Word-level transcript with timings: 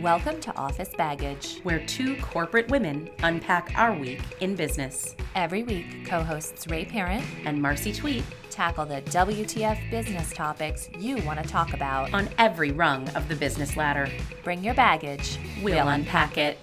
Welcome 0.00 0.40
to 0.40 0.56
Office 0.56 0.90
Baggage. 0.96 1.60
where 1.62 1.84
two 1.84 2.16
corporate 2.22 2.68
women 2.70 3.10
unpack 3.22 3.72
our 3.76 3.92
week 3.94 4.22
in 4.40 4.54
business. 4.54 5.14
Every 5.34 5.62
week, 5.62 6.06
co 6.06 6.22
hosts 6.22 6.66
Ray 6.68 6.84
Parent 6.84 7.24
And 7.44 7.60
Marcy 7.60 7.92
Tweet 7.92 8.24
tackle 8.48 8.86
the 8.86 9.02
WTF 9.02 9.90
business 9.90 10.32
topics 10.32 10.88
you 10.98 11.18
want 11.24 11.42
to 11.42 11.46
talk 11.46 11.74
about. 11.74 12.14
on 12.14 12.28
every 12.38 12.70
rung 12.70 13.08
of 13.10 13.28
the 13.28 13.36
business 13.36 13.76
ladder. 13.76 14.08
Bring 14.42 14.64
your 14.64 14.74
baggage. 14.74 15.38
We'll 15.62 15.88
unpack 15.88 16.38
it. 16.38 16.58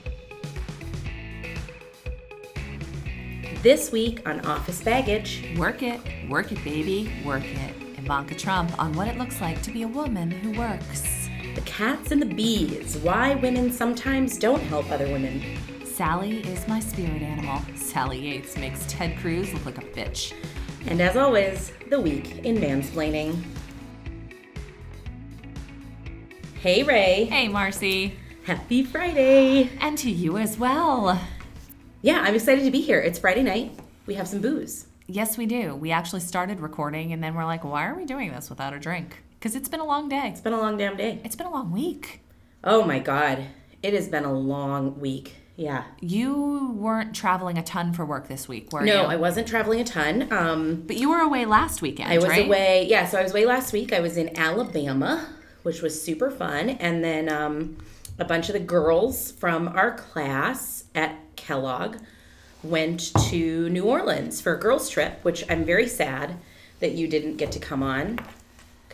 This 3.61 3.92
week 3.92 4.28
on 4.28 4.39
Office 4.46 4.82
Baggage, 4.82 5.56
Work 5.57 5.83
it, 5.83 6.00
work 6.29 6.51
it, 6.51 6.64
baby, 6.64 7.11
work 7.25 7.43
it. 7.46 7.75
Ivanka 7.97 8.36
Trump 8.36 8.78
on 8.79 8.93
what 8.93 9.07
it 9.07 9.18
looks 9.18 9.42
like 9.42 9.61
to 9.64 9.71
be 9.71 9.83
a 9.83 9.88
woman 9.88 10.32
who 10.32 10.57
works. 10.57 11.17
The 11.57 11.64
cats 11.64 12.11
and 12.11 12.21
the 12.21 12.25
bees, 12.28 12.97
why 12.97 13.34
women 13.34 13.71
sometimes 13.71 14.38
don't 14.38 14.61
help 14.61 14.92
other 14.92 15.07
women. 15.07 15.42
Sally 15.84 16.42
is 16.48 16.68
my 16.68 16.79
spirit 16.79 17.24
animal. 17.24 17.60
Sally 17.75 18.20
Yates 18.20 18.56
makes 18.57 18.86
Ted 18.88 19.18
Cruz 19.18 19.52
look 19.52 19.65
like 19.65 19.79
a 19.79 19.86
bitch. 19.88 20.34
And 20.86 21.01
as 21.01 21.18
always, 21.18 21.71
the 21.89 22.00
week 22.00 22.46
in 22.46 22.57
mansplaining. 22.57 23.42
Hey 26.62 26.84
Ray, 26.84 27.25
Hey, 27.25 27.48
Marcy. 27.48 28.14
happy 28.46 28.84
Friday. 28.84 29.71
And 29.82 29.98
to 29.98 30.12
you 30.12 30.37
as 30.37 30.60
well. 30.60 31.20
Yeah, 32.03 32.22
I'm 32.22 32.36
excited 32.36 32.66
to 32.66 32.72
be 32.72 32.81
here. 32.81 33.00
It's 33.00 33.17
Friday 33.17 33.42
night. 33.42 33.80
We 34.06 34.14
have 34.14 34.28
some 34.28 34.42
booze. 34.42 34.86
Yes, 35.08 35.39
we 35.39 35.48
do. 35.48 35.73
We 35.76 35.89
actually 35.89 36.22
started 36.22 36.59
recording 36.59 37.14
and 37.14 37.23
then 37.23 37.34
we're 37.34 37.45
like, 37.45 37.64
why 37.64 37.88
are 37.88 37.95
we 37.95 38.06
doing 38.06 38.30
this 38.31 38.48
without 38.52 38.73
a 38.76 38.80
drink? 38.80 39.24
Because 39.48 39.56
it's 39.56 39.70
been 39.70 39.80
a 39.80 39.86
long 39.86 40.09
day. 40.09 40.28
It's 40.28 40.42
been 40.42 40.52
a 40.52 40.59
long 40.59 40.76
damn 40.76 40.98
day. 40.98 41.22
It's 41.23 41.38
been 41.38 41.48
a 41.48 41.50
long 41.50 41.72
week. 41.72 42.20
Oh 42.66 42.84
my 42.84 43.00
god. 43.00 43.45
It 43.81 43.94
has 43.94 44.09
been 44.09 44.26
a 44.26 44.34
long 44.34 45.00
week. 45.00 45.36
Yeah. 45.56 45.86
You 46.02 46.73
weren't 46.76 47.16
traveling 47.16 47.58
a 47.58 47.64
ton 47.64 47.94
for 47.94 48.06
work 48.06 48.28
this 48.28 48.50
week, 48.50 48.73
were 48.73 48.81
you? 48.81 48.88
No, 48.88 49.06
I 49.06 49.16
wasn't 49.16 49.48
traveling 49.48 49.80
a 49.80 49.86
ton. 49.86 50.28
Um 50.34 50.84
But 50.86 50.98
you 50.98 51.09
were 51.09 51.22
away 51.22 51.45
last 51.45 51.81
weekend, 51.81 52.12
I 52.12 52.18
was 52.18 52.28
right? 52.28 52.45
away. 52.45 52.88
Yeah, 52.90 53.06
so 53.08 53.20
I 53.20 53.23
was 53.23 53.31
away 53.31 53.45
last 53.45 53.72
week. 53.72 53.94
I 53.94 54.02
was 54.02 54.18
in 54.18 54.38
Alabama, 54.38 55.25
which 55.64 55.81
was 55.81 56.03
super 56.03 56.30
fun. 56.30 56.72
And 56.72 57.02
then 57.02 57.31
um, 57.31 57.78
a 58.20 58.25
bunch 58.25 58.50
of 58.50 58.53
the 58.53 58.59
girls 58.59 59.31
from 59.31 59.70
our 59.70 59.95
class 59.95 60.84
at 60.94 61.16
Kellogg 61.38 61.95
went 62.64 63.14
to 63.30 63.70
New 63.70 63.86
Orleans 63.86 64.42
for 64.42 64.56
a 64.56 64.59
girls' 64.59 64.90
trip, 64.90 65.23
which 65.23 65.50
I'm 65.50 65.64
very 65.64 65.88
sad 65.88 66.36
that 66.81 66.92
you 66.92 67.08
didn't 67.08 67.38
get 67.38 67.53
to 67.53 67.59
come 67.59 67.81
on 67.81 68.20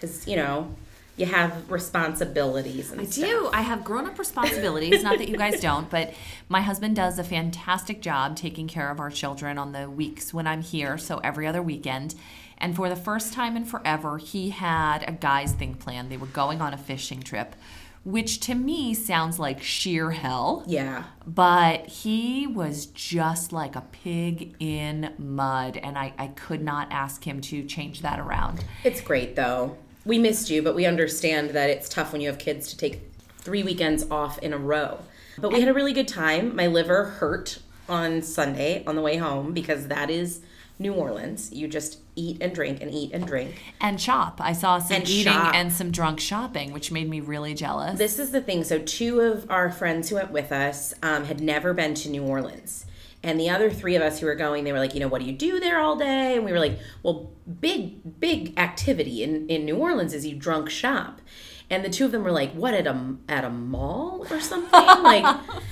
because, 0.03 0.27
you 0.27 0.35
know, 0.35 0.75
you 1.15 1.25
have 1.27 1.71
responsibilities 1.71 2.91
and 2.91 2.99
I 2.99 3.05
stuff. 3.05 3.25
do. 3.25 3.49
I 3.53 3.61
have 3.61 3.83
grown 3.83 4.05
up 4.05 4.17
responsibilities. 4.19 5.03
Not 5.03 5.17
that 5.19 5.29
you 5.29 5.37
guys 5.37 5.59
don't, 5.61 5.89
but 5.89 6.13
my 6.49 6.61
husband 6.61 6.95
does 6.95 7.19
a 7.19 7.23
fantastic 7.23 8.01
job 8.01 8.35
taking 8.35 8.67
care 8.67 8.89
of 8.89 8.99
our 8.99 9.09
children 9.09 9.57
on 9.57 9.71
the 9.71 9.89
weeks 9.89 10.33
when 10.33 10.47
I'm 10.47 10.61
here, 10.61 10.97
so 10.97 11.19
every 11.19 11.47
other 11.47 11.61
weekend. 11.61 12.15
And 12.57 12.75
for 12.75 12.89
the 12.89 12.95
first 12.95 13.33
time 13.33 13.55
in 13.55 13.65
forever, 13.65 14.17
he 14.17 14.49
had 14.49 15.07
a 15.07 15.11
guys' 15.11 15.53
thing 15.53 15.75
planned. 15.75 16.09
They 16.09 16.17
were 16.17 16.27
going 16.27 16.61
on 16.61 16.73
a 16.73 16.77
fishing 16.77 17.21
trip, 17.21 17.55
which 18.03 18.39
to 18.41 18.55
me 18.55 18.93
sounds 18.93 19.37
like 19.37 19.61
sheer 19.61 20.11
hell. 20.11 20.63
Yeah. 20.65 21.03
But 21.27 21.87
he 21.87 22.47
was 22.47 22.87
just 22.87 23.53
like 23.53 23.75
a 23.75 23.81
pig 23.81 24.55
in 24.59 25.13
mud, 25.17 25.77
and 25.77 25.97
I, 25.97 26.13
I 26.17 26.27
could 26.27 26.61
not 26.61 26.87
ask 26.91 27.23
him 27.25 27.39
to 27.41 27.63
change 27.63 28.01
that 28.01 28.19
around. 28.19 28.65
It's 28.83 29.01
great 29.01 29.35
though. 29.35 29.77
We 30.05 30.17
missed 30.19 30.49
you, 30.49 30.61
but 30.61 30.75
we 30.75 30.85
understand 30.85 31.51
that 31.51 31.69
it's 31.69 31.87
tough 31.87 32.11
when 32.11 32.21
you 32.21 32.27
have 32.27 32.37
kids 32.37 32.67
to 32.69 32.77
take 32.77 33.01
three 33.37 33.63
weekends 33.63 34.09
off 34.11 34.37
in 34.39 34.53
a 34.53 34.57
row. 34.57 34.99
But 35.37 35.51
we 35.51 35.59
had 35.59 35.69
a 35.69 35.73
really 35.73 35.93
good 35.93 36.07
time. 36.07 36.55
My 36.55 36.67
liver 36.67 37.05
hurt 37.05 37.59
on 37.89 38.21
Sunday 38.21 38.83
on 38.85 38.95
the 38.95 39.01
way 39.01 39.17
home 39.17 39.53
because 39.53 39.87
that 39.87 40.09
is 40.09 40.41
New 40.79 40.93
Orleans. 40.93 41.51
You 41.53 41.67
just 41.67 41.99
eat 42.15 42.37
and 42.41 42.53
drink 42.53 42.81
and 42.81 42.91
eat 42.91 43.11
and 43.13 43.25
drink. 43.25 43.61
And 43.81 43.99
shop. 43.99 44.39
I 44.41 44.53
saw 44.53 44.79
some 44.79 44.97
And 44.97 45.09
eating 45.09 45.33
shop. 45.33 45.55
and 45.55 45.71
some 45.71 45.91
drunk 45.91 46.19
shopping, 46.19 46.73
which 46.73 46.91
made 46.91 47.09
me 47.09 47.19
really 47.19 47.53
jealous. 47.53 47.97
This 47.97 48.19
is 48.19 48.31
the 48.31 48.41
thing. 48.41 48.63
So, 48.63 48.79
two 48.79 49.21
of 49.21 49.49
our 49.49 49.71
friends 49.71 50.09
who 50.09 50.15
went 50.15 50.31
with 50.31 50.51
us 50.51 50.93
um, 51.01 51.25
had 51.25 51.41
never 51.41 51.73
been 51.73 51.93
to 51.95 52.09
New 52.09 52.23
Orleans. 52.23 52.85
And 53.23 53.39
the 53.39 53.49
other 53.49 53.69
three 53.69 53.95
of 53.95 54.01
us 54.01 54.19
who 54.19 54.25
were 54.25 54.35
going, 54.35 54.65
they 54.65 54.73
were 54.73 54.79
like, 54.79 54.93
you 54.93 54.99
know, 54.99 55.07
what 55.07 55.21
do 55.21 55.25
you 55.25 55.31
do 55.31 55.59
there 55.59 55.79
all 55.79 55.95
day? 55.95 56.35
And 56.35 56.43
we 56.43 56.51
were 56.51 56.59
like, 56.59 56.77
well, 57.03 57.31
big, 57.61 58.19
big 58.19 58.53
activity 58.59 59.23
in, 59.23 59.47
in 59.47 59.63
New 59.63 59.77
Orleans 59.77 60.13
is 60.13 60.25
you 60.25 60.35
drunk 60.35 60.69
shop. 60.69 61.21
And 61.69 61.85
the 61.85 61.89
two 61.89 62.05
of 62.05 62.11
them 62.11 62.23
were 62.23 62.31
like, 62.31 62.51
what, 62.51 62.73
at 62.73 62.85
a, 62.85 63.15
at 63.29 63.45
a 63.45 63.49
mall 63.49 64.27
or 64.29 64.41
something? 64.41 64.69
like, 64.73 65.25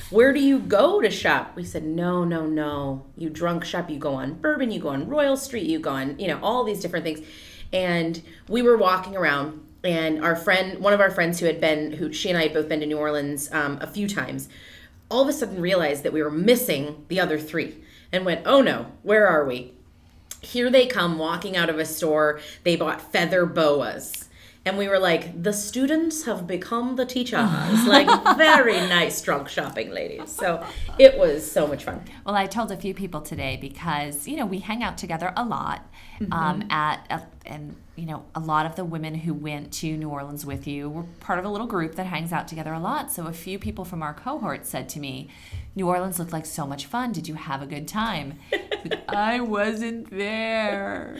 where 0.09 0.31
do 0.31 0.39
you 0.39 0.59
go 0.59 1.01
to 1.01 1.11
shop? 1.11 1.55
We 1.55 1.65
said, 1.65 1.83
no, 1.83 2.23
no, 2.23 2.45
no. 2.45 3.05
You 3.17 3.29
drunk 3.29 3.65
shop. 3.65 3.89
You 3.89 3.99
go 3.99 4.15
on 4.15 4.35
Bourbon, 4.35 4.71
you 4.71 4.79
go 4.79 4.89
on 4.89 5.09
Royal 5.09 5.35
Street, 5.35 5.67
you 5.67 5.79
go 5.79 5.91
on, 5.91 6.17
you 6.17 6.29
know, 6.29 6.39
all 6.41 6.63
these 6.63 6.79
different 6.79 7.03
things. 7.03 7.19
And 7.73 8.21
we 8.47 8.61
were 8.61 8.77
walking 8.77 9.17
around 9.17 9.67
and 9.83 10.23
our 10.23 10.35
friend 10.35 10.79
one 10.79 10.93
of 10.93 11.01
our 11.01 11.09
friends 11.09 11.39
who 11.39 11.45
had 11.47 11.59
been 11.59 11.91
who 11.91 12.13
she 12.13 12.29
and 12.29 12.37
i 12.37 12.43
had 12.43 12.53
both 12.53 12.69
been 12.69 12.79
to 12.79 12.85
new 12.85 12.97
orleans 12.99 13.51
um, 13.51 13.79
a 13.81 13.87
few 13.87 14.07
times 14.07 14.47
all 15.11 15.23
of 15.23 15.27
a 15.27 15.33
sudden 15.33 15.61
realized 15.61 16.03
that 16.03 16.13
we 16.13 16.23
were 16.23 16.31
missing 16.31 17.05
the 17.07 17.19
other 17.19 17.37
three 17.37 17.83
and 18.11 18.25
went 18.25 18.41
oh 18.45 18.61
no 18.61 18.87
where 19.03 19.27
are 19.27 19.45
we? 19.45 19.73
Here 20.41 20.71
they 20.71 20.87
come 20.87 21.19
walking 21.19 21.55
out 21.55 21.69
of 21.69 21.77
a 21.77 21.85
store. 21.85 22.39
They 22.63 22.75
bought 22.75 23.11
feather 23.11 23.45
boas 23.45 24.27
and 24.65 24.77
we 24.77 24.87
were 24.87 24.99
like 24.99 25.41
the 25.41 25.53
students 25.53 26.25
have 26.25 26.45
become 26.45 26.95
the 26.95 27.05
teachers 27.05 27.39
like 27.87 28.07
very 28.37 28.77
nice 28.87 29.21
drunk 29.21 29.47
shopping 29.47 29.91
ladies 29.91 30.31
so 30.31 30.63
it 30.99 31.17
was 31.17 31.49
so 31.49 31.67
much 31.67 31.83
fun 31.83 32.01
well, 32.25 32.35
I 32.35 32.45
told 32.45 32.71
a 32.71 32.77
few 32.77 32.93
people 32.93 33.21
today 33.21 33.57
because, 33.59 34.27
you 34.27 34.37
know, 34.37 34.45
we 34.45 34.59
hang 34.59 34.83
out 34.83 34.97
together 34.97 35.33
a 35.35 35.43
lot 35.43 35.87
Mm-hmm. 36.21 36.33
um, 36.33 36.63
at, 36.69 37.03
a, 37.09 37.21
and, 37.47 37.75
you 37.95 38.05
know, 38.05 38.23
a 38.35 38.39
lot 38.39 38.67
of 38.67 38.75
the 38.75 38.85
women 38.85 39.15
who 39.15 39.33
went 39.33 39.73
to 39.73 39.97
New 39.97 40.07
Orleans 40.07 40.45
with 40.45 40.67
you 40.67 40.87
were 40.87 41.03
part 41.19 41.39
of 41.39 41.45
a 41.45 41.49
little 41.49 41.65
group 41.65 41.95
that 41.95 42.05
hangs 42.05 42.31
out 42.31 42.47
together 42.47 42.73
a 42.73 42.79
lot. 42.79 43.11
So 43.11 43.25
a 43.25 43.33
few 43.33 43.57
people 43.57 43.85
from 43.85 44.03
our 44.03 44.13
cohort 44.13 44.67
said 44.67 44.87
to 44.89 44.99
me, 44.99 45.29
New 45.73 45.87
Orleans 45.87 46.19
looked 46.19 46.33
like 46.33 46.45
so 46.45 46.67
much 46.67 46.85
fun. 46.85 47.13
Did 47.13 47.27
you 47.27 47.35
have 47.35 47.61
a 47.61 47.65
good 47.65 47.87
time? 47.87 48.39
I 49.07 49.39
wasn't 49.39 50.09
there. 50.09 51.17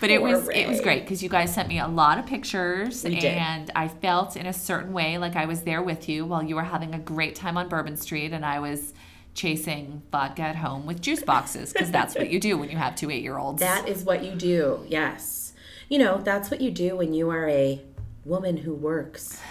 But 0.00 0.10
it 0.10 0.20
Poor 0.20 0.30
was 0.30 0.48
it 0.48 0.66
was 0.66 0.80
great 0.80 1.02
because 1.02 1.22
you 1.22 1.28
guys 1.28 1.54
sent 1.54 1.68
me 1.68 1.78
a 1.78 1.86
lot 1.86 2.18
of 2.18 2.26
pictures 2.26 3.04
and 3.04 3.70
I 3.76 3.88
felt 3.88 4.36
in 4.36 4.46
a 4.46 4.52
certain 4.52 4.92
way 4.92 5.18
like 5.18 5.36
I 5.36 5.44
was 5.44 5.62
there 5.62 5.82
with 5.82 6.08
you 6.08 6.24
while 6.24 6.42
you 6.42 6.56
were 6.56 6.62
having 6.62 6.94
a 6.94 6.98
great 6.98 7.34
time 7.34 7.56
on 7.56 7.68
Bourbon 7.68 7.96
Street 7.96 8.32
and 8.32 8.44
I 8.44 8.58
was 8.58 8.94
chasing 9.34 10.02
vodka 10.10 10.42
at 10.42 10.56
home 10.56 10.86
with 10.86 11.00
juice 11.00 11.22
boxes 11.22 11.72
because 11.72 11.90
that's 11.90 12.14
what 12.14 12.30
you 12.30 12.40
do 12.40 12.56
when 12.56 12.70
you 12.70 12.76
have 12.76 12.96
two 12.96 13.10
eight 13.10 13.22
year 13.22 13.38
olds. 13.38 13.60
That 13.60 13.88
is 13.88 14.02
what 14.04 14.24
you 14.24 14.32
do, 14.32 14.84
yes. 14.88 15.52
You 15.88 15.98
know, 15.98 16.18
that's 16.18 16.50
what 16.50 16.60
you 16.60 16.70
do 16.70 16.96
when 16.96 17.12
you 17.12 17.30
are 17.30 17.48
a 17.48 17.82
woman 18.24 18.56
who 18.58 18.74
works. 18.74 19.38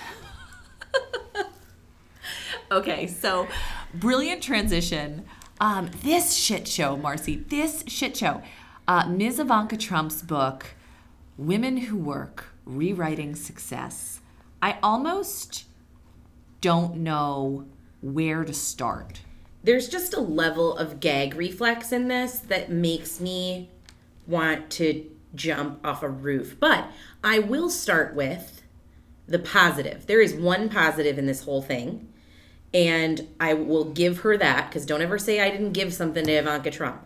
Okay, 2.73 3.05
so 3.05 3.47
brilliant 3.93 4.41
transition. 4.41 5.25
Um, 5.59 5.89
this 6.01 6.35
shit 6.35 6.67
show, 6.67 6.97
Marcy, 6.97 7.37
this 7.49 7.83
shit 7.87 8.17
show. 8.17 8.41
Uh, 8.87 9.07
Ms. 9.07 9.39
Ivanka 9.39 9.77
Trump's 9.77 10.21
book, 10.21 10.75
Women 11.37 11.77
Who 11.77 11.97
Work 11.97 12.45
Rewriting 12.65 13.35
Success. 13.35 14.19
I 14.61 14.77
almost 14.83 15.65
don't 16.61 16.97
know 16.97 17.65
where 18.01 18.43
to 18.43 18.53
start. 18.53 19.21
There's 19.63 19.87
just 19.87 20.13
a 20.13 20.19
level 20.19 20.77
of 20.77 20.99
gag 20.99 21.35
reflex 21.35 21.91
in 21.91 22.09
this 22.09 22.39
that 22.39 22.69
makes 22.69 23.21
me 23.21 23.69
want 24.27 24.69
to 24.71 25.09
jump 25.35 25.85
off 25.85 26.03
a 26.03 26.09
roof. 26.09 26.57
But 26.59 26.87
I 27.23 27.39
will 27.39 27.69
start 27.69 28.15
with 28.15 28.61
the 29.27 29.39
positive. 29.39 30.05
There 30.05 30.21
is 30.21 30.33
one 30.33 30.69
positive 30.69 31.17
in 31.17 31.25
this 31.25 31.43
whole 31.43 31.61
thing, 31.61 32.12
and 32.73 33.27
I 33.39 33.53
will 33.53 33.85
give 33.85 34.19
her 34.19 34.37
that 34.37 34.69
because 34.69 34.85
don't 34.85 35.01
ever 35.01 35.19
say 35.19 35.39
I 35.39 35.49
didn't 35.49 35.73
give 35.73 35.93
something 35.93 36.25
to 36.25 36.31
Ivanka 36.31 36.71
Trump. 36.71 37.05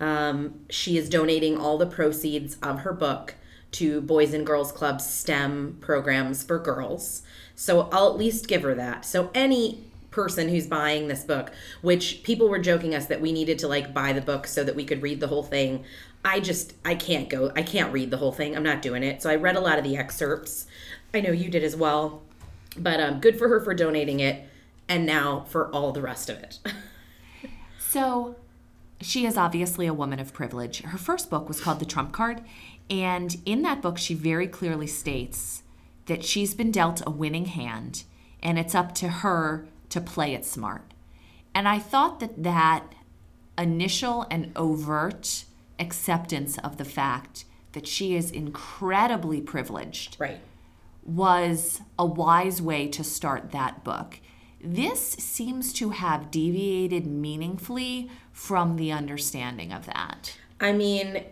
Um, 0.00 0.60
she 0.70 0.96
is 0.96 1.08
donating 1.08 1.56
all 1.58 1.78
the 1.78 1.86
proceeds 1.86 2.56
of 2.62 2.80
her 2.80 2.92
book 2.92 3.34
to 3.72 4.00
Boys 4.00 4.34
and 4.34 4.46
Girls 4.46 4.72
Club 4.72 5.00
STEM 5.00 5.78
programs 5.80 6.42
for 6.42 6.58
girls. 6.58 7.22
So 7.54 7.88
I'll 7.92 8.10
at 8.10 8.16
least 8.16 8.48
give 8.48 8.62
her 8.62 8.74
that. 8.74 9.04
So 9.04 9.30
any 9.34 9.84
person 10.10 10.48
who's 10.48 10.66
buying 10.66 11.08
this 11.08 11.24
book, 11.24 11.52
which 11.82 12.22
people 12.22 12.48
were 12.48 12.58
joking 12.58 12.94
us 12.94 13.06
that 13.06 13.20
we 13.20 13.32
needed 13.32 13.58
to 13.58 13.68
like 13.68 13.92
buy 13.92 14.12
the 14.12 14.20
book 14.20 14.46
so 14.46 14.62
that 14.64 14.76
we 14.76 14.84
could 14.84 15.02
read 15.02 15.20
the 15.20 15.26
whole 15.26 15.42
thing. 15.42 15.84
I 16.24 16.40
just 16.40 16.74
I 16.84 16.94
can't 16.94 17.28
go. 17.28 17.52
I 17.54 17.62
can't 17.62 17.92
read 17.92 18.10
the 18.10 18.16
whole 18.16 18.32
thing. 18.32 18.56
I'm 18.56 18.62
not 18.62 18.80
doing 18.80 19.02
it. 19.02 19.22
So 19.22 19.28
I 19.28 19.34
read 19.34 19.56
a 19.56 19.60
lot 19.60 19.76
of 19.76 19.84
the 19.84 19.96
excerpts. 19.96 20.66
I 21.12 21.20
know 21.20 21.32
you 21.32 21.50
did 21.50 21.64
as 21.64 21.76
well. 21.76 22.22
But 22.76 23.00
um, 23.00 23.20
good 23.20 23.38
for 23.38 23.48
her 23.48 23.60
for 23.60 23.74
donating 23.74 24.20
it, 24.20 24.48
and 24.88 25.06
now 25.06 25.44
for 25.48 25.70
all 25.70 25.92
the 25.92 26.02
rest 26.02 26.28
of 26.30 26.38
it. 26.38 26.58
So, 27.78 28.34
she 29.00 29.24
is 29.24 29.36
obviously 29.36 29.86
a 29.86 29.94
woman 29.94 30.18
of 30.18 30.32
privilege. 30.32 30.80
Her 30.82 30.98
first 30.98 31.30
book 31.30 31.46
was 31.46 31.60
called 31.60 31.78
The 31.78 31.84
Trump 31.84 32.10
Card, 32.10 32.42
and 32.90 33.36
in 33.46 33.62
that 33.62 33.80
book, 33.80 33.98
she 33.98 34.14
very 34.14 34.48
clearly 34.48 34.88
states 34.88 35.62
that 36.06 36.24
she's 36.24 36.54
been 36.54 36.72
dealt 36.72 37.02
a 37.06 37.10
winning 37.10 37.44
hand 37.46 38.02
and 38.42 38.58
it's 38.58 38.74
up 38.74 38.94
to 38.96 39.08
her 39.08 39.66
to 39.90 40.00
play 40.00 40.34
it 40.34 40.44
smart. 40.44 40.92
And 41.54 41.68
I 41.68 41.78
thought 41.78 42.18
that 42.20 42.42
that 42.42 42.82
initial 43.56 44.26
and 44.30 44.50
overt 44.56 45.44
acceptance 45.78 46.58
of 46.58 46.76
the 46.76 46.84
fact 46.84 47.44
that 47.72 47.86
she 47.86 48.14
is 48.16 48.30
incredibly 48.30 49.40
privileged 49.40 50.16
Right. 50.18 50.40
was 51.04 51.80
a 51.98 52.04
wise 52.04 52.60
way 52.60 52.88
to 52.88 53.04
start 53.04 53.52
that 53.52 53.82
book. 53.84 54.18
This 54.64 55.00
seems 55.00 55.74
to 55.74 55.90
have 55.90 56.30
deviated 56.30 57.06
meaningfully 57.06 58.10
from 58.32 58.76
the 58.76 58.92
understanding 58.92 59.72
of 59.72 59.84
that. 59.84 60.38
I 60.58 60.72
mean, 60.72 61.22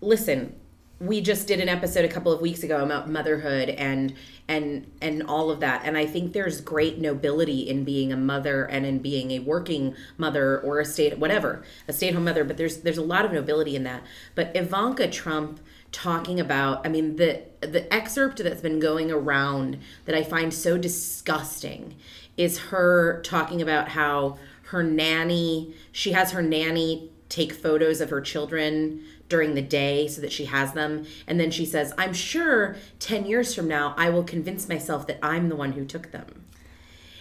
listen, 0.00 0.54
we 1.02 1.20
just 1.20 1.48
did 1.48 1.60
an 1.60 1.68
episode 1.68 2.04
a 2.04 2.08
couple 2.08 2.32
of 2.32 2.40
weeks 2.40 2.62
ago 2.62 2.82
about 2.82 3.10
motherhood 3.10 3.68
and 3.68 4.14
and 4.46 4.90
and 5.00 5.22
all 5.24 5.50
of 5.50 5.58
that 5.58 5.82
and 5.84 5.98
i 5.98 6.06
think 6.06 6.32
there's 6.32 6.60
great 6.60 6.98
nobility 7.00 7.68
in 7.68 7.82
being 7.82 8.12
a 8.12 8.16
mother 8.16 8.64
and 8.64 8.86
in 8.86 9.00
being 9.00 9.32
a 9.32 9.40
working 9.40 9.96
mother 10.16 10.60
or 10.60 10.78
a 10.78 10.84
state 10.84 11.18
whatever 11.18 11.64
a 11.88 11.92
stay-at-home 11.92 12.24
mother 12.24 12.44
but 12.44 12.56
there's 12.56 12.78
there's 12.78 12.98
a 12.98 13.02
lot 13.02 13.24
of 13.24 13.32
nobility 13.32 13.74
in 13.74 13.82
that 13.82 14.02
but 14.36 14.54
ivanka 14.54 15.08
trump 15.08 15.58
talking 15.90 16.38
about 16.38 16.86
i 16.86 16.88
mean 16.88 17.16
the 17.16 17.42
the 17.60 17.92
excerpt 17.92 18.38
that's 18.38 18.60
been 18.60 18.78
going 18.78 19.10
around 19.10 19.78
that 20.04 20.14
i 20.14 20.22
find 20.22 20.54
so 20.54 20.78
disgusting 20.78 21.96
is 22.36 22.58
her 22.58 23.20
talking 23.22 23.60
about 23.60 23.88
how 23.88 24.38
her 24.64 24.82
nanny 24.82 25.74
she 25.92 26.12
has 26.12 26.32
her 26.32 26.42
nanny 26.42 27.10
take 27.28 27.52
photos 27.52 28.00
of 28.00 28.10
her 28.10 28.20
children 28.20 29.02
during 29.32 29.54
the 29.54 29.62
day 29.62 30.06
so 30.06 30.20
that 30.20 30.30
she 30.30 30.44
has 30.44 30.74
them. 30.74 31.06
And 31.26 31.40
then 31.40 31.50
she 31.50 31.64
says, 31.64 31.94
I'm 31.96 32.12
sure 32.12 32.76
10 32.98 33.24
years 33.24 33.54
from 33.54 33.66
now, 33.66 33.94
I 33.96 34.10
will 34.10 34.24
convince 34.24 34.68
myself 34.68 35.06
that 35.06 35.18
I'm 35.22 35.48
the 35.48 35.56
one 35.56 35.72
who 35.72 35.86
took 35.86 36.12
them. 36.12 36.44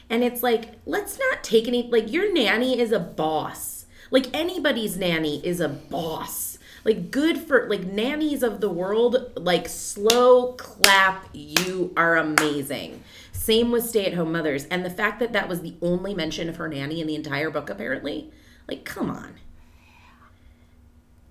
And 0.10 0.22
it's 0.22 0.44
like, 0.44 0.74
let's 0.86 1.18
not 1.18 1.42
take 1.42 1.70
any, 1.70 1.84
like, 1.84 2.12
your 2.12 2.34
nanny 2.34 2.78
is 2.78 2.92
a 2.92 3.00
boss. 3.00 3.86
Like, 4.12 4.28
anybody's 4.34 4.98
nanny 4.98 5.40
is 5.46 5.62
a 5.62 5.70
boss. 5.70 6.60
Like, 6.84 7.12
good 7.12 7.38
for, 7.38 7.70
like, 7.70 7.86
nannies 7.86 8.44
of 8.44 8.60
the 8.60 8.70
world, 8.70 9.32
like, 9.38 9.70
slow 9.70 10.52
clap, 10.54 11.30
you 11.32 11.94
are 11.96 12.18
amazing. 12.18 13.06
Same 13.42 13.72
with 13.72 13.90
stay 13.90 14.06
at 14.06 14.14
home 14.14 14.34
mothers. 14.34 14.66
And 14.66 14.86
the 14.86 14.90
fact 14.92 15.20
that 15.20 15.34
that 15.34 15.50
was 15.50 15.62
the 15.62 15.74
only 15.82 16.14
mention 16.14 16.48
of 16.48 16.58
her 16.58 16.68
nanny 16.68 17.02
in 17.02 17.08
the 17.08 17.16
entire 17.16 17.50
book, 17.50 17.72
apparently, 17.72 18.30
like, 18.68 18.86
come 18.86 19.10
on. 19.10 19.38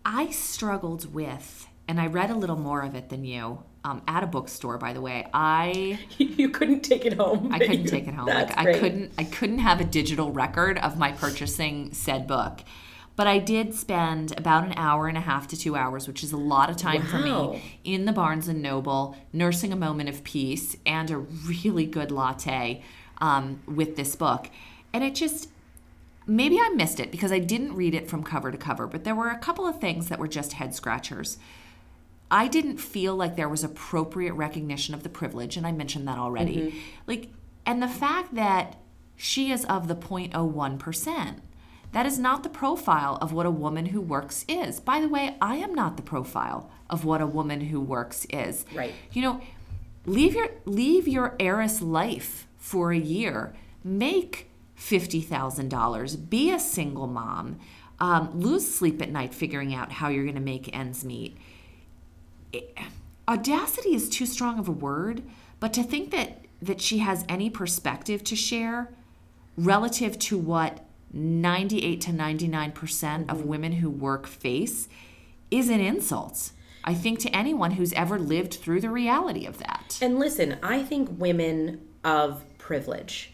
I 0.04 0.30
struggled 0.30 1.14
with, 1.14 1.68
and 1.86 2.00
I 2.00 2.08
read 2.08 2.28
a 2.28 2.34
little 2.34 2.56
more 2.56 2.82
of 2.82 2.96
it 2.96 3.10
than 3.10 3.24
you 3.24 3.62
um, 3.84 4.02
at 4.08 4.24
a 4.24 4.26
bookstore. 4.26 4.76
By 4.76 4.92
the 4.92 5.00
way, 5.00 5.28
I 5.32 6.00
you 6.18 6.48
couldn't 6.48 6.80
take 6.80 7.06
it 7.06 7.12
home. 7.12 7.52
I 7.52 7.60
couldn't 7.60 7.86
take 7.86 8.08
it 8.08 8.14
home. 8.14 8.26
Like 8.26 8.58
I 8.58 8.72
couldn't 8.72 9.12
I 9.16 9.22
couldn't 9.22 9.60
have 9.60 9.80
a 9.80 9.84
digital 9.84 10.32
record 10.32 10.78
of 10.78 10.98
my 10.98 11.12
purchasing 11.12 11.92
said 11.92 12.26
book. 12.26 12.62
But 13.20 13.26
I 13.26 13.36
did 13.36 13.74
spend 13.74 14.32
about 14.38 14.64
an 14.64 14.72
hour 14.76 15.06
and 15.06 15.18
a 15.18 15.20
half 15.20 15.46
to 15.48 15.56
two 15.58 15.76
hours, 15.76 16.08
which 16.08 16.24
is 16.24 16.32
a 16.32 16.38
lot 16.38 16.70
of 16.70 16.78
time 16.78 17.02
wow. 17.02 17.06
for 17.06 17.18
me, 17.18 17.78
in 17.84 18.06
the 18.06 18.12
Barnes 18.12 18.48
and 18.48 18.62
Noble, 18.62 19.14
nursing 19.30 19.74
a 19.74 19.76
moment 19.76 20.08
of 20.08 20.24
peace 20.24 20.74
and 20.86 21.10
a 21.10 21.18
really 21.18 21.84
good 21.84 22.10
latte 22.10 22.82
um, 23.18 23.60
with 23.66 23.96
this 23.96 24.16
book. 24.16 24.48
And 24.94 25.04
it 25.04 25.14
just 25.14 25.50
maybe 26.26 26.58
I 26.58 26.70
missed 26.70 26.98
it 26.98 27.10
because 27.10 27.30
I 27.30 27.40
didn't 27.40 27.74
read 27.74 27.94
it 27.94 28.08
from 28.08 28.22
cover 28.22 28.50
to 28.50 28.56
cover, 28.56 28.86
but 28.86 29.04
there 29.04 29.14
were 29.14 29.28
a 29.28 29.38
couple 29.38 29.66
of 29.66 29.82
things 29.82 30.08
that 30.08 30.18
were 30.18 30.26
just 30.26 30.54
head 30.54 30.74
scratchers. 30.74 31.36
I 32.30 32.48
didn't 32.48 32.78
feel 32.78 33.16
like 33.16 33.36
there 33.36 33.50
was 33.50 33.62
appropriate 33.62 34.32
recognition 34.32 34.94
of 34.94 35.02
the 35.02 35.10
privilege, 35.10 35.58
and 35.58 35.66
I 35.66 35.72
mentioned 35.72 36.08
that 36.08 36.16
already. 36.16 36.56
Mm-hmm. 36.56 36.78
Like, 37.06 37.28
and 37.66 37.82
the 37.82 37.88
fact 37.88 38.34
that 38.36 38.78
she 39.14 39.52
is 39.52 39.66
of 39.66 39.88
the 39.88 39.94
0.01%. 39.94 41.40
That 41.92 42.06
is 42.06 42.18
not 42.18 42.42
the 42.42 42.48
profile 42.48 43.18
of 43.20 43.32
what 43.32 43.46
a 43.46 43.50
woman 43.50 43.86
who 43.86 44.00
works 44.00 44.44
is. 44.48 44.78
By 44.78 45.00
the 45.00 45.08
way, 45.08 45.36
I 45.40 45.56
am 45.56 45.74
not 45.74 45.96
the 45.96 46.02
profile 46.02 46.70
of 46.88 47.04
what 47.04 47.20
a 47.20 47.26
woman 47.26 47.62
who 47.62 47.80
works 47.80 48.26
is. 48.30 48.64
Right. 48.74 48.94
You 49.12 49.22
know, 49.22 49.40
leave 50.06 50.34
your 50.34 50.50
leave 50.64 51.08
your 51.08 51.34
heiress 51.40 51.82
life 51.82 52.46
for 52.58 52.92
a 52.92 52.98
year. 52.98 53.54
Make 53.82 54.50
$50,000, 54.78 56.30
be 56.30 56.50
a 56.50 56.58
single 56.58 57.06
mom, 57.06 57.58
um, 57.98 58.30
lose 58.38 58.72
sleep 58.72 59.00
at 59.02 59.10
night 59.10 59.34
figuring 59.34 59.74
out 59.74 59.92
how 59.92 60.08
you're 60.08 60.24
going 60.24 60.34
to 60.34 60.40
make 60.40 60.74
ends 60.74 61.04
meet. 61.04 61.36
It, 62.52 62.76
audacity 63.28 63.94
is 63.94 64.08
too 64.08 64.26
strong 64.26 64.58
of 64.58 64.68
a 64.68 64.72
word, 64.72 65.22
but 65.60 65.72
to 65.74 65.82
think 65.82 66.10
that 66.12 66.44
that 66.62 66.80
she 66.80 66.98
has 66.98 67.24
any 67.26 67.48
perspective 67.48 68.22
to 68.22 68.36
share 68.36 68.92
relative 69.56 70.18
to 70.18 70.36
what 70.36 70.84
98 71.12 72.00
to 72.02 72.10
99% 72.10 73.30
of 73.30 73.38
mm-hmm. 73.38 73.48
women 73.48 73.72
who 73.72 73.90
work 73.90 74.26
face 74.26 74.88
is 75.50 75.68
an 75.68 75.80
insult. 75.80 76.52
I 76.84 76.94
think 76.94 77.18
to 77.20 77.30
anyone 77.30 77.72
who's 77.72 77.92
ever 77.92 78.18
lived 78.18 78.54
through 78.54 78.80
the 78.80 78.90
reality 78.90 79.44
of 79.44 79.58
that. 79.58 79.98
And 80.00 80.18
listen, 80.18 80.56
I 80.62 80.82
think 80.82 81.08
women 81.18 81.86
of 82.04 82.42
privilege 82.58 83.32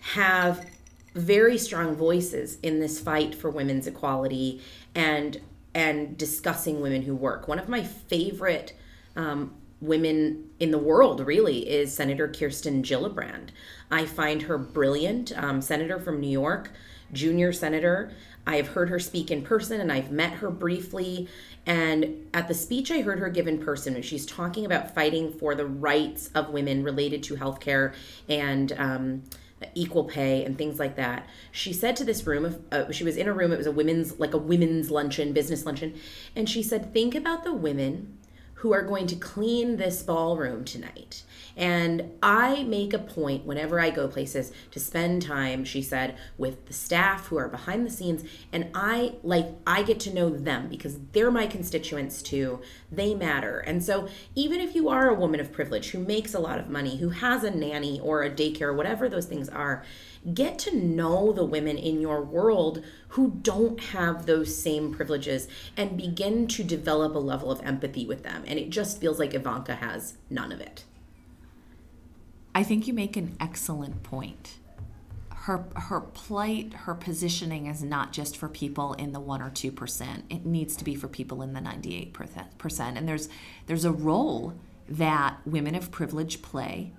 have 0.00 0.66
very 1.14 1.58
strong 1.58 1.94
voices 1.94 2.58
in 2.62 2.80
this 2.80 3.00
fight 3.00 3.34
for 3.34 3.50
women's 3.50 3.86
equality 3.86 4.60
and 4.94 5.40
and 5.74 6.16
discussing 6.16 6.80
women 6.80 7.02
who 7.02 7.14
work. 7.14 7.48
One 7.48 7.58
of 7.58 7.68
my 7.68 7.82
favorite 7.82 8.72
um, 9.14 9.52
women 9.80 10.48
in 10.58 10.70
the 10.70 10.78
world 10.78 11.20
really 11.20 11.68
is 11.68 11.94
Senator 11.94 12.28
Kirsten 12.28 12.82
Gillibrand. 12.82 13.50
I 13.90 14.06
find 14.06 14.42
her 14.42 14.56
brilliant. 14.56 15.36
Um, 15.36 15.60
senator 15.60 16.00
from 16.00 16.18
New 16.18 16.30
York, 16.30 16.70
junior 17.12 17.52
senator. 17.52 18.12
I 18.46 18.56
have 18.56 18.68
heard 18.68 18.88
her 18.90 18.98
speak 18.98 19.30
in 19.30 19.42
person 19.42 19.80
and 19.80 19.90
I've 19.90 20.10
met 20.10 20.34
her 20.34 20.50
briefly. 20.50 21.28
And 21.66 22.28
at 22.32 22.46
the 22.46 22.54
speech 22.54 22.90
I 22.90 23.00
heard 23.00 23.18
her 23.18 23.28
give 23.28 23.48
in 23.48 23.58
person, 23.58 24.00
she's 24.02 24.24
talking 24.24 24.64
about 24.64 24.94
fighting 24.94 25.32
for 25.32 25.54
the 25.54 25.66
rights 25.66 26.30
of 26.34 26.50
women 26.50 26.84
related 26.84 27.22
to 27.24 27.36
healthcare 27.36 27.94
and 28.28 28.72
um, 28.72 29.22
equal 29.74 30.04
pay 30.04 30.44
and 30.44 30.56
things 30.56 30.78
like 30.78 30.96
that. 30.96 31.26
She 31.50 31.72
said 31.72 31.96
to 31.96 32.04
this 32.04 32.26
room, 32.26 32.64
uh, 32.70 32.92
she 32.92 33.04
was 33.04 33.16
in 33.16 33.26
a 33.26 33.32
room, 33.32 33.52
it 33.52 33.58
was 33.58 33.66
a 33.66 33.72
women's, 33.72 34.18
like 34.20 34.34
a 34.34 34.38
women's 34.38 34.90
luncheon, 34.90 35.32
business 35.32 35.66
luncheon, 35.66 35.94
and 36.34 36.48
she 36.48 36.62
said, 36.62 36.92
Think 36.92 37.14
about 37.14 37.42
the 37.42 37.52
women 37.52 38.18
who 38.56 38.72
are 38.72 38.82
going 38.82 39.06
to 39.06 39.16
clean 39.16 39.76
this 39.76 40.02
ballroom 40.02 40.64
tonight. 40.64 41.22
And 41.56 42.12
I 42.22 42.64
make 42.64 42.92
a 42.92 42.98
point 42.98 43.46
whenever 43.46 43.80
I 43.80 43.90
go 43.90 44.08
places 44.08 44.52
to 44.70 44.80
spend 44.80 45.22
time, 45.22 45.64
she 45.64 45.80
said, 45.80 46.16
with 46.36 46.66
the 46.66 46.72
staff 46.72 47.26
who 47.26 47.38
are 47.38 47.48
behind 47.48 47.86
the 47.86 47.90
scenes. 47.90 48.24
And 48.52 48.70
I 48.74 49.14
like, 49.22 49.48
I 49.66 49.82
get 49.82 50.00
to 50.00 50.14
know 50.14 50.30
them 50.30 50.68
because 50.68 50.98
they're 51.12 51.30
my 51.30 51.46
constituents 51.46 52.22
too. 52.22 52.60
They 52.90 53.14
matter. 53.14 53.58
And 53.60 53.82
so 53.82 54.08
even 54.34 54.60
if 54.60 54.74
you 54.74 54.88
are 54.88 55.08
a 55.08 55.14
woman 55.14 55.40
of 55.40 55.52
privilege 55.52 55.90
who 55.90 55.98
makes 55.98 56.34
a 56.34 56.40
lot 56.40 56.58
of 56.58 56.68
money, 56.68 56.98
who 56.98 57.10
has 57.10 57.44
a 57.44 57.50
nanny 57.50 58.00
or 58.00 58.22
a 58.22 58.30
daycare, 58.30 58.74
whatever 58.74 59.08
those 59.08 59.26
things 59.26 59.48
are, 59.48 59.82
get 60.34 60.58
to 60.60 60.76
know 60.76 61.32
the 61.32 61.44
women 61.44 61.76
in 61.76 62.00
your 62.00 62.22
world 62.22 62.82
who 63.10 63.38
don't 63.42 63.80
have 63.80 64.26
those 64.26 64.60
same 64.60 64.92
privileges 64.92 65.48
and 65.76 65.96
begin 65.96 66.46
to 66.48 66.64
develop 66.64 67.14
a 67.14 67.18
level 67.18 67.50
of 67.50 67.64
empathy 67.64 68.04
with 68.06 68.22
them. 68.22 68.44
And 68.46 68.58
it 68.58 68.70
just 68.70 69.00
feels 69.00 69.18
like 69.18 69.34
Ivanka 69.34 69.76
has 69.76 70.18
none 70.28 70.52
of 70.52 70.60
it. 70.60 70.84
I 72.54 72.62
think 72.62 72.86
you 72.86 72.94
make 72.94 73.16
an 73.16 73.36
excellent 73.38 74.02
point. 74.02 74.58
Her 75.30 75.66
her 75.76 76.00
plight, 76.00 76.72
her 76.72 76.94
positioning 76.94 77.66
is 77.66 77.82
not 77.82 78.12
just 78.12 78.36
for 78.36 78.48
people 78.48 78.94
in 78.94 79.12
the 79.12 79.20
one 79.20 79.40
or 79.40 79.50
two 79.50 79.70
percent. 79.70 80.24
It 80.28 80.44
needs 80.44 80.74
to 80.76 80.82
be 80.82 80.96
for 80.96 81.06
people 81.06 81.42
in 81.42 81.52
the 81.52 81.60
ninety 81.60 81.96
eight 81.96 82.12
percent. 82.12 82.98
And 82.98 83.06
there's 83.06 83.28
there's 83.66 83.84
a 83.84 83.92
role 83.92 84.54
that 84.88 85.36
women 85.44 85.74
of 85.74 85.90
privilege 85.90 86.42
play 86.42 86.92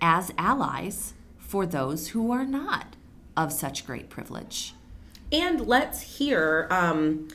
as 0.00 0.32
allies 0.36 1.14
for 1.50 1.66
those 1.66 2.08
who 2.10 2.30
are 2.30 2.44
not 2.44 2.94
of 3.36 3.52
such 3.52 3.84
great 3.84 4.08
privilege. 4.08 4.72
And 5.32 5.66
let's 5.66 6.18
hear. 6.18 6.68
Um, 6.70 7.26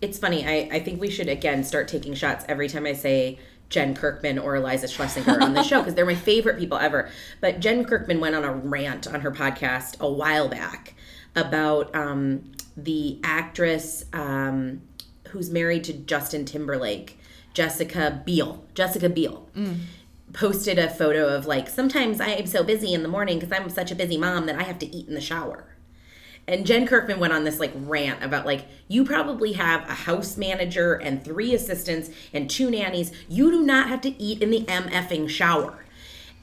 it's 0.00 0.16
funny. 0.16 0.46
I, 0.46 0.76
I 0.76 0.78
think 0.78 1.00
we 1.00 1.10
should 1.10 1.28
again 1.28 1.64
start 1.64 1.88
taking 1.88 2.14
shots 2.14 2.44
every 2.48 2.68
time 2.68 2.86
I 2.86 2.92
say 2.92 3.40
Jen 3.68 3.96
Kirkman 3.96 4.38
or 4.38 4.54
Eliza 4.54 4.86
Schlesinger 4.86 5.42
on 5.42 5.54
the 5.54 5.64
show 5.64 5.80
because 5.80 5.96
they're 5.96 6.06
my 6.06 6.14
favorite 6.14 6.56
people 6.56 6.78
ever. 6.78 7.10
But 7.40 7.58
Jen 7.58 7.84
Kirkman 7.84 8.20
went 8.20 8.36
on 8.36 8.44
a 8.44 8.52
rant 8.52 9.08
on 9.08 9.22
her 9.22 9.32
podcast 9.32 9.98
a 9.98 10.08
while 10.08 10.48
back 10.48 10.94
about 11.34 11.92
um, 11.96 12.52
the 12.76 13.18
actress 13.24 14.04
um, 14.12 14.82
who's 15.30 15.50
married 15.50 15.82
to 15.84 15.92
Justin 15.92 16.44
Timberlake, 16.44 17.18
Jessica 17.54 18.22
Biel. 18.24 18.64
Jessica 18.74 19.08
Biel. 19.08 19.48
Mm. 19.56 19.78
Posted 20.32 20.78
a 20.78 20.90
photo 20.90 21.28
of 21.28 21.46
like, 21.46 21.68
sometimes 21.68 22.20
I 22.20 22.28
am 22.28 22.46
so 22.46 22.62
busy 22.62 22.92
in 22.92 23.02
the 23.02 23.08
morning 23.08 23.38
because 23.38 23.56
I'm 23.56 23.68
such 23.70 23.90
a 23.90 23.94
busy 23.94 24.18
mom 24.18 24.46
that 24.46 24.56
I 24.56 24.62
have 24.62 24.78
to 24.80 24.86
eat 24.94 25.08
in 25.08 25.14
the 25.14 25.20
shower 25.20 25.66
and 26.48 26.64
Jen 26.64 26.86
Kirkman 26.86 27.20
went 27.20 27.34
on 27.34 27.44
this 27.44 27.60
like 27.60 27.72
rant 27.74 28.24
about 28.24 28.46
like 28.46 28.64
you 28.88 29.04
probably 29.04 29.52
have 29.52 29.88
a 29.88 29.92
house 29.92 30.38
manager 30.38 30.94
and 30.94 31.22
three 31.22 31.54
assistants 31.54 32.10
and 32.32 32.48
two 32.48 32.70
nannies. 32.70 33.12
You 33.28 33.50
do 33.50 33.62
not 33.62 33.88
have 33.88 34.00
to 34.00 34.20
eat 34.20 34.42
in 34.42 34.50
the 34.50 34.62
MFing 34.62 35.28
shower. 35.28 35.84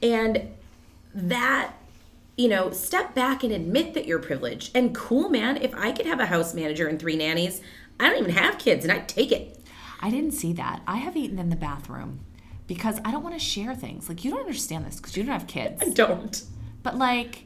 And 0.00 0.54
that 1.12 1.72
you 2.36 2.48
know, 2.48 2.70
step 2.70 3.14
back 3.14 3.42
and 3.42 3.52
admit 3.52 3.94
that 3.94 4.06
you're 4.06 4.18
privileged. 4.18 4.76
And 4.76 4.94
cool, 4.94 5.30
man, 5.30 5.56
if 5.56 5.74
I 5.74 5.90
could 5.90 6.04
have 6.04 6.20
a 6.20 6.26
house 6.26 6.52
manager 6.52 6.86
and 6.86 7.00
three 7.00 7.16
nannies, 7.16 7.62
I 7.98 8.10
don't 8.10 8.18
even 8.18 8.32
have 8.32 8.58
kids 8.58 8.84
and 8.84 8.92
I'd 8.92 9.08
take 9.08 9.32
it. 9.32 9.58
I 10.02 10.10
didn't 10.10 10.32
see 10.32 10.52
that. 10.52 10.82
I 10.86 10.98
have 10.98 11.16
eaten 11.16 11.38
in 11.38 11.48
the 11.48 11.56
bathroom 11.56 12.20
because 12.66 12.98
I 13.04 13.10
don't 13.10 13.22
want 13.22 13.34
to 13.34 13.40
share 13.44 13.74
things. 13.74 14.08
Like, 14.08 14.24
you 14.24 14.30
don't 14.30 14.40
understand 14.40 14.86
this 14.86 14.96
because 14.96 15.16
you 15.16 15.22
don't 15.22 15.32
have 15.32 15.46
kids. 15.46 15.82
I 15.82 15.90
don't. 15.90 16.42
But, 16.82 16.96
like, 16.96 17.44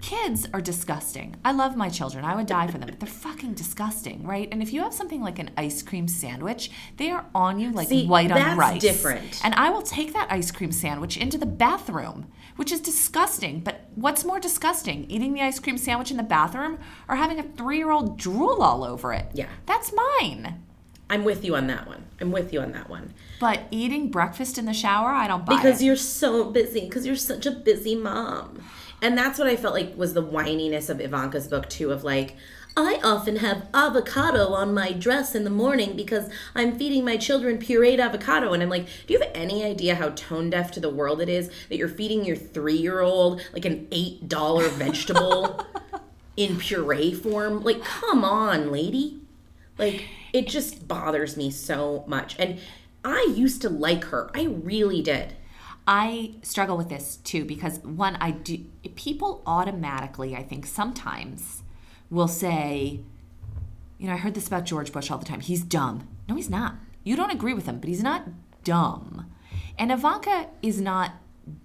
kids 0.00 0.46
are 0.52 0.60
disgusting. 0.60 1.36
I 1.44 1.52
love 1.52 1.76
my 1.76 1.88
children. 1.88 2.24
I 2.24 2.36
would 2.36 2.46
die 2.46 2.66
for 2.68 2.78
them, 2.78 2.88
but 2.88 3.00
they're 3.00 3.08
fucking 3.08 3.54
disgusting, 3.54 4.24
right? 4.24 4.48
And 4.52 4.62
if 4.62 4.72
you 4.72 4.82
have 4.82 4.94
something 4.94 5.20
like 5.20 5.38
an 5.38 5.50
ice 5.56 5.82
cream 5.82 6.06
sandwich, 6.08 6.70
they 6.96 7.10
are 7.10 7.26
on 7.34 7.58
you 7.58 7.72
like 7.72 7.88
See, 7.88 8.06
white 8.06 8.30
on 8.30 8.38
that's 8.38 8.58
rice. 8.58 8.80
different. 8.80 9.40
And 9.44 9.54
I 9.54 9.70
will 9.70 9.82
take 9.82 10.12
that 10.12 10.28
ice 10.30 10.50
cream 10.50 10.72
sandwich 10.72 11.16
into 11.16 11.36
the 11.36 11.46
bathroom, 11.46 12.28
which 12.56 12.70
is 12.72 12.80
disgusting. 12.80 13.60
But 13.60 13.88
what's 13.94 14.24
more 14.24 14.38
disgusting, 14.40 15.04
eating 15.10 15.34
the 15.34 15.42
ice 15.42 15.58
cream 15.58 15.78
sandwich 15.78 16.10
in 16.10 16.16
the 16.16 16.22
bathroom 16.22 16.78
or 17.08 17.16
having 17.16 17.38
a 17.38 17.42
three 17.42 17.78
year 17.78 17.90
old 17.90 18.18
drool 18.18 18.62
all 18.62 18.84
over 18.84 19.12
it? 19.12 19.26
Yeah. 19.34 19.48
That's 19.66 19.92
mine. 20.20 20.62
I'm 21.10 21.24
with 21.24 21.44
you 21.44 21.56
on 21.56 21.66
that 21.68 21.86
one. 21.86 22.04
I'm 22.20 22.32
with 22.32 22.52
you 22.52 22.60
on 22.60 22.72
that 22.72 22.88
one. 22.90 23.14
But 23.40 23.62
eating 23.70 24.10
breakfast 24.10 24.58
in 24.58 24.66
the 24.66 24.74
shower, 24.74 25.10
I 25.10 25.26
don't 25.26 25.46
buy 25.46 25.56
Because 25.56 25.80
it. 25.80 25.84
you're 25.84 25.96
so 25.96 26.44
busy, 26.50 26.80
because 26.80 27.06
you're 27.06 27.16
such 27.16 27.46
a 27.46 27.50
busy 27.50 27.94
mom. 27.94 28.62
And 29.00 29.16
that's 29.16 29.38
what 29.38 29.48
I 29.48 29.56
felt 29.56 29.74
like 29.74 29.96
was 29.96 30.12
the 30.14 30.22
whininess 30.22 30.90
of 30.90 31.00
Ivanka's 31.00 31.46
book, 31.48 31.68
too, 31.70 31.92
of 31.92 32.02
like, 32.04 32.36
I 32.76 33.00
often 33.02 33.36
have 33.36 33.66
avocado 33.74 34.48
on 34.52 34.74
my 34.74 34.92
dress 34.92 35.34
in 35.34 35.44
the 35.44 35.50
morning 35.50 35.96
because 35.96 36.30
I'm 36.54 36.78
feeding 36.78 37.04
my 37.04 37.16
children 37.16 37.58
pureed 37.58 37.98
avocado. 37.98 38.52
And 38.52 38.62
I'm 38.62 38.68
like, 38.68 38.86
do 39.06 39.14
you 39.14 39.20
have 39.20 39.30
any 39.34 39.64
idea 39.64 39.94
how 39.96 40.10
tone 40.10 40.50
deaf 40.50 40.70
to 40.72 40.80
the 40.80 40.90
world 40.90 41.20
it 41.20 41.28
is 41.28 41.50
that 41.70 41.76
you're 41.76 41.88
feeding 41.88 42.24
your 42.24 42.36
three 42.36 42.76
year 42.76 43.00
old 43.00 43.40
like 43.52 43.64
an 43.64 43.86
$8 43.90 44.70
vegetable 44.72 45.64
in 46.36 46.56
puree 46.58 47.14
form? 47.14 47.62
Like, 47.64 47.82
come 47.82 48.24
on, 48.24 48.70
lady. 48.70 49.20
Like, 49.76 50.04
it 50.32 50.48
just 50.48 50.88
bothers 50.88 51.36
me 51.36 51.50
so 51.50 52.04
much. 52.06 52.36
And 52.38 52.60
I 53.04 53.32
used 53.34 53.62
to 53.62 53.70
like 53.70 54.04
her. 54.04 54.30
I 54.34 54.44
really 54.44 55.02
did. 55.02 55.34
I 55.86 56.34
struggle 56.42 56.76
with 56.76 56.90
this 56.90 57.16
too 57.16 57.44
because 57.44 57.78
one, 57.78 58.16
I 58.16 58.32
do 58.32 58.58
people 58.94 59.42
automatically, 59.46 60.36
I 60.36 60.42
think 60.42 60.66
sometimes 60.66 61.62
will 62.10 62.28
say, 62.28 63.00
you 63.98 64.06
know, 64.06 64.12
I 64.12 64.16
heard 64.16 64.34
this 64.34 64.46
about 64.46 64.64
George 64.64 64.92
Bush 64.92 65.10
all 65.10 65.18
the 65.18 65.24
time. 65.24 65.40
He's 65.40 65.62
dumb. 65.62 66.06
No, 66.28 66.34
he's 66.34 66.50
not. 66.50 66.74
You 67.04 67.16
don't 67.16 67.30
agree 67.30 67.54
with 67.54 67.66
him, 67.66 67.80
but 67.80 67.88
he's 67.88 68.02
not 68.02 68.24
dumb. 68.64 69.32
And 69.78 69.90
Ivanka 69.90 70.48
is 70.62 70.80
not 70.80 71.12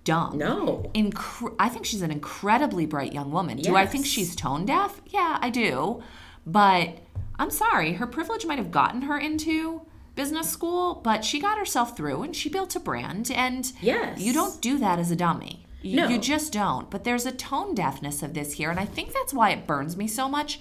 dumb. 0.04 0.38
No. 0.38 0.90
Incre- 0.94 1.56
I 1.60 1.68
think 1.70 1.86
she's 1.86 2.02
an 2.02 2.12
incredibly 2.12 2.86
bright 2.86 3.14
young 3.14 3.32
woman. 3.32 3.58
Do 3.58 3.76
I 3.76 3.86
think 3.86 4.06
she's 4.06 4.36
tone 4.36 4.66
deaf? 4.66 5.02
Yeah, 5.08 5.38
I 5.42 5.50
do. 5.50 6.02
But 6.46 7.00
I'm 7.40 7.50
sorry, 7.52 7.94
her 7.94 8.08
privilege 8.08 8.46
might 8.46 8.58
have 8.60 8.72
gotten 8.72 9.04
her 9.04 9.18
into 9.18 9.82
business 10.16 10.50
school, 10.50 11.02
but 11.04 11.26
she 11.26 11.40
got 11.40 11.58
herself 11.58 11.98
through 11.98 12.22
and 12.24 12.36
she 12.36 12.48
built 12.50 12.76
a 12.76 12.80
brand. 12.80 13.32
And 13.32 13.72
Yes. 13.82 14.20
you 14.22 14.32
don't 14.34 14.62
do 14.62 14.78
that 14.78 15.00
as 15.00 15.10
a 15.12 15.16
dummy. 15.16 15.66
You, 15.82 15.96
No. 15.98 16.08
you 16.08 16.18
just 16.20 16.54
don't. 16.54 16.90
But 16.92 17.04
there's 17.04 17.26
a 17.26 17.32
tone 17.32 17.74
deafness 17.76 18.22
of 18.24 18.34
this 18.34 18.54
here. 18.54 18.70
And 18.70 18.80
I 18.80 18.86
think 18.86 19.12
that's 19.14 19.34
why 19.34 19.50
it 19.50 19.66
burns 19.68 19.98
me 19.98 20.08
so 20.08 20.30
much. 20.30 20.60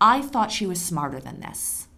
I 0.00 0.22
thought 0.22 0.52
she 0.52 0.66
was 0.66 0.80
smarter 0.80 1.20
than 1.20 1.40
this. 1.40 1.88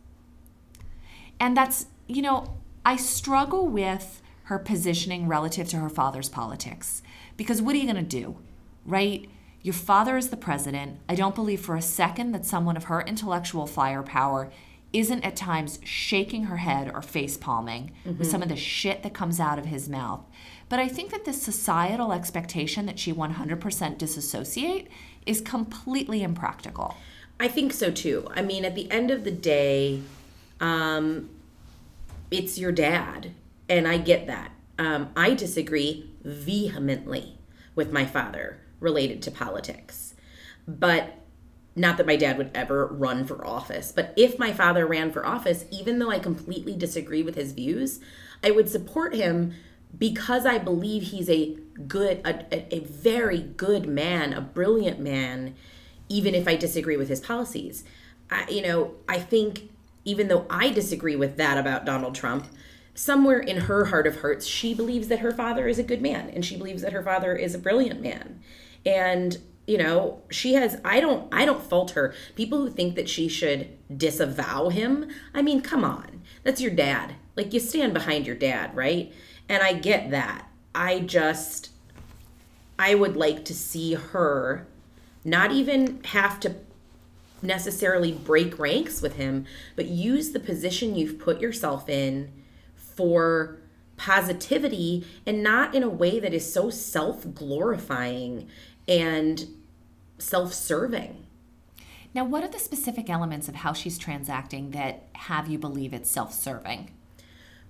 And 1.38 1.57
that's, 1.57 1.87
you 2.07 2.23
know, 2.23 2.57
I 2.85 2.97
struggle 2.97 3.67
with 3.69 4.23
her 4.45 4.59
positioning 4.59 5.26
relative 5.29 5.69
to 5.69 5.76
her 5.79 5.88
father's 5.88 6.29
politics. 6.29 7.03
Because 7.37 7.62
what 7.62 7.75
are 7.75 7.79
you 7.79 7.85
going 7.91 7.97
to 7.97 8.03
do? 8.03 8.37
Right? 8.85 9.29
Your 9.64 9.73
father 9.73 10.18
is 10.18 10.28
the 10.28 10.37
president. 10.37 10.99
I 11.09 11.14
don't 11.14 11.35
believe 11.35 11.62
for 11.62 11.75
a 11.75 11.80
second 11.80 12.33
that 12.33 12.44
someone 12.44 12.76
of 12.76 12.85
her 12.85 13.00
intellectual 13.00 13.66
firepower 13.66 14.52
isn't 14.92 15.25
at 15.25 15.37
times 15.37 15.78
shaking 15.83 16.44
her 16.44 16.59
head 16.59 16.90
or 16.92 17.00
face 17.00 17.38
palming 17.38 17.90
with 18.04 18.30
some 18.30 18.42
of 18.42 18.50
the 18.50 18.56
shit 18.56 19.02
that 19.02 19.14
comes 19.14 19.40
out 19.40 19.59
of 19.59 19.64
his 19.64 19.88
mouth. 19.88 20.21
But 20.68 20.80
I 20.80 20.88
think 20.88 21.12
that 21.12 21.25
this 21.25 21.40
societal 21.40 22.12
expectation 22.12 22.85
that 22.85 22.99
she 22.99 23.11
100% 23.11 23.97
disassociate 23.97 24.88
is 25.25 25.40
completely 25.40 26.23
impractical. 26.23 26.94
I 27.40 27.49
think 27.49 27.73
so 27.73 27.90
too. 27.90 28.28
I 28.35 28.42
mean, 28.42 28.66
at 28.66 28.75
the 28.75 28.90
end 28.90 29.11
of 29.11 29.25
the 29.25 29.30
day, 29.30 30.02
um, 30.61 31.30
it's 32.30 32.59
your 32.59 32.71
dad, 32.71 33.30
and 33.71 33.88
I 33.88 33.97
get 33.97 34.26
that. 34.26 34.52
Um, 34.78 35.09
I 35.16 35.33
disagree 35.33 36.11
vehemently 36.23 37.38
with 37.75 37.90
my 37.90 38.04
father 38.04 38.59
related 38.85 39.23
to 39.23 39.31
politics, 39.31 40.14
but 40.69 41.14
not 41.76 41.97
that 41.97 42.07
my 42.07 42.17
dad 42.17 42.38
would 42.38 42.50
ever 42.55 42.87
run 42.87 43.26
for 43.26 43.45
office. 43.45 43.91
But 43.91 44.14
if 44.17 44.38
my 44.38 44.53
father 44.53 44.87
ran 44.87 45.11
for 45.11 45.26
office, 45.26 45.64
even 45.73 45.99
though 45.99 46.11
I 46.11 46.21
completely 46.21 46.76
disagree 46.76 47.23
with 47.23 47.35
his 47.35 47.53
views, 47.53 47.99
I 48.45 48.53
would 48.53 48.69
support 48.69 49.14
him 49.14 49.55
because 49.97 50.47
I 50.47 50.59
believe 50.59 51.05
he's 51.05 51.29
a 51.29 51.57
good, 51.88 52.21
a, 52.25 52.75
a, 52.75 52.81
very 52.81 53.41
good 53.41 53.87
man, 53.87 54.33
a 54.33 54.41
brilliant 54.41 55.00
man, 55.00 55.55
even 56.09 56.35
if 56.35 56.47
I 56.47 56.57
disagree 56.57 56.97
with 56.97 57.09
his 57.09 57.21
policies. 57.21 57.85
I, 58.31 58.49
you 58.49 58.62
know, 58.62 58.95
I 59.09 59.19
think 59.19 59.71
even 60.05 60.29
though 60.29 60.47
I 60.50 60.71
disagree 60.71 61.17
with 61.17 61.37
that 61.37 61.59
about 61.59 61.85
Donald 61.85 62.14
Trump, 62.14 62.47
somewhere 62.95 63.41
in 63.41 63.62
her 63.62 63.87
heart 63.87 64.07
of 64.07 64.21
hearts, 64.21 64.47
she 64.47 64.75
believes 64.75 65.09
that 65.09 65.21
her 65.21 65.33
father 65.33 65.67
is 65.67 65.79
a 65.79 65.83
good 65.83 66.03
man 66.03 66.31
and 66.31 66.45
she 66.45 66.57
believes 66.57 66.83
that 66.83 66.93
her 66.93 67.03
father 67.03 67.35
is 67.35 67.55
a 67.55 67.59
brilliant 67.59 68.00
man. 68.00 68.41
And 68.85 69.38
you 69.67 69.79
know, 69.79 70.23
she 70.31 70.55
has 70.55 70.81
I 70.85 71.00
don't 71.00 71.33
I 71.33 71.45
don't 71.45 71.62
fault 71.62 71.93
her. 71.93 72.14
People 72.35 72.59
who 72.59 72.71
think 72.71 72.97
that 72.97 73.09
she 73.09 73.29
should 73.29 73.69
disavow 73.97 74.69
him, 74.69 75.09
I 75.33 75.43
mean, 75.43 75.61
come 75.61 75.85
on. 75.85 76.23
That's 76.43 76.61
your 76.61 76.73
dad. 76.73 77.14
Like 77.37 77.53
you 77.53 77.61
stand 77.61 77.95
behind 77.95 78.26
your 78.26 78.37
dad, 78.37 78.75
right? 78.76 79.12
And 79.49 79.62
I 79.62 79.73
get 79.73 80.11
that. 80.11 80.49
I 80.75 81.00
just 81.00 81.71
I 82.79 82.95
would 82.95 83.17
like 83.17 83.45
to 83.47 83.55
see 83.55 83.95
her 83.95 84.67
not 85.25 85.53
even 85.53 86.03
have 86.05 86.38
to 86.41 86.57
necessarily 87.41 88.12
break 88.12 88.59
ranks 88.59 89.00
with 89.00 89.17
him, 89.17 89.47
but 89.76 89.87
use 89.87 90.33
the 90.33 90.41
position 90.41 90.97
you've 90.97 91.19
put 91.19 91.41
yourself 91.41 91.88
in 91.88 92.31
for 92.76 93.59
positivity 93.97 95.07
and 95.25 95.43
not 95.43 95.75
in 95.75 95.83
a 95.83 95.88
way 95.88 96.19
that 96.19 96.35
is 96.35 96.53
so 96.53 96.69
self 96.71 97.33
glorifying 97.35 98.49
and 98.88 99.47
self 100.19 100.53
serving. 100.53 101.26
Now, 102.14 102.25
what 102.25 102.45
are 102.45 102.49
the 102.49 102.61
specific 102.61 103.11
elements 103.11 103.49
of 103.49 103.57
how 103.57 103.73
she's 103.73 103.99
transacting 103.99 104.71
that 104.71 105.09
have 105.14 105.49
you 105.49 105.59
believe 105.59 105.93
it's 105.93 106.11
self 106.11 106.33
serving? 106.33 106.91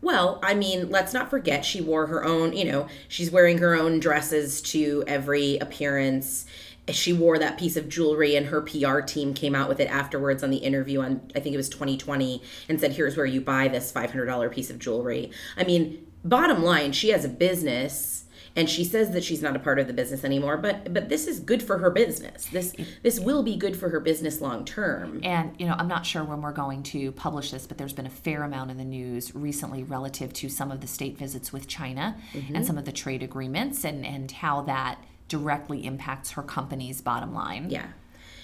Well, 0.04 0.38
I 0.42 0.52
mean, 0.52 0.90
let's 0.90 1.14
not 1.14 1.30
forget 1.30 1.64
she 1.64 1.80
wore 1.80 2.09
her 2.09 2.23
own, 2.23 2.52
you 2.52 2.66
know, 2.66 2.88
she's 3.09 3.30
wearing 3.30 3.56
her 3.59 3.75
own 3.75 4.00
dresses 4.00 4.61
to 4.62 5.02
every 5.06 5.56
appearance. 5.56 6.44
She 6.90 7.14
wore 7.14 7.38
that 7.38 7.59
piece 7.59 7.78
of 7.78 7.88
jewelry, 7.88 8.37
and 8.37 8.49
her 8.49 8.61
PR 8.61 9.00
team 9.00 9.33
came 9.33 9.54
out 9.54 9.66
with 9.66 9.80
it 9.80 9.87
afterwards 9.87 10.42
on 10.42 10.50
the 10.50 10.59
interview 10.59 11.00
on, 11.00 11.23
I 11.35 11.40
think 11.40 11.54
it 11.54 11.56
was 11.56 11.71
2020, 11.71 12.42
and 12.68 12.78
said, 12.78 12.92
Here's 12.92 13.16
where 13.16 13.25
you 13.25 13.40
buy 13.40 13.68
this 13.68 13.90
$500 13.90 14.52
piece 14.52 14.68
of 14.68 14.78
jewelry. 14.78 15.30
I 15.56 15.64
mean, 15.64 16.06
bottom 16.23 16.62
line, 16.62 16.92
she 16.92 17.09
has 17.09 17.25
a 17.25 17.30
business. 17.30 18.23
And 18.56 18.70
she 18.70 18.84
says 18.84 19.11
that 19.11 19.25
she's 19.25 19.42
not 19.42 19.56
a 19.56 19.58
part 19.58 19.78
of 19.80 19.88
the 19.88 19.92
business 19.92 20.25
anymore, 20.25 20.56
but 20.56 20.92
but 20.92 21.08
this 21.08 21.26
is 21.26 21.40
good 21.40 21.62
for 21.62 21.78
her 21.78 21.90
business. 21.90 22.46
This 22.46 22.75
this 23.02 23.18
will 23.18 23.42
be 23.42 23.56
good 23.56 23.76
for 23.76 23.88
her 23.88 23.99
business 23.99 24.40
long 24.40 24.64
term. 24.64 25.20
And, 25.25 25.54
you 25.58 25.66
know, 25.66 25.75
I'm 25.76 25.88
not 25.88 26.06
sure 26.06 26.23
when 26.23 26.40
we're 26.40 26.52
going 26.52 26.82
to 26.84 27.11
publish 27.12 27.50
this, 27.50 27.66
but 27.66 27.78
there's 27.78 27.92
been 27.92 28.06
a 28.06 28.11
fair 28.11 28.44
amount 28.44 28.70
in 28.70 28.76
the 28.76 28.84
news 28.84 29.34
recently 29.34 29.82
relative 29.82 30.32
to 30.34 30.49
some 30.49 30.70
of 30.70 30.80
the 30.80 30.87
state 30.87 31.18
visits 31.18 31.52
with 31.52 31.66
China 31.66 32.16
and 32.32 32.42
mm-hmm. 32.44 32.62
some 32.62 32.78
of 32.78 32.84
the 32.84 32.92
trade 32.92 33.23
agreements 33.23 33.84
and, 33.84 34.06
and 34.06 34.30
how 34.30 34.62
that 34.62 35.02
directly 35.28 35.84
impacts 35.84 36.32
her 36.32 36.42
company's 36.42 37.00
bottom 37.00 37.34
line. 37.34 37.70
Yeah. 37.70 37.87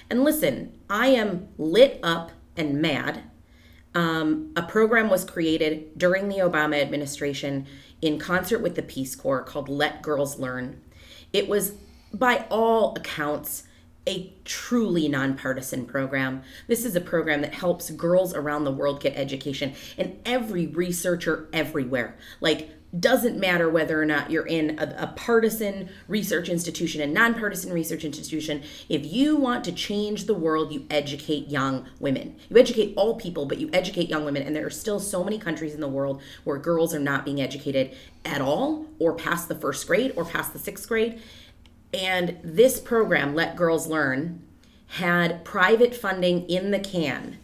And 0.09 0.25
listen, 0.25 0.79
I 0.88 1.09
am 1.09 1.49
lit 1.57 2.00
up 2.02 2.33
and 2.57 2.83
mad. 2.83 3.23
Um, 3.94 4.52
a 4.54 4.62
program 4.62 5.11
was 5.11 5.25
created 5.25 5.99
during 5.99 6.28
the 6.28 6.38
Obama 6.38 6.80
administration 6.80 7.66
in 8.00 8.18
concert 8.18 8.61
with 8.61 8.76
the 8.76 8.82
Peace 8.82 9.14
Corps 9.16 9.42
called 9.42 9.68
Let 9.68 10.00
Girls 10.00 10.38
Learn. 10.38 10.80
It 11.32 11.49
was, 11.49 11.75
by 12.12 12.47
all 12.50 12.94
accounts, 12.97 13.64
a 14.09 14.32
truly 14.44 15.09
nonpartisan 15.09 15.85
program. 15.85 16.42
This 16.66 16.85
is 16.85 16.97
a 16.97 17.00
program 17.00 17.42
that 17.42 17.54
helps 17.54 17.90
girls 17.90 18.35
around 18.35 18.64
the 18.64 18.73
world 18.73 19.00
get 19.00 19.16
education, 19.16 19.75
and 19.99 20.18
every 20.25 20.66
researcher 20.66 21.49
everywhere, 21.52 22.16
like, 22.40 22.70
doesn't 22.99 23.38
matter 23.38 23.68
whether 23.68 24.00
or 24.00 24.04
not 24.04 24.30
you're 24.30 24.47
in 24.47 24.78
a, 24.78 24.94
a 24.99 25.06
partisan 25.14 25.88
research 26.09 26.49
institution, 26.49 27.00
a 27.00 27.06
nonpartisan 27.06 27.73
research 27.73 28.04
institution. 28.04 28.62
If 28.88 29.06
you 29.06 29.37
want 29.37 29.64
to 29.64 29.73
change 29.73 30.25
the 30.25 30.35
world, 30.35 30.73
you 30.73 30.87
educate 30.90 31.49
young 31.49 31.87
women. 32.00 32.37
You 32.49 32.59
educate 32.59 32.94
all 32.97 33.14
people, 33.14 33.47
but 33.47 33.59
you 33.59 33.70
educate 33.73 34.09
young 34.09 34.25
women. 34.25 34.42
And 34.42 34.56
there 34.56 34.66
are 34.66 34.70
still 34.70 34.99
so 34.99 35.23
many 35.23 35.38
countries 35.38 35.75
in 35.75 35.80
the 35.80 35.88
world 35.88 36.20
where 36.42 36.59
girls 36.59 36.92
are 36.92 37.00
not 37.00 37.25
being 37.25 37.40
educated 37.40 37.94
at 38.25 38.40
all, 38.40 38.87
or 38.99 39.14
past 39.14 39.49
the 39.49 39.54
first 39.54 39.87
grade, 39.87 40.12
or 40.16 40.25
past 40.25 40.52
the 40.52 40.59
sixth 40.59 40.88
grade 40.88 41.20
And 41.94 42.38
this 42.42 42.78
program, 42.80 43.35
Let 43.35 43.56
Girls 43.56 43.87
Learn, 43.87 44.42
had 44.94 45.44
private 45.44 45.94
funding 45.94 46.49
in 46.49 46.70
the 46.70 46.80
can 46.80 47.38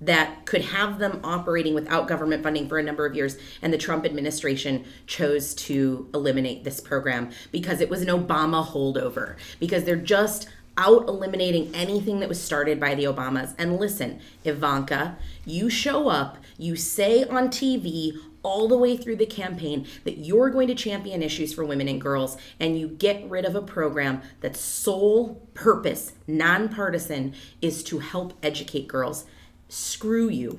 that 0.00 0.44
could 0.46 0.62
have 0.62 0.98
them 0.98 1.20
operating 1.24 1.74
without 1.74 2.06
government 2.08 2.42
funding 2.42 2.68
for 2.68 2.78
a 2.78 2.82
number 2.82 3.04
of 3.04 3.14
years. 3.14 3.36
And 3.62 3.72
the 3.72 3.78
Trump 3.78 4.04
administration 4.04 4.84
chose 5.06 5.54
to 5.54 6.08
eliminate 6.14 6.64
this 6.64 6.80
program 6.80 7.30
because 7.50 7.80
it 7.80 7.90
was 7.90 8.02
an 8.02 8.08
Obama 8.08 8.64
holdover, 8.66 9.36
because 9.58 9.84
they're 9.84 9.96
just 9.96 10.48
out 10.76 11.08
eliminating 11.08 11.74
anything 11.74 12.20
that 12.20 12.28
was 12.28 12.40
started 12.40 12.78
by 12.78 12.94
the 12.94 13.04
Obamas. 13.04 13.52
And 13.58 13.78
listen, 13.78 14.20
Ivanka, 14.44 15.16
you 15.44 15.68
show 15.68 16.08
up, 16.08 16.38
you 16.56 16.76
say 16.76 17.24
on 17.24 17.48
TV 17.48 18.16
all 18.44 18.68
the 18.68 18.78
way 18.78 18.96
through 18.96 19.16
the 19.16 19.26
campaign 19.26 19.84
that 20.04 20.18
you're 20.18 20.50
going 20.50 20.68
to 20.68 20.74
champion 20.76 21.20
issues 21.20 21.52
for 21.52 21.64
women 21.64 21.88
and 21.88 22.00
girls, 22.00 22.36
and 22.60 22.78
you 22.78 22.86
get 22.86 23.28
rid 23.28 23.44
of 23.44 23.56
a 23.56 23.60
program 23.60 24.22
that's 24.40 24.60
sole 24.60 25.48
purpose, 25.54 26.12
nonpartisan, 26.28 27.34
is 27.60 27.82
to 27.82 27.98
help 27.98 28.32
educate 28.42 28.86
girls 28.86 29.24
screw 29.68 30.28
you. 30.28 30.56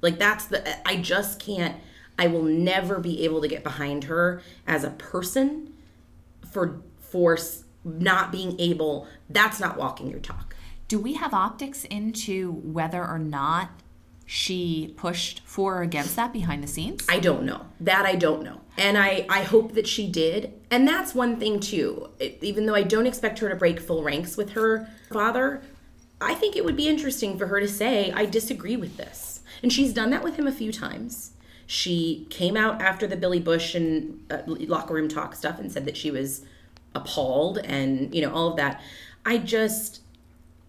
Like 0.00 0.18
that's 0.18 0.46
the 0.46 0.88
I 0.88 0.96
just 0.96 1.40
can't 1.40 1.76
I 2.18 2.26
will 2.26 2.42
never 2.42 2.98
be 2.98 3.24
able 3.24 3.40
to 3.40 3.48
get 3.48 3.62
behind 3.62 4.04
her 4.04 4.42
as 4.66 4.84
a 4.84 4.90
person 4.90 5.74
for 6.50 6.80
for 7.00 7.38
not 7.84 8.32
being 8.32 8.58
able 8.60 9.06
that's 9.28 9.60
not 9.60 9.76
walking 9.76 10.08
your 10.10 10.20
talk. 10.20 10.54
Do 10.88 10.98
we 10.98 11.14
have 11.14 11.34
optics 11.34 11.84
into 11.84 12.52
whether 12.52 13.04
or 13.04 13.18
not 13.18 13.70
she 14.30 14.92
pushed 14.98 15.40
for 15.46 15.78
or 15.78 15.82
against 15.82 16.14
that 16.16 16.34
behind 16.34 16.62
the 16.62 16.66
scenes? 16.66 17.06
I 17.08 17.18
don't 17.18 17.44
know. 17.44 17.66
That 17.80 18.04
I 18.04 18.14
don't 18.14 18.42
know. 18.42 18.60
And 18.76 18.98
I, 18.98 19.24
I 19.30 19.42
hope 19.42 19.72
that 19.72 19.86
she 19.86 20.06
did. 20.06 20.52
And 20.70 20.86
that's 20.86 21.14
one 21.14 21.40
thing, 21.40 21.60
too. 21.60 22.10
It, 22.20 22.38
even 22.42 22.66
though 22.66 22.74
I 22.74 22.82
don't 22.82 23.06
expect 23.06 23.38
her 23.38 23.48
to 23.48 23.56
break 23.56 23.80
full 23.80 24.02
ranks 24.02 24.36
with 24.36 24.50
her 24.50 24.88
father, 25.10 25.62
I 26.20 26.34
think 26.34 26.56
it 26.56 26.64
would 26.64 26.76
be 26.76 26.88
interesting 26.88 27.38
for 27.38 27.46
her 27.46 27.60
to 27.60 27.68
say, 27.68 28.10
I 28.12 28.24
disagree 28.24 28.76
with 28.76 28.96
this. 28.96 29.40
And 29.62 29.72
she's 29.72 29.92
done 29.92 30.10
that 30.10 30.22
with 30.22 30.36
him 30.36 30.46
a 30.46 30.52
few 30.52 30.72
times. 30.72 31.32
She 31.66 32.26
came 32.30 32.56
out 32.56 32.80
after 32.80 33.06
the 33.06 33.16
Billy 33.16 33.40
Bush 33.40 33.74
and 33.74 34.24
uh, 34.30 34.38
locker 34.46 34.94
room 34.94 35.08
talk 35.08 35.34
stuff 35.34 35.58
and 35.58 35.70
said 35.70 35.84
that 35.84 35.96
she 35.96 36.10
was 36.10 36.44
appalled 36.94 37.58
and, 37.58 38.14
you 38.14 38.22
know, 38.22 38.32
all 38.32 38.48
of 38.48 38.56
that. 38.56 38.80
I 39.26 39.38
just, 39.38 40.00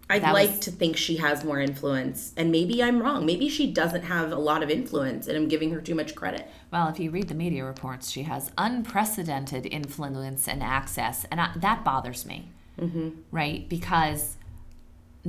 I'd 0.10 0.24
that 0.24 0.34
like 0.34 0.50
was... 0.50 0.60
to 0.60 0.72
think 0.72 0.98
she 0.98 1.18
has 1.18 1.44
more 1.44 1.60
influence. 1.60 2.34
And 2.36 2.52
maybe 2.52 2.84
I'm 2.84 3.02
wrong. 3.02 3.26
Maybe 3.26 3.48
she 3.48 3.72
doesn't 3.72 4.04
have 4.04 4.32
a 4.32 4.36
lot 4.36 4.62
of 4.62 4.70
influence 4.70 5.28
and 5.28 5.38
I'm 5.38 5.48
giving 5.48 5.72
her 5.72 5.82
too 5.82 5.96
much 5.96 6.16
credit. 6.16 6.48
Well, 6.72 6.90
if 6.90 7.00
you 7.00 7.12
read 7.12 7.30
the 7.30 7.36
media 7.36 7.64
reports, 7.64 8.12
she 8.12 8.24
has 8.24 8.52
unprecedented 8.58 9.68
influence 9.68 10.48
and 10.48 10.62
access. 10.62 11.26
And 11.32 11.40
I, 11.40 11.52
that 11.56 11.84
bothers 11.86 12.26
me. 12.26 12.50
Mm-hmm. 12.80 13.10
Right? 13.32 13.70
Because 13.70 14.36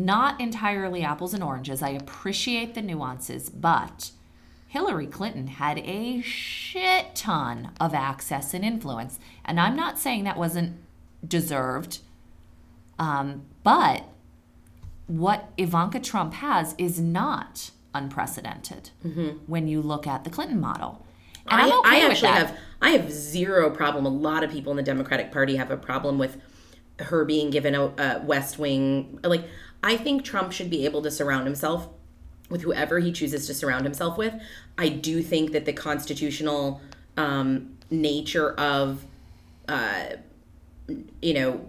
not 0.07 0.41
entirely 0.41 1.03
apples 1.03 1.35
and 1.35 1.43
oranges. 1.43 1.83
I 1.83 1.91
appreciate 1.91 2.75
the 2.75 2.83
nuances, 2.83 3.51
but 3.51 4.11
Hillary 4.67 5.07
Clinton 5.07 5.49
had 5.49 5.79
a 5.79 6.21
shit 6.23 7.15
ton 7.15 7.71
of 7.81 7.93
access 7.93 8.55
and 8.55 8.65
influence. 8.65 9.19
And 9.45 9.59
I'm 9.59 9.77
not 9.77 9.99
saying 9.99 10.25
that 10.25 10.37
wasn't 10.37 10.77
deserved, 11.27 11.99
um, 12.99 13.43
but 13.63 14.05
what 15.07 15.51
Ivanka 15.59 16.01
Trump 16.01 16.35
has 16.35 16.75
is 16.79 17.01
not 17.01 17.73
unprecedented 17.95 18.91
mm-hmm. 19.05 19.39
when 19.47 19.67
you 19.67 19.83
look 19.83 20.07
at 20.07 20.25
the 20.25 20.31
Clinton 20.31 20.61
model. 20.61 21.05
And 21.49 21.61
I, 21.61 21.67
am 21.67 21.81
okay 21.81 21.89
I 21.89 22.09
actually 22.09 22.33
have 22.33 22.57
I 22.81 22.91
have 22.91 23.11
zero 23.11 23.71
problem. 23.71 24.07
A 24.07 24.11
lot 24.11 24.45
of 24.45 24.51
people 24.51 24.71
in 24.73 24.77
the 24.77 24.83
Democratic 24.83 25.33
Party 25.33 25.57
have 25.57 25.71
a 25.71 25.77
problem 25.77 26.19
with 26.19 26.39
her 27.01 27.25
being 27.25 27.51
given 27.51 27.75
a, 27.75 27.87
a 27.87 28.23
West 28.25 28.59
Wing. 28.59 29.19
Like 29.25 29.45
I 29.83 29.97
think 29.97 30.25
Trump 30.25 30.53
should 30.53 30.71
be 30.71 30.85
able 30.85 31.03
to 31.03 31.11
surround 31.11 31.47
himself 31.47 31.89
with 32.49 32.63
whoever 32.63 32.99
he 32.99 33.13
chooses 33.13 33.47
to 33.47 33.55
surround 33.55 33.85
himself 33.85 34.19
with. 34.19 34.35
I 34.77 34.89
do 34.89 35.23
think 35.23 35.53
that 35.53 35.65
the 35.65 35.73
constitutional 35.73 36.81
um, 37.17 37.77
nature 37.91 38.53
of, 38.55 39.05
uh, 39.69 40.05
you 41.23 41.35
know, 41.35 41.69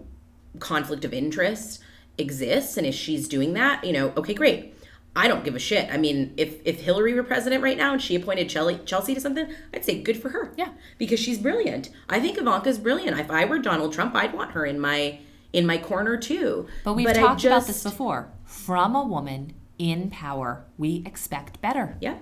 conflict 0.59 1.05
of 1.05 1.13
interest 1.13 1.81
exists, 2.17 2.77
and 2.77 2.85
if 2.85 2.95
she's 2.95 3.27
doing 3.27 3.53
that, 3.53 3.83
you 3.83 3.93
know, 3.93 4.11
okay, 4.17 4.33
great. 4.33 4.75
I 5.13 5.27
don't 5.27 5.43
give 5.43 5.55
a 5.55 5.59
shit. 5.59 5.91
I 5.91 5.97
mean, 5.97 6.33
if 6.37 6.55
if 6.63 6.79
Hillary 6.79 7.13
were 7.13 7.23
president 7.23 7.61
right 7.61 7.77
now 7.77 7.91
and 7.91 8.01
she 8.01 8.15
appointed 8.15 8.49
Chelsea 8.49 9.13
to 9.13 9.19
something, 9.19 9.45
I'd 9.73 9.83
say 9.83 10.01
good 10.01 10.21
for 10.21 10.29
her. 10.29 10.53
Yeah, 10.55 10.69
because 10.97 11.19
she's 11.19 11.37
brilliant. 11.37 11.89
I 12.07 12.21
think 12.21 12.37
Ivanka's 12.37 12.77
brilliant. 12.77 13.19
If 13.19 13.29
I 13.29 13.43
were 13.43 13.59
Donald 13.59 13.91
Trump, 13.91 14.15
I'd 14.15 14.33
want 14.33 14.51
her 14.51 14.65
in 14.65 14.79
my 14.79 15.19
in 15.53 15.65
my 15.65 15.77
corner 15.77 16.17
too. 16.17 16.67
But 16.83 16.93
we've 16.93 17.05
but 17.05 17.15
talked 17.15 17.41
just, 17.41 17.45
about 17.45 17.67
this 17.67 17.83
before. 17.83 18.31
From 18.45 18.95
a 18.95 19.03
woman 19.03 19.53
in 19.77 20.09
power, 20.09 20.65
we 20.77 21.03
expect 21.05 21.61
better. 21.61 21.97
Yeah. 21.99 22.17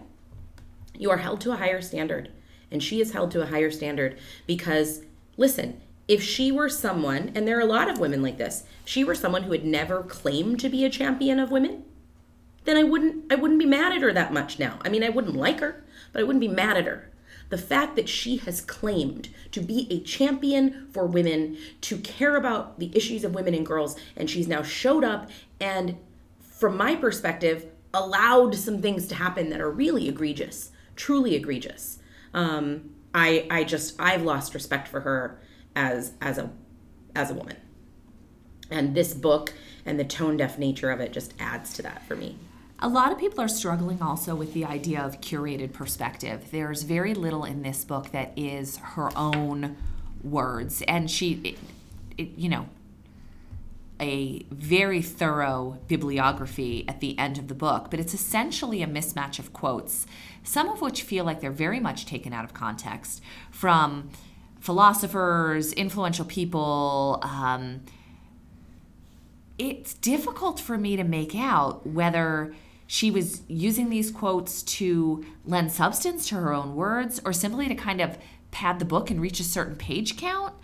You 0.98 1.12
are 1.12 1.18
held 1.18 1.42
to 1.42 1.52
a 1.52 1.58
higher 1.58 1.82
standard. 1.82 2.32
And 2.72 2.84
she 2.84 3.02
is 3.02 3.14
held 3.14 3.32
to 3.32 3.42
a 3.42 3.48
higher 3.48 3.72
standard 3.72 4.18
because, 4.46 5.02
listen, 5.38 5.82
if 6.08 6.22
she 6.22 6.52
were 6.52 6.70
someone, 6.70 7.32
and 7.34 7.48
there 7.48 7.58
are 7.58 7.62
a 7.62 7.66
lot 7.66 7.90
of 7.90 8.00
women 8.00 8.22
like 8.22 8.38
this, 8.38 8.64
she 8.86 9.04
were 9.04 9.16
someone 9.16 9.44
who 9.44 9.52
had 9.52 9.66
never 9.66 10.04
claimed 10.04 10.60
to 10.60 10.70
be 10.70 10.86
a 10.86 10.90
champion 10.90 11.40
of 11.40 11.52
women, 11.52 11.84
then 12.66 12.78
I 12.78 12.84
wouldn't 12.84 13.32
I 13.32 13.36
wouldn't 13.36 13.60
be 13.60 13.66
mad 13.66 13.94
at 13.94 14.02
her 14.02 14.14
that 14.14 14.34
much 14.34 14.60
now. 14.60 14.80
I 14.82 14.90
mean, 14.90 15.04
I 15.04 15.10
wouldn't 15.10 15.36
like 15.36 15.60
her, 15.60 15.84
but 16.12 16.20
I 16.20 16.24
wouldn't 16.24 16.42
be 16.42 16.48
mad 16.48 16.78
at 16.78 16.86
her 16.86 17.09
the 17.50 17.58
fact 17.58 17.96
that 17.96 18.08
she 18.08 18.38
has 18.38 18.62
claimed 18.62 19.30
to 19.52 19.62
be 19.62 19.88
a 19.90 20.00
champion 20.02 20.88
for 20.92 21.06
women, 21.06 21.58
to 21.82 21.98
care 21.98 22.36
about 22.36 22.80
the 22.80 22.96
issues 22.96 23.24
of 23.24 23.34
women 23.34 23.54
and 23.54 23.66
girls, 23.66 23.96
and 24.16 24.30
she's 24.30 24.48
now 24.48 24.62
showed 24.62 25.04
up 25.04 25.30
and, 25.60 25.98
from 26.40 26.78
my 26.78 26.96
perspective, 26.96 27.66
allowed 27.94 28.56
some 28.56 28.82
things 28.82 29.08
to 29.08 29.16
happen 29.16 29.50
that 29.50 29.60
are 29.60 29.72
really 29.72 30.08
egregious, 30.08 30.72
truly 30.96 31.36
egregious. 31.36 32.00
Um, 32.34 32.92
I 33.14 33.48
I 33.50 33.64
just 33.64 34.00
I've 34.00 34.22
lost 34.22 34.54
respect 34.54 34.88
for 34.88 35.02
her 35.02 35.40
as 35.76 36.14
as 36.22 36.38
a 36.38 36.52
as 37.16 37.32
a 37.32 37.34
woman. 37.34 37.58
And 38.70 38.94
this 38.94 39.16
book 39.16 39.54
and 39.86 40.00
the 40.00 40.04
tone 40.04 40.38
deaf 40.38 40.60
nature 40.60 40.92
of 40.92 41.00
it 41.00 41.12
just 41.12 41.34
adds 41.40 41.74
to 41.74 41.82
that 41.82 42.08
for 42.08 42.16
me. 42.16 42.38
A 42.82 42.88
lot 42.88 43.12
of 43.12 43.18
people 43.18 43.42
are 43.42 43.50
struggling 43.50 44.02
also 44.02 44.36
with 44.36 44.54
the 44.54 44.64
idea 44.64 45.02
of 45.02 45.20
curated 45.20 45.74
perspective. 45.74 46.46
There's 46.50 46.84
very 46.84 47.14
little 47.14 47.44
in 47.44 47.62
this 47.62 47.84
book 47.84 48.12
that 48.12 48.32
is 48.38 48.78
her 48.78 49.10
own 49.18 49.76
words, 50.24 50.82
and 50.84 51.12
she, 51.12 51.42
it, 51.44 51.58
it, 52.18 52.38
you 52.38 52.48
know, 52.48 52.70
a 54.00 54.46
very 54.50 55.02
thorough 55.02 55.78
bibliography 55.90 56.86
at 56.88 57.02
the 57.02 57.20
end 57.20 57.38
of 57.38 57.50
the 57.50 57.54
book, 57.54 57.92
but 57.92 58.00
it's 58.00 58.14
essentially 58.14 58.82
a 58.82 58.88
mismatch 58.88 59.40
of 59.40 59.52
quotes, 59.52 60.08
some 60.42 60.70
of 60.70 60.80
which 60.80 61.02
feel 61.02 61.26
like 61.26 61.42
they're 61.42 61.52
very 61.52 61.82
much 61.82 62.06
taken 62.06 62.32
out 62.32 62.46
of 62.46 62.54
context 62.54 63.22
from 63.52 64.10
philosophers, 64.62 65.74
influential 65.74 66.24
people. 66.24 67.20
Um, 67.24 67.82
it's 69.58 69.94
difficult 69.96 70.62
for 70.62 70.78
me 70.78 70.96
to 70.96 71.04
make 71.04 71.36
out 71.36 71.86
whether 71.86 72.54
she 72.92 73.12
was 73.12 73.44
using 73.48 73.92
these 73.92 74.10
quotes 74.10 74.64
to 74.64 75.24
lend 75.46 75.72
substance 75.72 76.28
to 76.28 76.34
her 76.34 76.52
own 76.52 76.76
words 76.76 77.22
or 77.24 77.32
simply 77.32 77.68
to 77.68 77.76
kind 77.76 78.02
of 78.02 78.18
pad 78.50 78.80
the 78.80 78.86
book 78.86 79.12
and 79.12 79.22
reach 79.22 79.40
a 79.40 79.44
certain 79.44 79.76
page 79.76 80.18
count. 80.18 80.56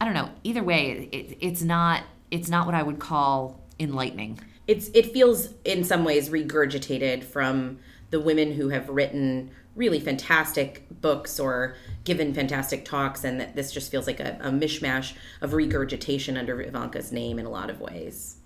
I 0.00 0.04
don't 0.04 0.14
know. 0.14 0.30
Either 0.44 0.62
way, 0.62 1.08
it, 1.10 1.36
it's 1.40 1.62
not 1.62 2.04
it's 2.30 2.48
not 2.48 2.66
what 2.66 2.76
I 2.76 2.82
would 2.84 3.00
call 3.00 3.60
enlightening. 3.80 4.38
It's 4.68 4.88
it 4.94 5.12
feels 5.12 5.48
in 5.64 5.82
some 5.82 6.04
ways 6.04 6.28
regurgitated 6.28 7.24
from 7.24 7.80
the 8.10 8.20
women 8.20 8.52
who 8.52 8.68
have 8.68 8.88
written 8.88 9.50
really 9.74 9.98
fantastic 9.98 10.86
books 11.00 11.40
or 11.40 11.74
given 12.04 12.32
fantastic 12.32 12.84
talks 12.84 13.24
and 13.24 13.40
that 13.40 13.56
this 13.56 13.72
just 13.72 13.90
feels 13.90 14.06
like 14.06 14.20
a, 14.20 14.38
a 14.40 14.50
mishmash 14.50 15.14
of 15.40 15.52
regurgitation 15.52 16.36
under 16.36 16.62
Ivanka's 16.62 17.10
name 17.10 17.40
in 17.40 17.46
a 17.46 17.50
lot 17.50 17.68
of 17.68 17.80
ways. 17.80 18.36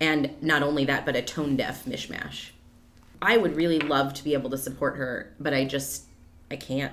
And 0.00 0.42
not 0.42 0.62
only 0.62 0.86
that, 0.86 1.04
but 1.04 1.16
a 1.16 1.20
tone 1.20 1.54
deaf 1.54 1.84
mishmash. 1.84 2.52
I 3.20 3.36
would 3.36 3.56
really 3.56 3.80
love 3.80 4.14
to 4.14 4.24
be 4.24 4.34
able 4.34 4.50
to 4.50 4.58
support 4.58 4.96
her, 4.96 5.34
but 5.40 5.52
I 5.52 5.64
just 5.64 6.04
I 6.50 6.56
can't. 6.56 6.92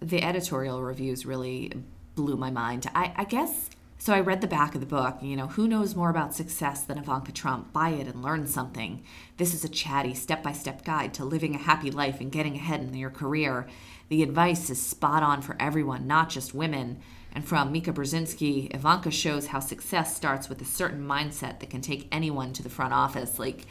The 0.00 0.22
editorial 0.22 0.82
reviews 0.82 1.26
really 1.26 1.72
blew 2.14 2.36
my 2.36 2.50
mind. 2.50 2.88
I, 2.94 3.12
I 3.16 3.24
guess 3.24 3.70
so. 3.98 4.14
I 4.14 4.20
read 4.20 4.40
the 4.40 4.46
back 4.46 4.74
of 4.74 4.80
the 4.80 4.86
book. 4.86 5.18
You 5.20 5.36
know, 5.36 5.48
who 5.48 5.68
knows 5.68 5.94
more 5.94 6.10
about 6.10 6.34
success 6.34 6.82
than 6.82 6.98
Ivanka 6.98 7.32
Trump? 7.32 7.72
Buy 7.72 7.90
it 7.90 8.06
and 8.06 8.22
learn 8.22 8.46
something. 8.46 9.02
This 9.36 9.52
is 9.52 9.64
a 9.64 9.68
chatty, 9.68 10.14
step 10.14 10.42
by 10.42 10.52
step 10.52 10.84
guide 10.84 11.12
to 11.14 11.24
living 11.24 11.54
a 11.54 11.58
happy 11.58 11.90
life 11.90 12.20
and 12.20 12.32
getting 12.32 12.56
ahead 12.56 12.80
in 12.80 12.94
your 12.94 13.10
career. 13.10 13.66
The 14.08 14.22
advice 14.22 14.70
is 14.70 14.80
spot 14.80 15.22
on 15.22 15.42
for 15.42 15.56
everyone, 15.60 16.06
not 16.06 16.30
just 16.30 16.54
women. 16.54 17.00
And 17.32 17.44
from 17.44 17.70
Mika 17.70 17.92
Brzezinski, 17.92 18.74
Ivanka 18.74 19.10
shows 19.10 19.48
how 19.48 19.60
success 19.60 20.16
starts 20.16 20.48
with 20.48 20.60
a 20.60 20.64
certain 20.64 21.06
mindset 21.06 21.60
that 21.60 21.70
can 21.70 21.80
take 21.80 22.08
anyone 22.10 22.52
to 22.54 22.62
the 22.62 22.70
front 22.70 22.92
office. 22.92 23.38
Like, 23.38 23.66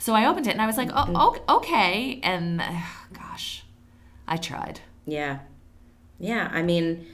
so 0.00 0.14
I 0.14 0.26
opened 0.26 0.46
it 0.46 0.52
and 0.52 0.62
I 0.62 0.66
was 0.66 0.78
like, 0.78 0.88
oh, 0.92 1.04
mm-hmm. 1.04 1.56
okay. 1.56 2.20
And 2.22 2.62
gosh, 3.12 3.64
I 4.26 4.38
tried. 4.38 4.80
Yeah. 5.06 5.40
Yeah. 6.18 6.48
I 6.50 6.62
mean, 6.62 7.06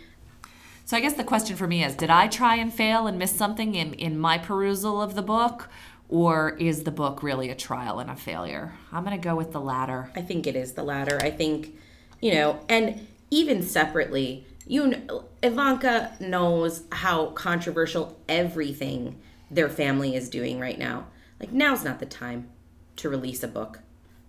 So 0.84 0.96
I 0.96 1.00
guess 1.00 1.14
the 1.14 1.24
question 1.24 1.56
for 1.56 1.66
me 1.66 1.84
is 1.84 1.96
did 1.96 2.10
I 2.10 2.28
try 2.28 2.56
and 2.56 2.72
fail 2.72 3.08
and 3.08 3.18
miss 3.18 3.32
something 3.32 3.74
in, 3.74 3.92
in 3.94 4.16
my 4.16 4.38
perusal 4.38 5.02
of 5.02 5.16
the 5.16 5.22
book? 5.22 5.68
Or 6.08 6.50
is 6.60 6.84
the 6.84 6.92
book 6.92 7.24
really 7.24 7.50
a 7.50 7.56
trial 7.56 7.98
and 7.98 8.08
a 8.08 8.14
failure? 8.14 8.74
I'm 8.92 9.04
going 9.04 9.20
to 9.20 9.28
go 9.28 9.34
with 9.34 9.50
the 9.50 9.60
latter. 9.60 10.12
I 10.14 10.22
think 10.22 10.46
it 10.46 10.54
is 10.54 10.74
the 10.74 10.84
latter. 10.84 11.18
I 11.20 11.32
think, 11.32 11.76
you 12.20 12.34
know, 12.34 12.60
and 12.68 13.08
even 13.32 13.64
separately, 13.64 14.46
you 14.68 14.86
know, 14.86 15.24
Ivanka 15.42 16.12
knows 16.20 16.84
how 16.92 17.26
controversial 17.30 18.16
everything 18.28 19.18
their 19.50 19.68
family 19.68 20.14
is 20.14 20.28
doing 20.28 20.60
right 20.60 20.78
now. 20.78 21.06
Like 21.40 21.50
now's 21.50 21.82
not 21.82 21.98
the 21.98 22.06
time 22.06 22.48
to 22.96 23.08
release 23.08 23.42
a 23.42 23.48
book. 23.48 23.80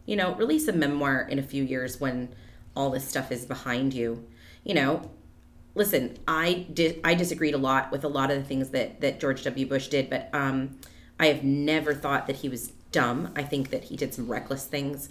You 0.05 0.15
know, 0.15 0.35
release 0.35 0.67
a 0.67 0.73
memoir 0.73 1.21
in 1.21 1.39
a 1.39 1.43
few 1.43 1.63
years 1.63 1.99
when 1.99 2.29
all 2.75 2.89
this 2.89 3.07
stuff 3.07 3.31
is 3.31 3.45
behind 3.45 3.93
you. 3.93 4.27
You 4.63 4.75
know, 4.75 5.11
listen, 5.75 6.17
I 6.27 6.65
did 6.73 6.99
I 7.03 7.13
disagreed 7.13 7.53
a 7.53 7.57
lot 7.57 7.91
with 7.91 8.03
a 8.03 8.07
lot 8.09 8.31
of 8.31 8.37
the 8.37 8.43
things 8.43 8.69
that 8.69 9.01
that 9.01 9.19
George 9.19 9.43
W. 9.43 9.65
Bush 9.65 9.87
did, 9.87 10.09
but 10.09 10.29
um, 10.33 10.77
I 11.19 11.27
have 11.27 11.43
never 11.43 11.93
thought 11.93 12.27
that 12.27 12.37
he 12.37 12.49
was 12.49 12.71
dumb. 12.91 13.33
I 13.35 13.43
think 13.43 13.69
that 13.69 13.85
he 13.85 13.95
did 13.95 14.13
some 14.13 14.27
reckless 14.29 14.65
things, 14.65 15.09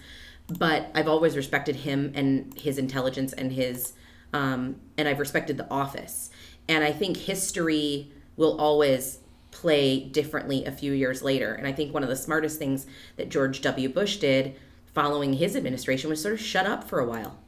but 0.48 0.90
I've 0.94 1.08
always 1.08 1.36
respected 1.36 1.76
him 1.76 2.12
and 2.14 2.58
his 2.58 2.78
intelligence 2.78 3.32
and 3.32 3.52
his 3.52 3.92
um, 4.32 4.76
and 4.98 5.08
I've 5.08 5.18
respected 5.18 5.56
the 5.56 5.70
office. 5.70 6.30
And 6.68 6.82
I 6.82 6.92
think 6.92 7.16
history 7.16 8.10
will 8.36 8.58
always 8.60 9.18
play 9.56 10.00
differently 10.00 10.66
a 10.66 10.70
few 10.70 10.92
years 10.92 11.22
later. 11.22 11.54
And 11.54 11.66
I 11.66 11.72
think 11.72 11.94
one 11.94 12.02
of 12.02 12.10
the 12.10 12.16
smartest 12.16 12.58
things 12.58 12.86
that 13.16 13.30
George 13.30 13.62
W. 13.62 13.88
Bush 13.88 14.18
did 14.18 14.54
following 14.92 15.34
his 15.34 15.56
administration 15.56 16.10
was 16.10 16.20
sort 16.20 16.34
of 16.34 16.40
shut 16.40 16.66
up 16.66 16.84
for 16.84 16.98
a 16.98 17.06
while 17.06 17.38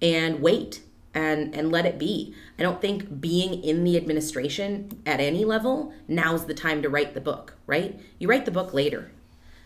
and 0.00 0.40
wait 0.40 0.82
and 1.14 1.54
and 1.54 1.72
let 1.72 1.84
it 1.84 1.98
be. 1.98 2.32
I 2.58 2.62
don't 2.62 2.80
think 2.80 3.20
being 3.20 3.62
in 3.64 3.82
the 3.82 3.96
administration 3.96 5.02
at 5.04 5.18
any 5.18 5.44
level 5.44 5.92
now's 6.06 6.46
the 6.46 6.54
time 6.54 6.80
to 6.82 6.88
write 6.88 7.14
the 7.14 7.20
book, 7.20 7.54
right? 7.66 8.00
You 8.20 8.28
write 8.28 8.44
the 8.44 8.52
book 8.52 8.72
later. 8.72 9.10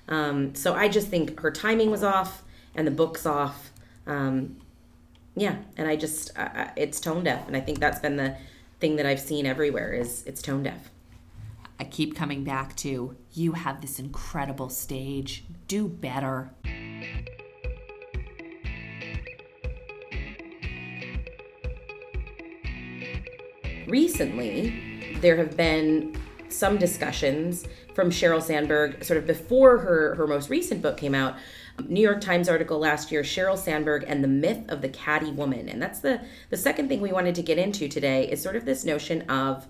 Um, 0.09 0.55
so 0.55 0.75
I 0.75 0.89
just 0.89 1.09
think 1.09 1.41
her 1.41 1.51
timing 1.51 1.91
was 1.91 2.03
off 2.03 2.43
and 2.75 2.87
the 2.87 2.91
book's 2.93 3.27
off. 3.27 3.71
Um, 4.07 4.57
yeah, 5.35 5.57
and 5.77 5.87
I 5.87 5.97
just 5.97 6.37
uh, 6.39 6.69
it's 6.75 7.01
tone 7.01 7.25
deaf, 7.25 7.47
and 7.47 7.57
I 7.57 7.61
think 7.61 7.81
that's 7.81 8.01
been 8.01 8.17
the 8.17 8.37
thing 8.81 8.97
that 8.97 9.05
I've 9.05 9.21
seen 9.21 9.45
everywhere 9.45 9.93
is 9.93 10.23
it's 10.27 10.41
tone 10.41 10.63
deaf. 10.63 10.91
I 11.79 11.85
keep 11.85 12.17
coming 12.17 12.45
back 12.45 12.75
to 12.77 13.17
you 13.33 13.53
have 13.53 13.81
this 13.81 13.99
incredible 13.99 14.69
stage. 14.69 15.45
Do 15.69 15.89
better. 15.89 16.53
recently 23.87 25.19
there 25.21 25.37
have 25.37 25.57
been 25.57 26.15
some 26.49 26.79
discussions 26.79 27.67
from 27.95 28.11
Sheryl 28.11 28.43
Sandberg, 28.43 29.03
sort 29.03 29.19
of 29.19 29.27
before 29.27 29.79
her, 29.79 30.15
her 30.15 30.27
most 30.27 30.51
recent 30.51 30.83
book 30.83 30.97
came 30.97 31.15
out. 31.15 31.37
New 31.89 32.01
York 32.01 32.21
Times 32.21 32.49
article 32.49 32.79
last 32.79 33.11
year, 33.13 33.23
Sheryl 33.23 33.59
Sandberg 33.59 34.05
and 34.07 34.23
the 34.23 34.29
myth 34.29 34.65
of 34.69 34.81
the 34.81 34.89
catty 34.89 35.31
woman. 35.31 35.69
And 35.69 35.81
that's 35.81 36.01
the, 36.01 36.21
the 36.51 36.57
second 36.57 36.89
thing 36.89 37.01
we 37.01 37.13
wanted 37.13 37.35
to 37.35 37.43
get 37.43 37.59
into 37.59 37.89
today 37.89 38.31
is 38.31 38.43
sort 38.43 38.57
of 38.57 38.65
this 38.65 38.85
notion 38.85 39.23
of, 39.23 39.67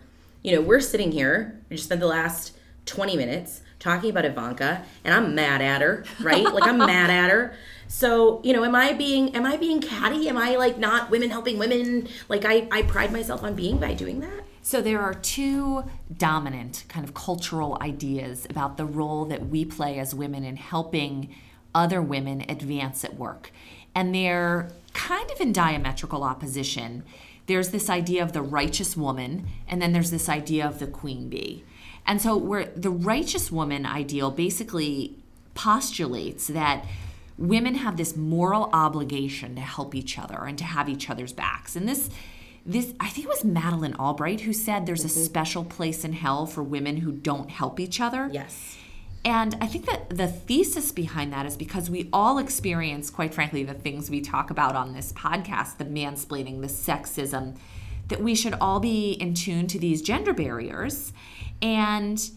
you 0.47 0.55
know, 0.55 0.61
we're 0.61 0.81
sitting 0.81 1.11
here, 1.11 1.61
we 1.69 1.75
just 1.75 1.89
spent 1.89 2.01
the 2.01 2.07
last 2.07 2.57
20 2.85 3.17
minutes 3.17 3.63
talking 3.81 4.11
about 4.11 4.25
Ivanka, 4.25 4.85
and 5.05 5.13
I'm 5.13 5.35
mad 5.35 5.61
at 5.61 5.83
her, 5.83 6.05
right? 6.21 6.45
like 6.45 6.63
I'm 6.63 6.79
mad 6.79 7.11
at 7.11 7.31
her. 7.31 7.57
So, 7.89 8.41
you 8.45 8.53
know, 8.53 8.65
am 8.65 8.77
I 8.77 8.93
being 8.93 9.35
am 9.35 9.45
I 9.45 9.57
being 9.57 9.81
catty? 9.81 10.29
Am 10.29 10.37
I 10.37 10.55
like 10.55 10.79
not 10.79 11.11
women 11.11 11.31
helping 11.31 11.59
women? 11.59 12.09
Like 12.29 12.45
I, 12.45 12.69
I 12.71 12.83
pride 12.83 13.13
myself 13.13 13.43
on 13.43 13.55
being 13.55 13.79
by 13.79 13.95
doing 13.95 14.21
that. 14.21 14.45
So 14.63 14.81
there 14.81 15.01
are 15.01 15.15
two 15.15 15.85
dominant 16.17 16.85
kind 16.89 17.05
of 17.05 17.13
cultural 17.13 17.79
ideas 17.81 18.47
about 18.49 18.77
the 18.77 18.85
role 18.85 19.25
that 19.27 19.49
we 19.49 19.65
play 19.65 19.99
as 19.99 20.15
women 20.15 20.45
in 20.45 20.57
helping 20.57 21.35
other 21.75 22.01
women 22.01 22.45
advance 22.49 23.05
at 23.05 23.17
work. 23.17 23.51
And 23.97 24.15
they're 24.15 24.71
kind 24.93 25.29
of 25.31 25.41
in 25.41 25.53
diametrical 25.53 26.23
opposition. 26.23 27.05
There's 27.47 27.71
this 27.71 27.89
idea 27.89 28.23
of 28.23 28.33
the 28.33 28.43
righteous 28.43 28.97
woman, 28.97 29.47
and 29.69 29.81
then 29.81 29.93
there's 29.93 30.11
this 30.11 30.29
idea 30.29 30.67
of 30.67 30.79
the 30.79 30.87
queen 30.87 31.29
bee. 31.29 31.65
And 32.07 32.21
so 32.21 32.37
where 32.37 32.67
the 32.67 32.91
righteous 32.91 33.51
woman 33.51 33.85
ideal 33.85 34.31
basically 34.31 35.17
postulates 35.55 36.47
that 36.49 36.85
women 37.39 37.77
have 37.77 37.97
this 37.97 38.17
moral 38.17 38.71
obligation 38.73 39.55
to 39.57 39.61
help 39.61 39.95
each 39.95 40.19
other 40.19 40.45
and 40.45 40.57
to 40.59 40.65
have 40.65 40.89
each 40.89 41.11
other's 41.11 41.33
backs. 41.33 41.77
And 41.77 41.89
this 41.89 42.09
this 42.65 42.95
I 42.99 43.09
think 43.09 43.27
it 43.27 43.29
was 43.29 43.45
Madeleine 43.45 43.95
Albright 43.95 44.41
who 44.43 44.53
said 44.53 44.87
there's 44.87 45.05
mm-hmm. 45.05 45.21
a 45.21 45.25
special 45.25 45.65
place 45.65 46.05
in 46.05 46.13
hell 46.13 46.47
for 46.47 46.63
women 46.63 46.99
who 46.99 47.13
don't 47.13 47.51
help 47.51 47.79
each 47.79 48.01
other. 48.01 48.29
Yes. 48.33 48.77
And 49.27 49.57
I 49.61 49.67
think 49.67 49.87
that 49.87 50.09
the 50.09 50.29
thesis 50.29 50.93
behind 50.93 51.33
that 51.33 51.47
is 51.47 51.57
because 51.57 51.91
we 51.91 52.09
all 52.13 52.39
experience, 52.39 53.11
quite 53.11 53.35
frankly, 53.35 53.65
the 53.65 53.75
things 53.75 54.09
we 54.09 54.21
talk 54.21 54.51
about 54.51 54.77
on 54.77 54.93
this 54.93 55.13
podcast 55.13 55.79
the 55.79 55.85
mansplaining, 55.85 56.61
the 56.61 56.69
sexism 56.69 57.57
that 58.07 58.23
we 58.23 58.37
should 58.37 58.55
all 58.61 58.79
be 58.79 59.15
in 59.15 59.35
tune 59.35 59.67
to 59.67 59.81
these 59.81 60.01
gender 60.01 60.33
barriers. 60.33 61.13
And 61.61 62.31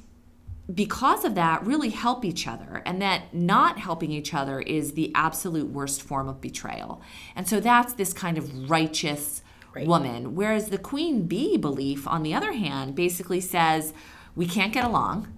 because 0.74 1.24
of 1.24 1.36
that 1.36 1.64
really 1.64 1.90
help 1.90 2.26
each 2.26 2.48
other. 2.48 2.82
And 2.88 3.00
that 3.04 3.36
not 3.36 3.78
helping 3.78 4.12
each 4.12 4.34
other 4.34 4.60
is 4.60 4.94
the 4.94 5.12
absolute 5.14 5.70
worst 5.70 6.02
form 6.02 6.28
of 6.28 6.42
betrayal. 6.42 7.04
And 7.36 7.48
so 7.48 7.60
that's 7.60 7.94
this 7.94 8.14
kind 8.14 8.36
of 8.36 8.68
righteous 8.68 9.44
right. 9.76 9.86
woman. 9.86 10.34
Whereas 10.34 10.70
the 10.70 10.80
queen 10.80 11.28
bee 11.28 11.56
belief 11.56 12.08
on 12.08 12.24
the 12.24 12.34
other 12.34 12.54
hand 12.54 12.96
basically 12.96 13.42
says 13.42 13.94
we 14.36 14.48
can't 14.48 14.74
get 14.74 14.84
along 14.84 15.36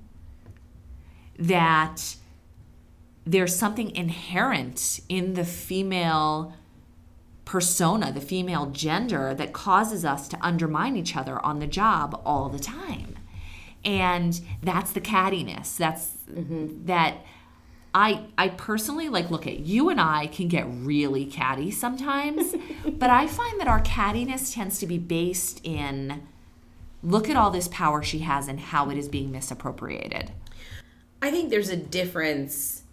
that 1.41 2.15
there's 3.25 3.55
something 3.55 3.95
inherent 3.95 4.99
in 5.09 5.33
the 5.33 5.45
female 5.45 6.53
persona 7.45 8.11
the 8.11 8.21
female 8.21 8.67
gender 8.67 9.33
that 9.33 9.51
causes 9.51 10.05
us 10.05 10.27
to 10.27 10.37
undermine 10.41 10.95
each 10.95 11.17
other 11.17 11.43
on 11.43 11.59
the 11.59 11.67
job 11.67 12.21
all 12.23 12.47
the 12.49 12.59
time 12.59 13.17
and 13.83 14.41
that's 14.61 14.91
the 14.91 15.01
cattiness 15.01 15.75
that's 15.75 16.17
mm-hmm. 16.31 16.85
that 16.85 17.17
I 17.93 18.27
I 18.37 18.49
personally 18.49 19.09
like 19.09 19.29
look 19.31 19.45
at 19.47 19.59
you 19.59 19.89
and 19.89 19.99
I 19.99 20.27
can 20.27 20.47
get 20.47 20.65
really 20.65 21.25
catty 21.25 21.71
sometimes, 21.71 22.55
but 22.85 23.09
I 23.09 23.27
find 23.27 23.59
that 23.59 23.67
our 23.67 23.81
cattiness 23.81 24.53
tends 24.53 24.79
to 24.79 24.87
be 24.87 24.97
based 24.97 25.59
in 25.65 26.25
look 27.03 27.29
at 27.29 27.35
all 27.35 27.51
this 27.51 27.67
power 27.67 28.01
she 28.01 28.19
has 28.19 28.47
and 28.47 28.59
how 28.59 28.89
it 28.89 28.97
is 28.97 29.09
being 29.09 29.31
misappropriated. 29.31 30.31
I 31.21 31.31
think 31.31 31.49
there's 31.49 31.69
a 31.69 31.77
difference. 31.77 32.83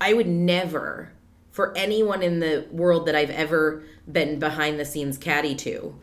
I 0.00 0.14
would 0.14 0.28
never 0.28 1.12
for 1.52 1.76
anyone 1.76 2.22
in 2.22 2.40
the 2.40 2.66
world 2.72 3.06
that 3.06 3.14
I've 3.14 3.30
ever 3.30 3.84
been 4.10 4.38
behind 4.38 4.80
the 4.80 4.84
scenes 4.84 5.18
catty 5.18 5.54
to, 5.56 5.94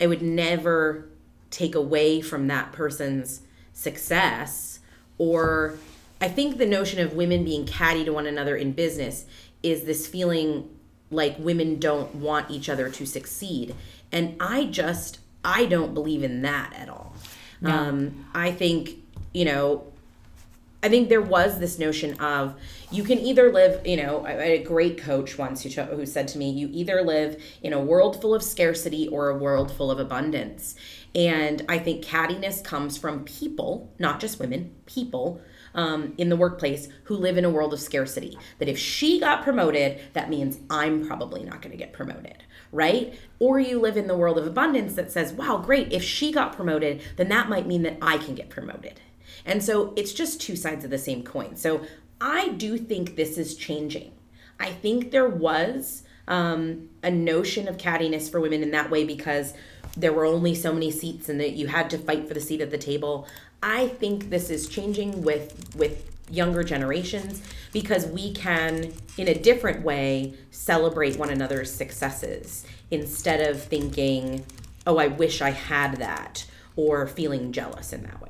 I 0.00 0.06
would 0.06 0.22
never 0.22 1.08
take 1.50 1.74
away 1.74 2.20
from 2.20 2.46
that 2.46 2.72
person's 2.72 3.42
success 3.72 4.78
or 5.18 5.76
I 6.20 6.28
think 6.28 6.58
the 6.58 6.66
notion 6.66 7.00
of 7.00 7.14
women 7.14 7.44
being 7.44 7.66
catty 7.66 8.04
to 8.04 8.12
one 8.12 8.26
another 8.26 8.56
in 8.56 8.72
business 8.72 9.26
is 9.62 9.84
this 9.84 10.06
feeling 10.06 10.70
like 11.10 11.36
women 11.38 11.78
don't 11.78 12.14
want 12.14 12.50
each 12.50 12.68
other 12.68 12.88
to 12.88 13.04
succeed. 13.04 13.74
And 14.10 14.36
I 14.40 14.64
just 14.66 15.18
I 15.44 15.66
don't 15.66 15.92
believe 15.92 16.22
in 16.22 16.42
that 16.42 16.72
at 16.72 16.88
all. 16.88 17.14
No. 17.60 17.70
Um, 17.70 18.26
I 18.32 18.52
think, 18.52 18.90
you 19.32 19.44
know, 19.44 19.92
I 20.84 20.90
think 20.90 21.08
there 21.08 21.22
was 21.22 21.58
this 21.58 21.78
notion 21.78 22.20
of 22.20 22.56
you 22.90 23.04
can 23.04 23.18
either 23.18 23.50
live, 23.50 23.86
you 23.86 23.96
know, 23.96 24.26
I 24.26 24.32
had 24.32 24.40
a 24.42 24.62
great 24.62 24.98
coach 24.98 25.38
once 25.38 25.62
who, 25.62 25.70
who 25.70 26.04
said 26.04 26.28
to 26.28 26.38
me, 26.38 26.50
you 26.50 26.68
either 26.72 27.00
live 27.00 27.42
in 27.62 27.72
a 27.72 27.80
world 27.80 28.20
full 28.20 28.34
of 28.34 28.42
scarcity 28.42 29.08
or 29.08 29.30
a 29.30 29.38
world 29.38 29.72
full 29.72 29.90
of 29.90 29.98
abundance. 29.98 30.74
And 31.14 31.64
I 31.70 31.78
think 31.78 32.04
cattiness 32.04 32.62
comes 32.62 32.98
from 32.98 33.24
people, 33.24 33.94
not 33.98 34.20
just 34.20 34.38
women, 34.38 34.74
people 34.84 35.40
um, 35.74 36.12
in 36.18 36.28
the 36.28 36.36
workplace 36.36 36.88
who 37.04 37.16
live 37.16 37.38
in 37.38 37.46
a 37.46 37.50
world 37.50 37.72
of 37.72 37.80
scarcity. 37.80 38.36
That 38.58 38.68
if 38.68 38.78
she 38.78 39.18
got 39.18 39.42
promoted, 39.42 40.02
that 40.12 40.28
means 40.28 40.58
I'm 40.68 41.06
probably 41.06 41.44
not 41.44 41.62
going 41.62 41.72
to 41.72 41.78
get 41.78 41.94
promoted, 41.94 42.44
right? 42.72 43.18
Or 43.38 43.58
you 43.58 43.80
live 43.80 43.96
in 43.96 44.06
the 44.06 44.18
world 44.18 44.36
of 44.36 44.46
abundance 44.46 44.96
that 44.96 45.10
says, 45.10 45.32
wow, 45.32 45.62
great, 45.64 45.94
if 45.94 46.02
she 46.04 46.30
got 46.30 46.54
promoted, 46.54 47.00
then 47.16 47.30
that 47.30 47.48
might 47.48 47.66
mean 47.66 47.84
that 47.84 47.96
I 48.02 48.18
can 48.18 48.34
get 48.34 48.50
promoted. 48.50 49.00
And 49.44 49.62
so 49.62 49.92
it's 49.96 50.12
just 50.12 50.40
two 50.40 50.56
sides 50.56 50.84
of 50.84 50.90
the 50.90 50.98
same 50.98 51.22
coin. 51.22 51.56
So 51.56 51.82
I 52.20 52.48
do 52.50 52.78
think 52.78 53.16
this 53.16 53.36
is 53.36 53.56
changing. 53.56 54.12
I 54.58 54.70
think 54.70 55.10
there 55.10 55.28
was 55.28 56.04
um, 56.28 56.88
a 57.02 57.10
notion 57.10 57.68
of 57.68 57.76
cattiness 57.76 58.30
for 58.30 58.40
women 58.40 58.62
in 58.62 58.70
that 58.70 58.90
way 58.90 59.04
because 59.04 59.52
there 59.96 60.12
were 60.12 60.24
only 60.24 60.54
so 60.54 60.72
many 60.72 60.90
seats 60.90 61.28
and 61.28 61.38
that 61.40 61.52
you 61.52 61.66
had 61.66 61.90
to 61.90 61.98
fight 61.98 62.26
for 62.26 62.34
the 62.34 62.40
seat 62.40 62.60
at 62.60 62.70
the 62.70 62.78
table. 62.78 63.26
I 63.62 63.88
think 63.88 64.30
this 64.30 64.50
is 64.50 64.68
changing 64.68 65.22
with 65.22 65.74
with 65.76 66.10
younger 66.30 66.62
generations 66.64 67.42
because 67.72 68.06
we 68.06 68.32
can 68.32 68.94
in 69.18 69.28
a 69.28 69.34
different 69.34 69.84
way 69.84 70.32
celebrate 70.50 71.18
one 71.18 71.28
another's 71.28 71.70
successes 71.70 72.66
instead 72.90 73.46
of 73.46 73.62
thinking 73.62 74.44
oh, 74.86 74.98
I 74.98 75.08
wish 75.08 75.40
I 75.40 75.50
had 75.50 75.96
that, 75.96 76.46
or 76.76 77.06
feeling 77.06 77.52
jealous 77.52 77.92
in 77.92 78.02
that 78.02 78.20
way. 78.20 78.23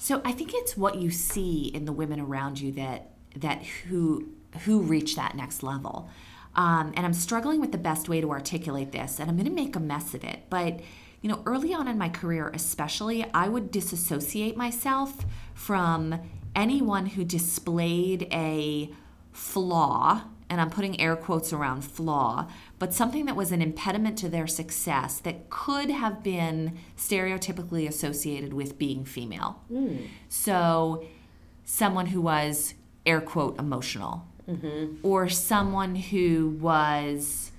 So 0.00 0.22
I 0.24 0.32
think 0.32 0.52
it's 0.54 0.76
what 0.76 0.96
you 0.96 1.10
see 1.10 1.70
in 1.74 1.84
the 1.84 1.92
women 1.92 2.20
around 2.20 2.60
you 2.60 2.72
that 2.72 3.10
that 3.36 3.62
who 3.64 4.28
who 4.64 4.80
reach 4.80 5.16
that 5.16 5.34
next 5.34 5.62
level. 5.62 6.08
Um, 6.54 6.92
and 6.96 7.04
I'm 7.04 7.12
struggling 7.12 7.60
with 7.60 7.72
the 7.72 7.78
best 7.78 8.08
way 8.08 8.20
to 8.20 8.30
articulate 8.30 8.90
this, 8.90 9.20
and 9.20 9.28
I'm 9.28 9.36
going 9.36 9.48
to 9.48 9.54
make 9.54 9.76
a 9.76 9.80
mess 9.80 10.14
of 10.14 10.24
it. 10.24 10.40
But 10.48 10.80
you 11.20 11.28
know, 11.28 11.42
early 11.46 11.74
on 11.74 11.88
in 11.88 11.98
my 11.98 12.08
career, 12.08 12.50
especially, 12.54 13.26
I 13.34 13.48
would 13.48 13.70
disassociate 13.70 14.56
myself 14.56 15.26
from 15.52 16.20
anyone 16.54 17.06
who 17.06 17.24
displayed 17.24 18.28
a 18.32 18.90
flaw, 19.32 20.22
and 20.48 20.60
I'm 20.60 20.70
putting 20.70 21.00
air 21.00 21.16
quotes 21.16 21.52
around 21.52 21.82
flaw, 21.82 22.48
but 22.78 22.94
something 22.94 23.24
that 23.26 23.36
was 23.36 23.52
an 23.52 23.60
impediment 23.60 24.18
to 24.18 24.28
their 24.28 24.46
success 24.46 25.18
that 25.20 25.50
could 25.50 25.90
have 25.90 26.22
been 26.22 26.78
stereotypically 26.96 27.88
associated 27.88 28.52
with 28.52 28.78
being 28.78 29.04
female. 29.04 29.62
Mm. 29.70 30.06
So, 30.28 31.04
someone 31.64 32.06
who 32.06 32.20
was 32.20 32.74
air 33.04 33.20
quote 33.20 33.58
emotional, 33.58 34.26
mm-hmm. 34.48 34.96
or 35.02 35.28
someone 35.28 35.96
who 35.96 36.56
was 36.60 37.52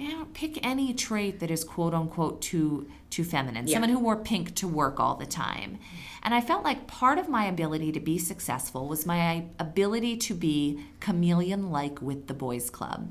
you 0.00 0.08
know, 0.16 0.26
pick 0.32 0.64
any 0.64 0.94
trait 0.94 1.40
that 1.40 1.50
is 1.50 1.62
quote 1.62 1.92
unquote 1.92 2.40
too 2.40 2.88
too 3.10 3.24
feminine. 3.24 3.66
Yeah. 3.66 3.74
Someone 3.74 3.90
who 3.90 3.98
wore 3.98 4.16
pink 4.16 4.54
to 4.56 4.68
work 4.68 4.98
all 4.98 5.16
the 5.16 5.26
time. 5.26 5.78
And 6.22 6.34
I 6.34 6.40
felt 6.40 6.64
like 6.64 6.86
part 6.86 7.18
of 7.18 7.28
my 7.28 7.46
ability 7.46 7.92
to 7.92 8.00
be 8.00 8.18
successful 8.18 8.88
was 8.88 9.04
my 9.04 9.46
ability 9.58 10.16
to 10.18 10.34
be 10.34 10.84
chameleon 11.00 11.70
like 11.70 12.00
with 12.00 12.28
the 12.28 12.34
boys 12.34 12.70
club. 12.70 13.10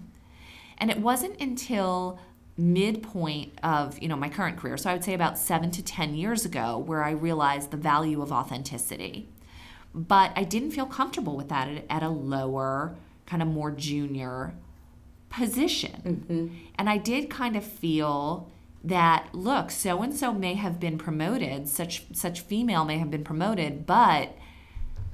And 0.80 0.90
it 0.90 1.00
wasn't 1.00 1.40
until 1.42 2.20
midpoint 2.58 3.54
of, 3.64 4.00
you 4.00 4.08
know, 4.08 4.16
my 4.16 4.30
current 4.30 4.58
career, 4.58 4.78
so 4.78 4.90
I 4.90 4.94
would 4.94 5.04
say 5.04 5.14
about 5.14 5.38
7 5.38 5.72
to 5.72 5.84
10 5.84 6.16
years 6.16 6.46
ago 6.46 6.78
where 6.78 7.04
I 7.04 7.12
realized 7.12 7.72
the 7.72 7.78
value 7.78 8.22
of 8.22 8.32
authenticity. 8.32 9.30
But 9.94 10.32
I 10.36 10.44
didn't 10.44 10.72
feel 10.72 10.86
comfortable 10.86 11.36
with 11.36 11.50
that 11.50 11.86
at 11.90 12.04
a 12.04 12.10
lower, 12.10 12.96
kind 13.26 13.42
of 13.42 13.48
more 13.48 13.72
junior 13.72 14.54
position. 15.30 16.02
Mm-hmm. 16.28 16.56
And 16.76 16.90
I 16.90 16.98
did 16.98 17.30
kind 17.30 17.56
of 17.56 17.64
feel 17.64 18.50
that 18.84 19.30
look, 19.34 19.72
so 19.72 20.02
and 20.02 20.16
so 20.16 20.34
may 20.34 20.54
have 20.54 20.80
been 20.80 20.98
promoted, 20.98 21.68
such 21.68 22.06
such 22.14 22.42
female 22.42 22.86
may 22.86 22.98
have 22.98 23.12
been 23.12 23.24
promoted, 23.24 23.86
but 23.86 24.36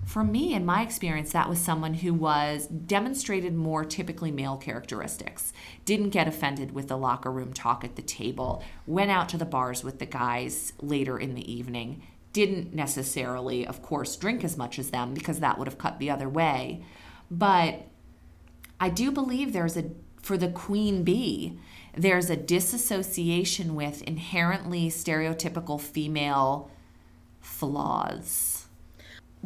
for 0.06 0.24
me 0.24 0.54
in 0.54 0.66
my 0.66 0.82
experience 0.82 1.32
that 1.32 1.50
was 1.50 1.60
someone 1.60 1.96
who 1.96 2.14
was 2.14 2.68
demonstrated 2.68 3.54
more 3.54 3.84
typically 3.84 4.32
male 4.32 4.58
characteristics 4.58 5.52
didn't 5.84 6.10
get 6.10 6.28
offended 6.28 6.72
with 6.72 6.88
the 6.88 6.98
locker 6.98 7.32
room 7.32 7.52
talk 7.54 7.84
at 7.84 7.96
the 7.96 8.02
table 8.02 8.64
went 8.86 9.12
out 9.12 9.28
to 9.30 9.38
the 9.38 9.46
bars 9.46 9.84
with 9.84 10.00
the 10.00 10.06
guys 10.06 10.74
later 10.82 11.18
in 11.18 11.34
the 11.34 11.52
evening 11.52 12.02
didn't 12.34 12.74
necessarily 12.74 13.66
of 13.66 13.82
course 13.82 14.16
drink 14.16 14.44
as 14.44 14.58
much 14.58 14.78
as 14.78 14.92
them 14.92 15.14
because 15.14 15.40
that 15.40 15.58
would 15.58 15.68
have 15.68 15.78
cut 15.78 16.00
the 16.00 16.10
other 16.10 16.30
way 16.30 16.84
but 17.32 17.88
i 18.80 18.90
do 18.90 19.12
believe 19.12 19.54
there's 19.54 19.78
a 19.78 19.90
for 20.26 20.38
the 20.40 20.50
queen 20.50 21.04
bee, 21.04 21.60
there's 21.94 22.32
a 22.32 22.36
disassociation 22.36 23.76
with 23.76 24.02
inherently 24.02 24.90
stereotypical 24.90 25.80
female 25.80 26.72
flaws. 27.42 28.55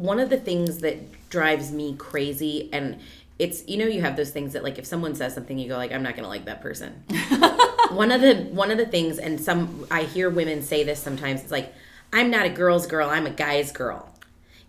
One 0.00 0.18
of 0.18 0.30
the 0.30 0.36
things 0.36 0.78
that 0.78 1.28
drives 1.28 1.70
me 1.72 1.94
crazy 1.96 2.68
and 2.72 2.98
it's 3.38 3.66
you 3.66 3.78
know 3.78 3.86
you 3.86 4.02
have 4.02 4.16
those 4.16 4.30
things 4.30 4.52
that 4.52 4.62
like 4.62 4.78
if 4.78 4.84
someone 4.84 5.14
says 5.14 5.32
something 5.34 5.58
you 5.58 5.68
go 5.68 5.76
like 5.76 5.92
I'm 5.92 6.02
not 6.02 6.14
going 6.14 6.24
to 6.24 6.28
like 6.28 6.46
that 6.46 6.60
person. 6.60 7.04
one 7.90 8.10
of 8.10 8.20
the 8.20 8.48
one 8.52 8.70
of 8.70 8.78
the 8.78 8.86
things 8.86 9.18
and 9.18 9.40
some 9.40 9.86
I 9.90 10.02
hear 10.02 10.28
women 10.28 10.62
say 10.62 10.84
this 10.84 11.00
sometimes 11.00 11.42
it's 11.42 11.52
like 11.52 11.72
I'm 12.12 12.30
not 12.30 12.46
a 12.46 12.50
girl's 12.50 12.86
girl, 12.86 13.08
I'm 13.08 13.26
a 13.26 13.30
guy's 13.30 13.72
girl. 13.72 14.12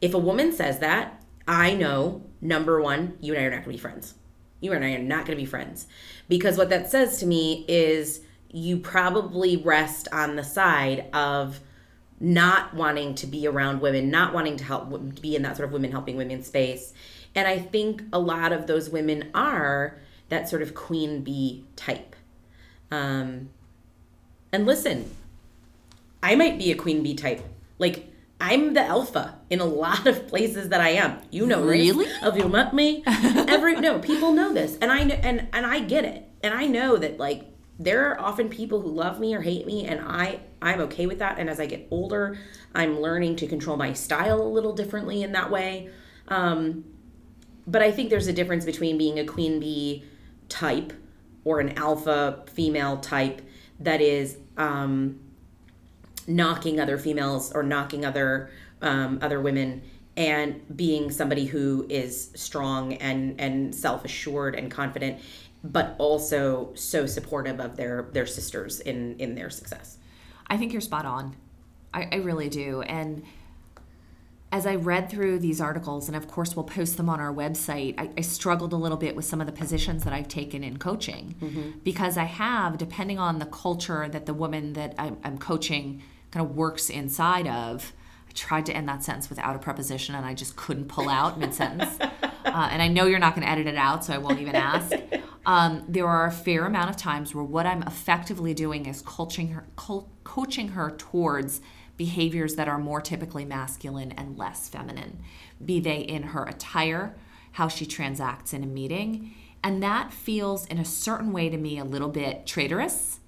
If 0.02 0.14
a 0.14 0.20
woman 0.20 0.52
says 0.52 0.80
that, 0.80 1.24
I 1.48 1.74
know 1.74 2.24
number 2.40 2.82
1, 2.82 3.18
you 3.22 3.34
and 3.34 3.42
I 3.42 3.46
are 3.46 3.50
not 3.50 3.64
going 3.64 3.66
to 3.66 3.70
be 3.72 3.78
friends 3.78 4.16
you 4.62 4.72
and 4.74 4.86
I 4.86 4.94
are 4.94 5.00
not 5.00 5.26
going 5.26 5.38
to 5.38 5.44
be 5.44 5.46
friends. 5.46 5.88
Because 6.30 6.58
what 6.58 6.70
that 6.70 6.90
says 6.90 7.18
to 7.20 7.26
me 7.26 7.66
is 7.68 8.22
you 8.52 8.78
probably 8.78 9.58
rest 9.58 10.08
on 10.14 10.36
the 10.36 10.44
side 10.44 11.08
of 11.14 11.60
not 12.22 12.74
wanting 12.74 13.16
to 13.16 13.28
be 13.28 13.48
around 13.48 13.82
women, 13.82 14.10
not 14.12 14.34
wanting 14.34 14.56
to 14.58 14.64
help 14.64 15.22
be 15.22 15.36
in 15.36 15.42
that 15.42 15.58
sort 15.58 15.68
of 15.68 15.74
women 15.74 15.92
helping 15.92 16.16
women 16.16 16.44
space. 16.44 16.94
And 17.34 17.48
I 17.48 17.58
think 17.58 18.04
a 18.14 18.20
lot 18.20 18.54
of 18.54 18.68
those 18.68 18.90
women 18.90 19.32
are 19.34 20.00
that 20.30 20.48
sort 20.48 20.62
of 20.62 20.76
queen 20.76 21.24
bee 21.24 21.66
type. 21.76 22.16
Um, 22.92 23.50
and 24.52 24.66
listen, 24.66 25.10
I 26.22 26.36
might 26.36 26.58
be 26.58 26.72
a 26.72 26.76
queen 26.76 27.02
bee 27.02 27.16
type. 27.16 27.42
Like 27.80 28.12
I'm 28.40 28.74
the 28.74 28.84
alpha 28.84 29.40
in 29.50 29.60
a 29.60 29.66
lot 29.66 30.06
of 30.08 30.28
places 30.28 30.70
that 30.70 30.82
I 30.82 30.90
am. 30.90 31.20
You 31.32 31.46
know, 31.46 31.64
really? 31.64 32.06
This. 32.06 32.18
Have 32.18 32.38
you 32.38 32.50
met 32.50 32.74
me? 32.74 33.04
Every 33.08 33.76
no, 33.76 34.00
people 34.00 34.34
know 34.34 34.54
this, 34.54 34.78
and 34.82 34.92
I 34.92 35.04
know, 35.04 35.16
and 35.16 35.48
and 35.54 35.66
I 35.66 35.80
get 35.80 36.06
it, 36.06 36.28
and 36.44 36.54
I 36.54 36.68
know 36.68 36.98
that 36.98 37.18
like 37.18 37.46
there 37.84 38.10
are 38.10 38.20
often 38.20 38.50
people 38.50 38.82
who 38.82 38.90
love 38.90 39.20
me 39.20 39.34
or 39.36 39.42
hate 39.42 39.66
me, 39.66 39.86
and 39.86 40.02
I 40.02 40.40
I'm 40.62 40.80
okay 40.82 41.06
with 41.06 41.20
that. 41.20 41.40
And 41.40 41.50
as 41.50 41.60
I 41.60 41.66
get 41.66 41.88
older, 41.92 42.38
I'm 42.76 43.00
learning 43.00 43.38
to 43.38 43.48
control 43.48 43.78
my 43.78 43.94
style 43.94 44.42
a 44.42 44.50
little 44.50 44.74
differently 44.74 45.24
in 45.24 45.32
that 45.34 45.50
way. 45.50 45.90
Um, 46.28 46.86
but 47.68 47.82
I 47.82 47.92
think 47.92 48.10
there's 48.10 48.28
a 48.28 48.34
difference 48.34 48.66
between 48.66 48.98
being 48.98 49.20
a 49.20 49.26
queen 49.26 49.60
bee 49.60 50.04
type 50.50 50.94
or 51.44 51.60
an 51.60 51.78
alpha 51.78 52.44
female 52.54 52.98
type 52.98 53.42
that 53.80 54.02
is. 54.02 54.38
Um, 54.58 55.20
knocking 56.28 56.80
other 56.80 56.98
females 56.98 57.52
or 57.54 57.64
knocking 57.64 58.06
other 58.06 58.50
um, 58.82 59.20
other 59.22 59.40
women 59.40 59.82
and 60.18 60.62
being 60.76 61.10
somebody 61.10 61.46
who 61.46 61.86
is 61.90 62.32
strong 62.36 62.94
and 62.96 63.40
and 63.40 63.74
self-assured 63.74 64.56
and 64.56 64.70
confident 64.70 65.20
but 65.64 65.96
also 65.98 66.72
so 66.76 67.06
supportive 67.06 67.60
of 67.60 67.76
their 67.78 68.10
their 68.14 68.26
sisters 68.26 68.80
in 68.80 69.16
in 69.20 69.36
their 69.36 69.50
success 69.50 69.98
i 70.48 70.58
think 70.58 70.72
you're 70.72 70.82
spot 70.82 71.06
on 71.06 71.36
i, 71.94 72.08
I 72.12 72.16
really 72.16 72.50
do 72.50 72.82
and 72.82 73.24
as 74.52 74.66
I 74.66 74.76
read 74.76 75.10
through 75.10 75.40
these 75.40 75.62
articles, 75.62 76.08
and 76.08 76.16
of 76.16 76.28
course 76.28 76.56
we'll 76.56 76.66
post 76.66 76.98
them 76.98 77.10
on 77.10 77.22
our 77.22 77.34
website, 77.34 77.96
I, 77.98 78.10
I 78.18 78.22
struggled 78.22 78.74
a 78.74 78.76
little 78.76 78.98
bit 78.98 79.16
with 79.16 79.24
some 79.24 79.40
of 79.40 79.48
the 79.48 79.54
positions 79.54 80.04
that 80.04 80.12
I've 80.12 80.28
taken 80.28 80.64
in 80.64 80.78
coaching 80.78 81.36
mm-hmm. 81.42 81.80
because 81.84 82.18
I 82.18 82.26
have, 82.26 82.78
depending 82.78 83.18
on 83.18 83.40
the 83.40 83.46
culture 83.46 84.10
that 84.10 84.26
the 84.26 84.34
woman 84.34 84.74
that 84.74 84.94
I'm, 84.98 85.18
I'm 85.24 85.38
coaching 85.38 86.04
kind 86.32 86.46
of 86.46 86.56
works 86.56 86.90
inside 86.90 87.48
of. 87.48 87.94
I 88.28 88.34
tried 88.34 88.66
to 88.66 88.74
end 88.74 88.90
that 88.90 89.04
sentence 89.04 89.30
without 89.30 89.56
a 89.56 89.60
preposition 89.60 90.16
and 90.16 90.26
I 90.26 90.34
just 90.34 90.58
couldn't 90.58 90.90
pull 90.90 91.08
out 91.10 91.40
mid 91.40 91.54
sentence. 91.54 91.98
Uh, 92.44 92.68
and 92.70 92.82
I 92.82 92.90
know 92.90 93.06
you're 93.06 93.20
not 93.20 93.36
going 93.36 93.46
to 93.46 93.52
edit 93.52 93.68
it 93.68 93.78
out, 93.78 94.04
so 94.04 94.14
I 94.14 94.18
won't 94.18 94.42
even 94.42 94.56
ask. 94.56 94.92
Um, 95.46 95.84
there 95.88 96.08
are 96.08 96.28
a 96.28 96.32
fair 96.32 96.66
amount 96.66 96.90
of 96.90 96.98
times 96.98 97.34
where 97.34 97.44
what 97.44 97.66
I'm 97.66 97.84
effectively 97.84 98.54
doing 98.54 98.86
is 98.86 99.02
coaching 99.02 99.50
her, 99.50 99.66
co- 99.76 100.08
coaching 100.24 100.70
her 100.70 100.92
towards 100.92 101.62
behaviors 101.98 102.56
that 102.56 102.68
are 102.68 102.78
more 102.78 103.02
typically 103.02 103.46
masculine 103.46 104.12
and 104.14 104.38
less 104.38 104.70
feminine, 104.70 105.20
be 105.64 105.80
they 105.80 106.00
in 106.00 106.24
her 106.24 106.46
attire, 106.46 107.16
how 107.54 107.68
she 107.68 107.86
transacts 107.86 108.54
in 108.54 108.64
a 108.64 108.68
meeting. 108.68 109.34
And 109.64 109.84
that 109.84 110.12
feels, 110.12 110.66
in 110.68 110.80
a 110.80 110.86
certain 110.86 111.32
way 111.32 111.50
to 111.50 111.58
me, 111.58 111.78
a 111.78 111.84
little 111.84 112.10
bit 112.10 112.48
traitorous, 112.48 113.20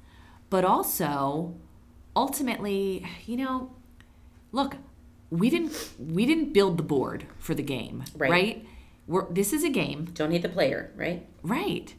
but 0.50 0.66
also 0.66 1.56
ultimately, 2.16 3.06
you 3.26 3.38
know, 3.38 3.72
look, 4.52 4.78
we 5.30 5.50
didn't 5.50 5.74
we 6.00 6.26
didn't 6.26 6.54
build 6.54 6.78
the 6.78 6.84
board 6.84 7.26
for 7.40 7.56
the 7.56 7.64
game, 7.64 8.04
right? 8.16 8.32
right? 8.32 8.68
We're, 9.08 9.32
this 9.32 9.52
is 9.52 9.64
a 9.64 9.70
game. 9.70 10.06
Don't 10.14 10.32
hate 10.32 10.44
the 10.44 10.50
player, 10.50 10.92
right? 10.96 11.28
Right. 11.42 11.96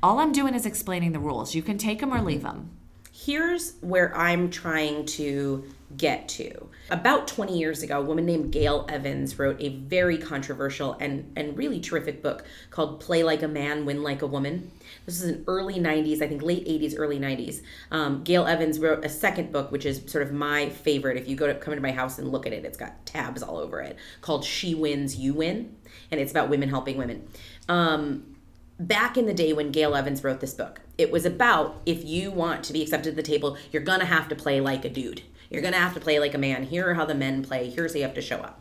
All 0.00 0.20
I'm 0.20 0.32
doing 0.32 0.54
is 0.54 0.64
explaining 0.64 1.12
the 1.12 1.18
rules. 1.18 1.54
You 1.54 1.62
can 1.62 1.76
take 1.76 1.98
them 2.00 2.14
or 2.14 2.22
leave 2.22 2.42
them. 2.42 2.70
Here's 3.12 3.74
where 3.80 4.16
I'm 4.16 4.48
trying 4.48 5.06
to 5.06 5.64
get 5.96 6.28
to. 6.28 6.68
About 6.88 7.26
20 7.26 7.58
years 7.58 7.82
ago, 7.82 8.00
a 8.00 8.04
woman 8.04 8.24
named 8.24 8.52
Gail 8.52 8.86
Evans 8.88 9.40
wrote 9.40 9.60
a 9.60 9.70
very 9.70 10.16
controversial 10.16 10.96
and, 11.00 11.32
and 11.34 11.58
really 11.58 11.80
terrific 11.80 12.22
book 12.22 12.44
called 12.70 13.00
Play 13.00 13.24
Like 13.24 13.42
a 13.42 13.48
Man, 13.48 13.84
Win 13.86 14.04
Like 14.04 14.22
a 14.22 14.26
Woman. 14.26 14.70
This 15.04 15.20
is 15.20 15.28
an 15.30 15.42
early 15.48 15.80
90s, 15.80 16.22
I 16.22 16.28
think 16.28 16.42
late 16.42 16.64
80s, 16.64 16.94
early 16.96 17.18
90s. 17.18 17.62
Um, 17.90 18.22
Gail 18.22 18.46
Evans 18.46 18.78
wrote 18.78 19.04
a 19.04 19.08
second 19.08 19.50
book, 19.50 19.72
which 19.72 19.84
is 19.84 20.00
sort 20.06 20.24
of 20.24 20.32
my 20.32 20.68
favorite. 20.68 21.16
If 21.16 21.26
you 21.26 21.34
go 21.34 21.48
to 21.48 21.54
come 21.56 21.72
into 21.72 21.82
my 21.82 21.92
house 21.92 22.18
and 22.20 22.30
look 22.30 22.46
at 22.46 22.52
it, 22.52 22.64
it's 22.64 22.78
got 22.78 23.04
tabs 23.04 23.42
all 23.42 23.56
over 23.56 23.80
it 23.80 23.96
called 24.20 24.44
She 24.44 24.76
Wins, 24.76 25.16
You 25.16 25.34
Win. 25.34 25.74
And 26.12 26.20
it's 26.20 26.30
about 26.30 26.50
women 26.50 26.68
helping 26.68 26.96
women. 26.98 27.26
Um, 27.68 28.36
back 28.78 29.16
in 29.16 29.26
the 29.26 29.34
day 29.34 29.52
when 29.52 29.70
Gail 29.70 29.94
Evans 29.94 30.22
wrote 30.22 30.40
this 30.40 30.54
book, 30.54 30.80
it 30.96 31.10
was 31.10 31.24
about 31.24 31.80
if 31.86 32.04
you 32.04 32.30
want 32.30 32.64
to 32.64 32.72
be 32.72 32.82
accepted 32.82 33.10
at 33.10 33.16
the 33.16 33.22
table, 33.22 33.56
you're 33.72 33.82
going 33.82 34.00
to 34.00 34.06
have 34.06 34.28
to 34.28 34.36
play 34.36 34.60
like 34.60 34.84
a 34.84 34.90
dude 34.90 35.22
you're 35.50 35.62
going 35.62 35.74
to 35.74 35.80
have 35.80 35.94
to 35.94 36.00
play 36.00 36.18
like 36.18 36.34
a 36.34 36.38
man. 36.38 36.64
Here 36.64 36.90
are 36.90 36.94
how 36.94 37.04
the 37.04 37.14
men 37.14 37.42
play. 37.42 37.70
Here's 37.70 37.92
how 37.92 37.98
you 37.98 38.04
have 38.04 38.14
to 38.14 38.22
show 38.22 38.38
up. 38.38 38.60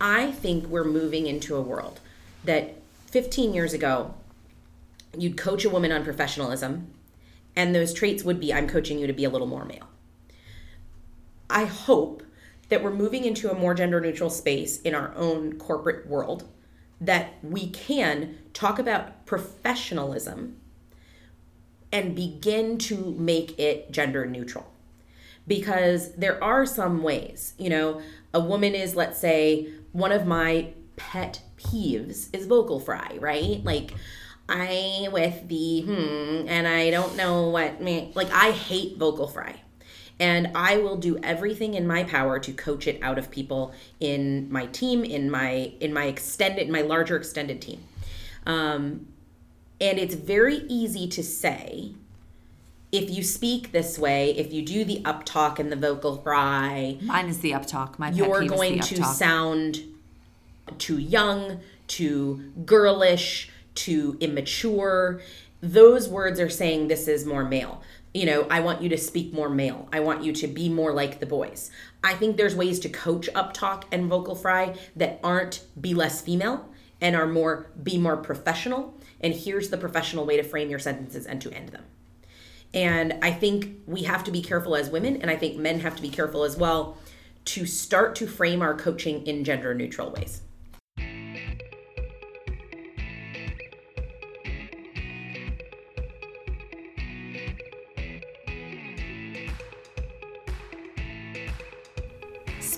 I 0.00 0.32
think 0.32 0.66
we're 0.66 0.84
moving 0.84 1.26
into 1.26 1.56
a 1.56 1.60
world 1.60 2.00
that 2.44 2.76
15 3.06 3.52
years 3.52 3.72
ago, 3.72 4.14
you'd 5.16 5.36
coach 5.36 5.64
a 5.64 5.70
woman 5.70 5.92
on 5.92 6.04
professionalism 6.04 6.92
And 7.56 7.74
those 7.74 7.92
traits 7.92 8.22
would 8.22 8.38
be 8.38 8.54
I'm 8.54 8.68
coaching 8.68 8.98
you 8.98 9.06
to 9.06 9.12
be 9.12 9.24
a 9.24 9.30
little 9.30 9.46
more 9.46 9.64
male. 9.64 9.88
I 11.50 11.64
hope 11.64 12.22
that 12.68 12.82
we're 12.82 12.92
moving 12.92 13.24
into 13.24 13.50
a 13.50 13.54
more 13.54 13.74
gender 13.74 14.00
neutral 14.00 14.30
space 14.30 14.80
in 14.82 14.94
our 14.94 15.12
own 15.16 15.58
corporate 15.58 16.06
world, 16.06 16.46
that 17.00 17.34
we 17.42 17.68
can 17.68 18.38
talk 18.52 18.78
about 18.78 19.24
professionalism 19.26 20.56
and 21.92 22.14
begin 22.14 22.78
to 22.78 23.14
make 23.18 23.58
it 23.58 23.90
gender 23.90 24.26
neutral. 24.26 24.66
Because 25.46 26.12
there 26.14 26.42
are 26.44 26.66
some 26.66 27.02
ways, 27.02 27.54
you 27.58 27.70
know, 27.70 28.02
a 28.34 28.40
woman 28.40 28.74
is, 28.74 28.94
let's 28.94 29.18
say, 29.18 29.68
one 29.92 30.12
of 30.12 30.26
my 30.26 30.72
pet 30.96 31.40
peeves 31.56 32.28
is 32.34 32.46
vocal 32.46 32.78
fry, 32.80 33.16
right? 33.20 33.64
Like, 33.64 33.92
I 34.48 35.08
with 35.12 35.48
the 35.48 35.82
hmm, 35.82 36.48
and 36.48 36.66
I 36.66 36.90
don't 36.90 37.16
know 37.16 37.48
what 37.50 37.82
me 37.82 38.12
like 38.14 38.30
I 38.30 38.50
hate 38.50 38.96
vocal 38.96 39.28
fry. 39.28 39.60
And 40.20 40.50
I 40.54 40.78
will 40.78 40.96
do 40.96 41.18
everything 41.22 41.74
in 41.74 41.86
my 41.86 42.02
power 42.02 42.38
to 42.40 42.52
coach 42.52 42.86
it 42.88 43.00
out 43.02 43.18
of 43.18 43.30
people 43.30 43.72
in 44.00 44.50
my 44.50 44.66
team, 44.66 45.04
in 45.04 45.30
my 45.30 45.72
in 45.80 45.92
my 45.92 46.06
extended 46.06 46.68
my 46.68 46.82
larger 46.82 47.16
extended 47.16 47.62
team. 47.62 47.84
Um, 48.44 49.06
and 49.80 49.98
it's 49.98 50.14
very 50.14 50.64
easy 50.68 51.06
to 51.08 51.22
say 51.22 51.92
if 52.90 53.10
you 53.10 53.22
speak 53.22 53.72
this 53.72 53.98
way, 53.98 54.30
if 54.36 54.52
you 54.52 54.62
do 54.62 54.84
the 54.84 55.02
up 55.04 55.24
talk 55.24 55.58
and 55.58 55.70
the 55.70 55.76
vocal 55.76 56.16
fry, 56.16 56.98
Mine 57.02 57.28
is 57.28 57.40
the 57.40 57.54
up 57.54 57.66
talk. 57.66 57.98
My 57.98 58.10
you're 58.10 58.46
going 58.46 58.80
to 58.80 59.04
sound 59.04 59.82
too 60.78 60.98
young, 60.98 61.60
too 61.86 62.52
girlish, 62.64 63.50
too 63.74 64.16
immature. 64.20 65.20
Those 65.60 66.08
words 66.08 66.40
are 66.40 66.48
saying 66.48 66.88
this 66.88 67.08
is 67.08 67.26
more 67.26 67.44
male. 67.44 67.82
You 68.14 68.26
know, 68.26 68.46
I 68.50 68.60
want 68.60 68.82
you 68.82 68.88
to 68.88 68.98
speak 68.98 69.32
more 69.32 69.50
male. 69.50 69.88
I 69.92 70.00
want 70.00 70.24
you 70.24 70.32
to 70.32 70.46
be 70.46 70.68
more 70.68 70.92
like 70.92 71.20
the 71.20 71.26
boys. 71.26 71.70
I 72.02 72.14
think 72.14 72.36
there's 72.36 72.56
ways 72.56 72.80
to 72.80 72.88
coach 72.88 73.28
up 73.34 73.52
talk 73.52 73.84
and 73.92 74.08
vocal 74.08 74.34
fry 74.34 74.76
that 74.96 75.20
aren't 75.22 75.64
be 75.80 75.94
less 75.94 76.20
female 76.20 76.68
and 77.00 77.14
are 77.14 77.26
more 77.26 77.70
be 77.82 77.98
more 77.98 78.16
professional. 78.16 78.94
And 79.20 79.34
here's 79.34 79.70
the 79.70 79.76
professional 79.76 80.24
way 80.24 80.36
to 80.36 80.42
frame 80.42 80.70
your 80.70 80.78
sentences 80.78 81.26
and 81.26 81.40
to 81.42 81.52
end 81.52 81.68
them. 81.70 81.84
And 82.74 83.18
I 83.22 83.30
think 83.30 83.80
we 83.86 84.02
have 84.02 84.24
to 84.24 84.30
be 84.30 84.42
careful 84.42 84.76
as 84.76 84.90
women, 84.90 85.22
and 85.22 85.30
I 85.30 85.36
think 85.36 85.56
men 85.56 85.80
have 85.80 85.96
to 85.96 86.02
be 86.02 86.10
careful 86.10 86.44
as 86.44 86.56
well 86.56 86.98
to 87.46 87.64
start 87.64 88.14
to 88.16 88.26
frame 88.26 88.60
our 88.60 88.76
coaching 88.76 89.26
in 89.26 89.42
gender 89.42 89.74
neutral 89.74 90.10
ways. 90.10 90.42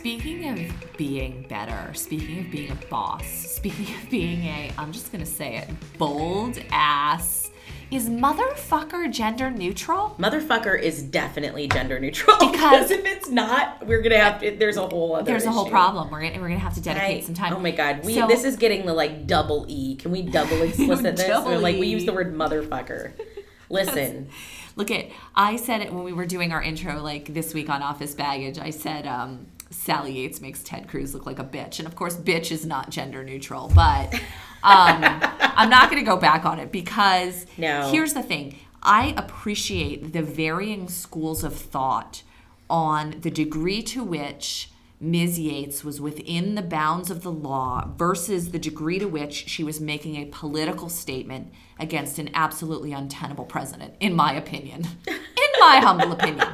Speaking 0.00 0.48
of 0.48 0.96
being 0.96 1.44
better, 1.50 1.92
speaking 1.92 2.38
of 2.38 2.50
being 2.50 2.70
a 2.70 2.74
boss, 2.88 3.26
speaking 3.26 3.94
of 3.96 4.08
being 4.08 4.44
a, 4.46 4.72
I'm 4.78 4.92
just 4.92 5.12
gonna 5.12 5.26
say 5.26 5.58
it, 5.58 5.68
bold 5.98 6.58
ass, 6.70 7.50
is 7.90 8.08
motherfucker 8.08 9.12
gender 9.12 9.50
neutral? 9.50 10.16
Motherfucker 10.18 10.80
is 10.80 11.02
definitely 11.02 11.68
gender 11.68 12.00
neutral 12.00 12.34
Because- 12.50 12.90
if 12.90 13.04
it's 13.04 13.28
not, 13.28 13.86
we're 13.86 14.00
gonna 14.00 14.18
have 14.18 14.40
to. 14.40 14.52
There's 14.56 14.78
a 14.78 14.86
whole 14.88 15.16
other. 15.16 15.26
There's 15.26 15.44
a 15.44 15.52
whole 15.52 15.68
problem. 15.68 16.08
We're 16.10 16.22
gonna, 16.22 16.40
we're 16.40 16.48
gonna 16.48 16.60
have 16.60 16.74
to 16.76 16.80
dedicate 16.80 17.22
I- 17.24 17.26
some 17.26 17.34
time. 17.34 17.52
Oh 17.54 17.60
my 17.60 17.70
god, 17.70 18.02
we 18.02 18.14
So- 18.14 18.26
this 18.26 18.44
is 18.44 18.56
getting 18.56 18.86
the 18.86 18.94
like 18.94 19.26
double 19.26 19.66
E. 19.68 19.96
Can 19.96 20.12
we 20.12 20.22
double 20.22 20.62
explicit 20.62 21.18
this? 21.18 21.26
Double 21.26 21.52
Or, 21.52 21.58
like 21.58 21.78
we 21.78 21.88
use 21.88 22.06
the 22.06 22.14
word 22.14 22.34
motherfucker. 22.34 23.12
Listen, 23.68 24.30
Look 24.76 24.90
at 24.90 25.08
I 25.36 25.56
said 25.56 25.82
it 25.82 25.92
when 25.92 26.04
we 26.04 26.14
were 26.14 26.24
doing 26.26 26.52
our 26.52 26.62
intro 26.62 27.02
like 27.02 27.34
this 27.34 27.52
week 27.52 27.68
on 27.68 27.82
Office 27.82 28.14
Baggage. 28.14 28.58
I 28.58 28.70
said 28.70 29.06
um, 29.06 29.46
Sally 29.70 30.12
Yates 30.18 30.40
makes 30.40 30.62
Ted 30.62 30.88
Cruz 30.88 31.14
look 31.14 31.26
like 31.26 31.38
a 31.38 31.44
bitch, 31.44 31.78
and 31.78 31.86
of 31.86 31.94
course, 31.94 32.16
bitch 32.16 32.50
is 32.50 32.66
not 32.66 32.90
gender 32.90 33.22
neutral. 33.22 33.70
But 33.74 34.12
um, 34.14 34.20
I'm 35.40 35.70
not 35.70 35.90
going 35.90 36.02
to 36.02 36.08
go 36.08 36.16
back 36.16 36.44
on 36.44 36.58
it 36.58 36.72
because 36.72 37.46
No. 37.56 37.90
here's 37.90 38.12
the 38.14 38.22
thing: 38.22 38.56
I 38.82 39.14
appreciate 39.16 40.12
the 40.12 40.22
varying 40.22 40.88
schools 40.88 41.44
of 41.44 41.54
thought 41.56 42.22
on 42.68 43.16
the 43.20 43.30
degree 43.30 43.82
to 43.82 44.02
which 44.04 44.70
Ms. 45.00 45.38
Yates 45.38 45.82
was 45.82 46.00
within 46.00 46.56
the 46.56 46.62
bounds 46.62 47.10
of 47.10 47.22
the 47.22 47.32
law 47.32 47.88
versus 47.96 48.50
the 48.50 48.58
degree 48.58 48.98
to 48.98 49.06
which 49.06 49.48
she 49.48 49.64
was 49.64 49.80
making 49.80 50.16
a 50.16 50.26
political 50.26 50.88
statement 50.88 51.52
against 51.78 52.18
an 52.18 52.28
absolutely 52.34 52.92
untenable 52.92 53.44
president, 53.46 53.94
in 53.98 54.14
my 54.14 54.34
opinion. 54.34 54.86
in 55.06 55.16
my 55.60 55.78
humble 55.82 56.12
opinion. 56.12 56.46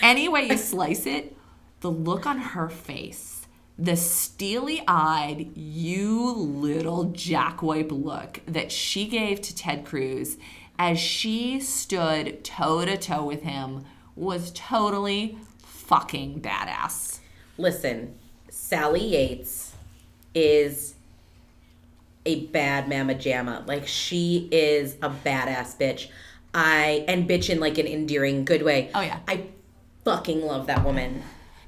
Any 0.00 0.28
way 0.28 0.46
you 0.48 0.56
slice 0.58 1.06
it, 1.06 1.36
the 1.82 1.90
look 1.90 2.26
on 2.26 2.38
her 2.38 2.68
face, 2.68 3.46
the 3.78 3.96
steely 3.96 4.82
eyed, 4.88 5.56
you 5.56 6.32
little 6.32 7.06
jackwipe 7.06 7.90
look 7.90 8.40
that 8.46 8.72
she 8.72 9.06
gave 9.06 9.40
to 9.42 9.54
Ted 9.54 9.84
Cruz 9.84 10.38
as 10.78 10.98
she 10.98 11.60
stood 11.60 12.42
toe 12.44 12.84
to 12.84 12.96
toe 12.96 13.24
with 13.24 13.42
him 13.42 13.84
was 14.16 14.52
totally 14.54 15.38
fucking 15.58 16.40
badass. 16.40 17.18
listen. 17.58 18.14
Sally 18.48 19.04
Yates 19.04 19.72
is 20.34 20.94
a 22.24 22.46
bad 22.46 22.88
mama 22.88 23.14
jamma. 23.14 23.66
Like 23.66 23.86
she 23.86 24.48
is 24.52 24.94
a 25.02 25.10
badass 25.10 25.76
bitch. 25.76 26.08
I 26.54 27.04
and 27.08 27.28
bitch 27.28 27.50
in 27.50 27.60
like 27.60 27.78
an 27.78 27.86
endearing 27.86 28.44
good 28.44 28.62
way. 28.62 28.90
Oh, 28.94 29.00
yeah. 29.00 29.20
I 29.26 29.46
fucking 30.04 30.42
love 30.42 30.66
that 30.66 30.84
woman. 30.84 31.22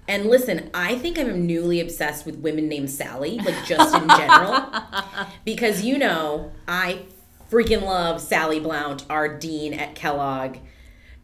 And 0.07 0.27
listen, 0.27 0.71
I 0.75 0.99
think 0.99 1.19
I'm 1.19 1.47
newly 1.47 1.81
obsessed 1.81 2.27
with 2.27 2.37
women 2.37 2.69
named 2.69 2.91
Sally, 2.91 3.39
like 3.39 3.65
just 3.65 3.95
in 3.95 4.09
general. 4.09 4.67
because 5.45 5.85
you 5.85 5.97
know, 5.97 6.53
I 6.69 7.07
freaking 7.51 7.83
love 7.83 8.21
Sally 8.21 8.61
Blount, 8.61 9.07
our 9.09 9.39
dean 9.39 9.73
at 9.73 9.95
Kellogg. 9.95 10.59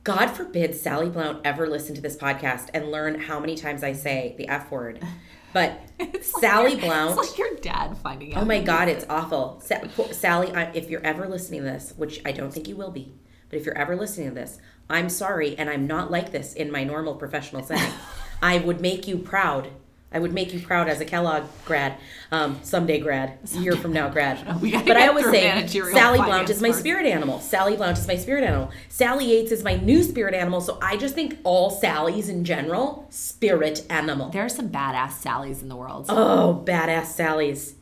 God 0.02 0.28
forbid 0.28 0.74
Sally 0.74 1.10
Blount 1.10 1.40
ever 1.44 1.66
listen 1.66 1.94
to 1.94 2.00
this 2.00 2.16
podcast 2.16 2.70
and 2.72 2.90
learn 2.90 3.20
how 3.20 3.38
many 3.38 3.54
times 3.54 3.82
I 3.82 3.92
say 3.92 4.34
the 4.38 4.48
F 4.48 4.70
word. 4.70 5.04
But 5.52 5.80
Sally 6.22 6.76
Blount. 6.76 7.18
It's 7.18 7.30
like 7.30 7.38
your 7.38 7.56
dad 7.56 7.98
finding 7.98 8.32
oh 8.34 8.38
out. 8.38 8.42
Oh 8.44 8.46
my 8.46 8.62
God, 8.62 8.88
it's 8.88 9.04
awful. 9.10 9.60
Sa- 9.60 9.82
Sally, 10.12 10.54
I, 10.54 10.70
if 10.72 10.88
you're 10.88 11.04
ever 11.04 11.28
listening 11.28 11.60
to 11.60 11.66
this, 11.66 11.92
which 11.96 12.22
I 12.24 12.32
don't 12.32 12.52
think 12.52 12.66
you 12.66 12.76
will 12.76 12.90
be, 12.90 13.12
but 13.50 13.58
if 13.58 13.66
you're 13.66 13.76
ever 13.76 13.96
listening 13.96 14.28
to 14.28 14.34
this, 14.34 14.58
I'm 14.88 15.08
sorry, 15.08 15.56
and 15.58 15.68
I'm 15.68 15.86
not 15.86 16.10
like 16.10 16.32
this 16.32 16.54
in 16.54 16.70
my 16.70 16.84
normal 16.84 17.16
professional 17.16 17.62
setting. 17.62 17.92
I 18.42 18.58
would 18.58 18.80
make 18.80 19.06
you 19.06 19.18
proud. 19.18 19.68
I 20.12 20.18
would 20.18 20.32
make 20.32 20.52
you 20.52 20.58
proud 20.58 20.88
as 20.88 21.00
a 21.00 21.04
Kellogg 21.04 21.44
grad, 21.64 21.96
um, 22.32 22.58
someday 22.64 22.98
grad, 22.98 23.38
year 23.52 23.76
from 23.76 23.92
now 23.92 24.08
grad. 24.08 24.44
But 24.60 24.96
I 24.96 25.06
always 25.06 25.26
say 25.26 25.66
Sally 25.68 26.18
Blount 26.18 26.50
is 26.50 26.60
my 26.60 26.72
spirit 26.72 27.06
animal. 27.06 27.38
Sally 27.38 27.76
Blount 27.76 27.96
is 27.96 28.08
my 28.08 28.16
spirit 28.16 28.42
animal. 28.42 28.72
Sally 28.88 29.26
Yates 29.26 29.52
is 29.52 29.62
my 29.62 29.76
new 29.76 30.02
spirit 30.02 30.34
animal. 30.34 30.60
So 30.60 30.78
I 30.82 30.96
just 30.96 31.14
think 31.14 31.38
all 31.44 31.70
Sallys 31.80 32.28
in 32.28 32.44
general, 32.44 33.06
spirit 33.10 33.86
animal. 33.88 34.30
There 34.30 34.44
are 34.44 34.48
some 34.48 34.68
badass 34.68 35.22
Sallys 35.22 35.62
in 35.62 35.68
the 35.68 35.76
world. 35.76 36.06
Oh, 36.08 36.60
badass 36.66 37.06
Sally's. 37.06 37.76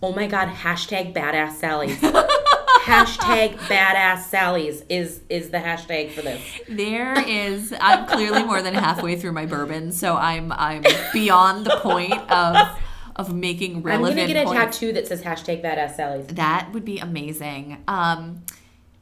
Oh 0.00 0.12
my 0.12 0.28
god, 0.28 0.48
hashtag 0.48 1.12
badass 1.12 1.54
Sally's. 1.54 2.00
hashtag 2.88 3.56
badass 3.68 4.22
Sally's 4.24 4.82
is 4.88 5.20
is 5.28 5.50
the 5.50 5.58
hashtag 5.58 6.10
for 6.10 6.22
this. 6.22 6.40
There 6.68 7.18
is. 7.28 7.74
I'm 7.80 8.06
clearly 8.06 8.42
more 8.44 8.62
than 8.62 8.74
halfway 8.74 9.16
through 9.16 9.32
my 9.32 9.46
bourbon, 9.46 9.92
so 9.92 10.16
I'm 10.16 10.52
I'm 10.52 10.84
beyond 11.12 11.66
the 11.66 11.76
point 11.76 12.14
of 12.30 12.78
of 13.16 13.34
making 13.34 13.82
relevant. 13.82 14.12
I'm 14.12 14.26
gonna 14.26 14.32
get 14.32 14.42
a 14.42 14.46
points. 14.46 14.78
tattoo 14.78 14.92
that 14.94 15.06
says 15.06 15.22
hashtag 15.22 15.62
badass 15.62 15.96
Sally's. 15.96 16.26
That 16.28 16.70
would 16.72 16.84
be 16.84 16.98
amazing. 16.98 17.82
Um, 17.88 18.42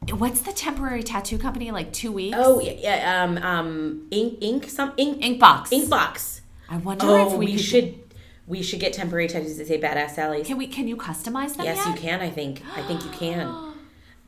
what's 0.09 0.41
the 0.41 0.51
temporary 0.53 1.03
tattoo 1.03 1.37
company? 1.37 1.71
Like 1.71 1.93
two 1.93 2.11
weeks? 2.11 2.37
Oh 2.39 2.59
yeah, 2.59 2.73
yeah 2.77 3.23
um 3.23 3.37
um 3.37 4.07
ink 4.11 4.37
ink 4.41 4.69
some 4.69 4.93
ink 4.97 5.21
Inkbox, 5.21 5.71
ink 5.71 5.89
box. 5.89 6.41
I 6.69 6.77
wonder 6.77 7.05
Oh, 7.07 7.31
if 7.31 7.37
we, 7.37 7.45
we, 7.45 7.57
should 7.57 7.97
we 8.45 8.61
should 8.61 8.81
get 8.81 8.91
temporary 8.91 9.27
tattoos 9.27 9.57
that 9.57 9.67
say 9.67 9.79
badass 9.79 10.11
Sally's. 10.11 10.45
Can 10.47 10.57
we? 10.57 10.67
Can 10.67 10.87
you 10.87 10.97
customize 10.97 11.55
them? 11.55 11.65
Yes, 11.65 11.77
yet? 11.77 11.87
you 11.87 12.01
can. 12.01 12.19
I 12.21 12.29
think. 12.29 12.61
I 12.75 12.81
think 12.81 13.05
you 13.05 13.11
can. 13.11 13.47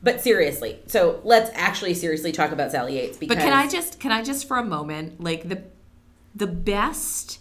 But 0.02 0.20
seriously, 0.22 0.80
so 0.86 1.20
let's 1.24 1.50
actually 1.54 1.94
seriously 1.94 2.32
talk 2.32 2.52
about 2.52 2.70
Sally 2.70 2.94
Yates 2.96 3.18
because 3.18 3.36
But 3.36 3.42
can 3.42 3.52
I 3.52 3.68
just 3.68 4.00
can 4.00 4.12
I 4.12 4.22
just 4.22 4.48
for 4.48 4.56
a 4.56 4.64
moment 4.64 5.20
like 5.20 5.48
the 5.48 5.62
the 6.34 6.46
best 6.46 7.40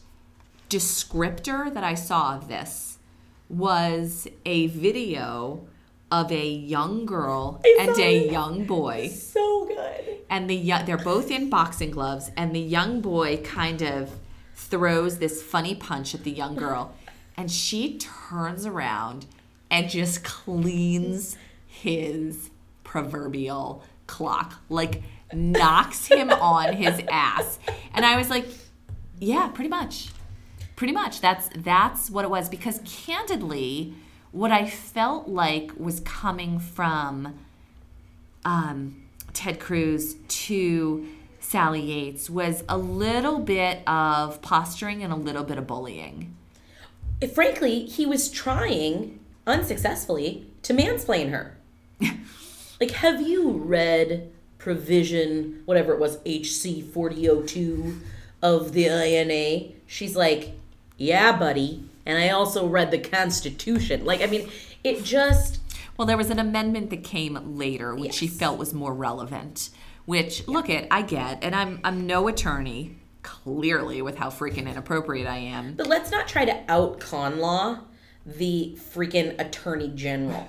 descriptor 0.70 1.74
that 1.74 1.84
I 1.84 1.93
saw 1.95 2.36
of 2.36 2.47
this 2.47 2.97
was 3.47 4.28
a 4.45 4.68
video 4.68 5.68
of 6.12 6.32
a 6.32 6.47
young 6.47 7.05
girl 7.05 7.62
I 7.64 7.78
and 7.82 7.97
a 7.97 8.26
it. 8.26 8.32
young 8.32 8.66
boy 8.66 9.10
so 9.10 9.66
good. 9.66 10.18
and 10.30 10.49
the 10.49 10.55
young, 10.55 10.86
they're 10.86 10.97
both 10.97 11.32
in 11.32 11.49
boxing 11.49 11.91
gloves 11.91 12.32
and 12.36 12.55
the 12.55 12.60
young 12.60 13.01
boy 13.01 13.38
kind 13.38 13.82
of 13.82 14.12
throws 14.55 15.18
this 15.20 15.41
funny 15.41 15.76
punch 15.76 16.14
at 16.14 16.24
the 16.24 16.32
young 16.32 16.55
girl 16.55 16.93
and 17.38 17.49
she 17.51 17.97
turns 17.97 18.66
around 18.66 19.26
and 19.72 19.89
just 19.89 20.24
cleans 20.24 21.38
his 21.70 22.49
proverbial 22.84 23.84
clock, 24.07 24.59
like 24.70 25.03
knocks 25.32 26.07
him 26.07 26.30
on 26.32 26.74
his 26.74 27.01
ass. 27.09 27.59
And 27.93 28.05
I 28.05 28.17
was 28.17 28.30
like, 28.30 28.45
yeah, 29.20 29.47
pretty 29.47 29.70
much. 29.70 30.09
Pretty 30.76 30.93
much. 30.93 31.22
That's 31.22 31.49
that's 31.55 32.09
what 32.09 32.26
it 32.26 32.32
was 32.32 32.49
because 32.49 32.82
candidly, 32.86 33.93
what 34.32 34.51
I 34.51 34.65
felt 34.67 35.28
like 35.28 35.72
was 35.78 35.99
coming 36.01 36.59
from 36.59 37.38
um, 38.43 39.03
Ted 39.34 39.59
Cruz 39.59 40.15
to 40.28 41.07
Sally 41.39 41.82
Yates 41.82 42.30
was 42.30 42.63
a 42.70 42.78
little 42.78 43.39
bit 43.39 43.88
of 43.88 44.41
posturing 44.41 45.03
and 45.03 45.11
a 45.11 45.15
little 45.15 45.43
bit 45.43 45.57
of 45.57 45.67
bullying. 45.67 46.36
Frankly, 47.34 47.86
he 47.86 48.05
was 48.05 48.30
trying 48.30 49.20
unsuccessfully 49.45 50.49
to 50.63 50.74
mansplain 50.74 51.32
her. 51.32 51.59
like, 52.80 52.91
have 52.91 53.22
you 53.22 53.52
read 53.52 54.32
provision, 54.58 55.62
whatever 55.66 55.93
it 55.93 56.00
was, 56.00 56.18
HC 56.26 56.84
4002 56.84 58.00
of 58.41 58.74
the 58.74 58.86
INA? 58.86 59.74
She's 59.88 60.16
like, 60.16 60.54
yeah, 60.97 61.38
buddy. 61.38 61.84
And 62.06 62.18
I 62.18 62.30
also 62.30 62.68
read 62.68 62.91
the 62.91 63.00
Constitution. 63.00 64.06
Like, 64.06 64.22
I 64.22 64.28
mean, 64.28 64.50
it 64.84 65.04
just. 65.04 65.60
Well, 65.97 66.06
there 66.06 66.18
was 66.18 66.30
an 66.30 66.39
amendment 66.39 66.89
that 66.91 67.04
came 67.04 67.58
later, 67.58 67.93
which 67.93 68.06
yes. 68.06 68.16
she 68.16 68.28
felt 68.28 68.58
was 68.58 68.74
more 68.74 68.93
relevant. 68.93 69.70
Which, 70.06 70.39
yeah. 70.39 70.54
look 70.54 70.70
at, 70.70 70.88
I 70.89 71.02
get, 71.02 71.43
and 71.43 71.56
I'm 71.56 71.80
I'm 71.84 72.08
no 72.08 72.28
attorney, 72.28 72.97
clearly 73.22 74.02
with 74.02 74.18
how 74.18 74.30
freaking 74.30 74.68
inappropriate 74.68 75.28
I 75.28 75.38
am. 75.38 75.76
But 75.76 75.88
let's 75.88 76.10
not 76.10 76.28
try 76.28 76.45
to 76.45 76.64
out 76.68 77.00
con 77.00 77.39
law 77.39 77.80
the 78.26 78.78
freaking 78.93 79.39
attorney 79.39 79.89
general. 79.89 80.47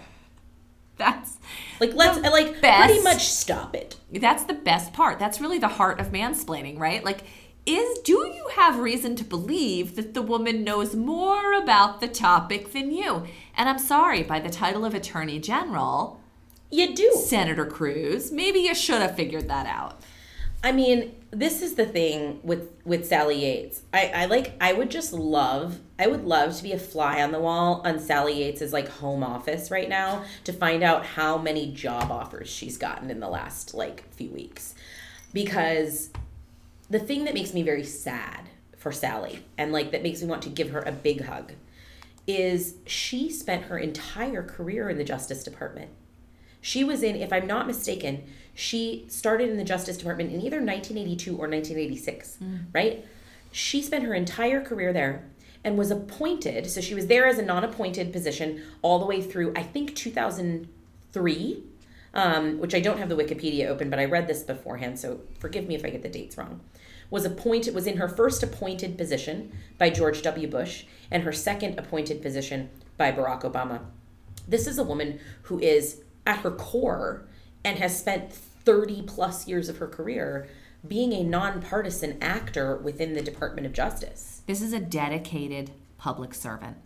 That's 1.01 1.39
like 1.81 1.95
let's 1.95 2.21
like 2.21 2.61
best, 2.61 2.87
pretty 2.87 3.03
much 3.03 3.27
stop 3.27 3.75
it. 3.75 3.97
That's 4.13 4.45
the 4.45 4.55
best 4.55 4.93
part. 4.93 5.19
That's 5.19 5.41
really 5.41 5.59
the 5.59 5.69
heart 5.69 5.99
of 5.99 6.13
mansplaining, 6.13 6.79
right? 6.79 7.03
Like 7.03 7.25
is 7.67 7.99
do 8.01 8.13
you 8.13 8.49
have 8.55 8.79
reason 8.79 9.17
to 9.17 9.25
believe 9.25 9.97
that 9.97 10.15
the 10.15 10.23
woman 10.23 10.65
knows 10.65 10.95
more 10.95 11.53
about 11.55 12.01
the 12.01 12.09
topic 12.09 12.73
than 12.73 12.93
you? 12.93 13.25
And 13.57 13.69
I'm 13.69 13.79
sorry, 13.79 14.23
by 14.23 14.41
the 14.41 14.51
title 14.51 14.85
of 14.85 14.95
Attorney 14.95 15.39
General, 15.39 16.21
you 16.71 16.95
do. 16.95 17.13
Senator 17.13 17.67
Cruz, 17.67 18.33
maybe 18.33 18.61
you 18.61 18.75
should 18.75 19.03
have 19.03 19.17
figured 19.17 19.49
that 19.49 19.67
out. 19.67 20.01
I 20.63 20.73
mean, 20.73 21.15
this 21.33 21.63
is 21.63 21.75
the 21.75 21.87
thing 21.87 22.41
with 22.43 22.73
with 22.85 23.07
Sally 23.07 23.45
Yates. 23.45 23.83
I, 23.95 24.07
I 24.09 24.25
like 24.27 24.55
I 24.61 24.73
would 24.73 24.91
just 24.91 25.13
love 25.13 25.79
I 25.99 26.09
would 26.09 26.25
love 26.25 26.57
to 26.57 26.63
be 26.63 26.73
a 26.73 26.79
fly 26.79 27.23
on 27.23 27.31
the 27.31 27.39
wall 27.39 27.83
on 27.85 28.01
Sally 28.01 28.35
Yates's 28.41 28.73
like 28.73 28.89
home 28.89 29.23
office 29.23 29.71
right 29.71 29.89
now 29.89 30.25
to 30.45 30.53
find 30.53 30.83
out 30.83 31.07
how 31.07 31.39
many 31.39 31.71
job 31.73 32.11
offers 32.11 32.49
she's 32.49 32.77
gotten 32.77 33.11
in 33.11 33.21
the 33.21 33.29
last 33.29 33.75
like 33.75 34.13
few 34.13 34.31
weeks. 34.31 34.75
Because 35.33 36.11
the 36.89 36.99
thing 36.99 37.25
that 37.25 37.35
makes 37.35 37.55
me 37.55 37.63
very 37.63 37.85
sad 37.85 38.49
for 38.77 38.91
Sally 38.91 39.45
and 39.57 39.73
like 39.73 39.93
that 39.93 40.03
makes 40.03 40.23
me 40.23 40.29
want 40.29 40.43
to 40.43 40.49
give 40.49 40.71
her 40.71 40.81
a 40.81 40.93
big 40.93 41.25
hug 41.25 41.53
is 42.27 42.75
she 42.87 43.31
spent 43.31 43.65
her 43.65 43.79
entire 43.79 44.43
career 44.43 44.89
in 44.89 44.99
the 44.99 45.05
Justice 45.05 45.45
Department. 45.45 45.91
She 46.61 46.85
was 46.85 47.03
in, 47.03 47.17
if 47.17 47.33
I'm 47.33 47.47
not 47.47 47.67
mistaken, 47.67 48.25
she 48.55 49.05
started 49.09 49.49
in 49.49 49.57
the 49.57 49.65
Justice 49.65 49.97
Department 49.97 50.31
in 50.31 50.41
either 50.41 50.59
1982 50.59 51.33
or 51.33 51.49
1986, 51.49 52.39
mm. 52.43 52.61
right? 52.73 53.05
She 53.53 53.83
spent 53.83 54.05
her 54.05 54.15
entire 54.15 54.61
career 54.63 54.93
there 54.93 55.25
and 55.65 55.77
was 55.77 55.91
appointed. 55.91 56.71
So 56.71 56.81
she 56.81 56.95
was 56.95 57.07
there 57.07 57.27
as 57.27 57.39
a 57.39 57.43
non 57.43 57.65
appointed 57.65 58.13
position 58.13 58.63
all 58.83 58.99
the 58.99 59.07
way 59.07 59.21
through, 59.23 59.53
I 59.57 59.63
think, 59.63 59.95
2003, 59.95 61.65
um, 62.15 62.59
which 62.59 62.75
I 62.75 62.81
don't 62.81 62.99
have 62.99 63.09
the 63.09 63.17
Wikipedia 63.17 63.67
open, 63.67 63.91
but 63.91 63.99
I 63.99 64.05
read 64.05 64.27
this 64.27 64.43
beforehand, 64.43 64.99
so 64.99 65.21
forgive 65.39 65.67
me 65.67 65.75
if 65.75 65.85
I 65.85 65.91
get 65.91 66.03
the 66.03 66.09
dates 66.09 66.37
wrong 66.37 66.61
was 67.11 67.25
appointed 67.25 67.75
was 67.75 67.87
in 67.87 67.97
her 67.97 68.09
first 68.09 68.43
appointed 68.43 68.97
position 68.97 69.53
by 69.79 69.91
George 69.91 70.23
W. 70.23 70.49
Bush 70.49 70.85
and 71.11 71.25
her 71.25 71.33
second 71.33 71.79
appointed 71.79 72.23
position 72.23 72.71
by 72.97 73.11
Barack 73.11 73.43
Obama. 73.43 73.81
This 74.47 74.67
is 74.67 74.79
a 74.79 74.85
woman 74.85 75.19
who 75.43 75.59
is 75.59 76.03
at 76.27 76.39
her 76.39 76.51
core 76.53 77.27
and 77.65 77.79
has 77.79 77.99
spent 77.99 78.33
30 78.33 79.03
plus 79.03 79.49
years 79.49 79.69
of 79.69 79.79
her 79.79 79.87
career 79.87 80.49
being 80.87 81.13
a 81.13 81.23
nonpartisan 81.23 82.17
actor 82.23 82.77
within 82.77 83.15
the 83.15 83.23
Department 83.23 83.67
of 83.67 83.73
Justice. 83.73 84.43
This 84.47 84.63
is 84.63 84.73
a 84.73 84.81
dedicated 84.81 85.71
public 85.99 86.35
servant. 86.35 86.77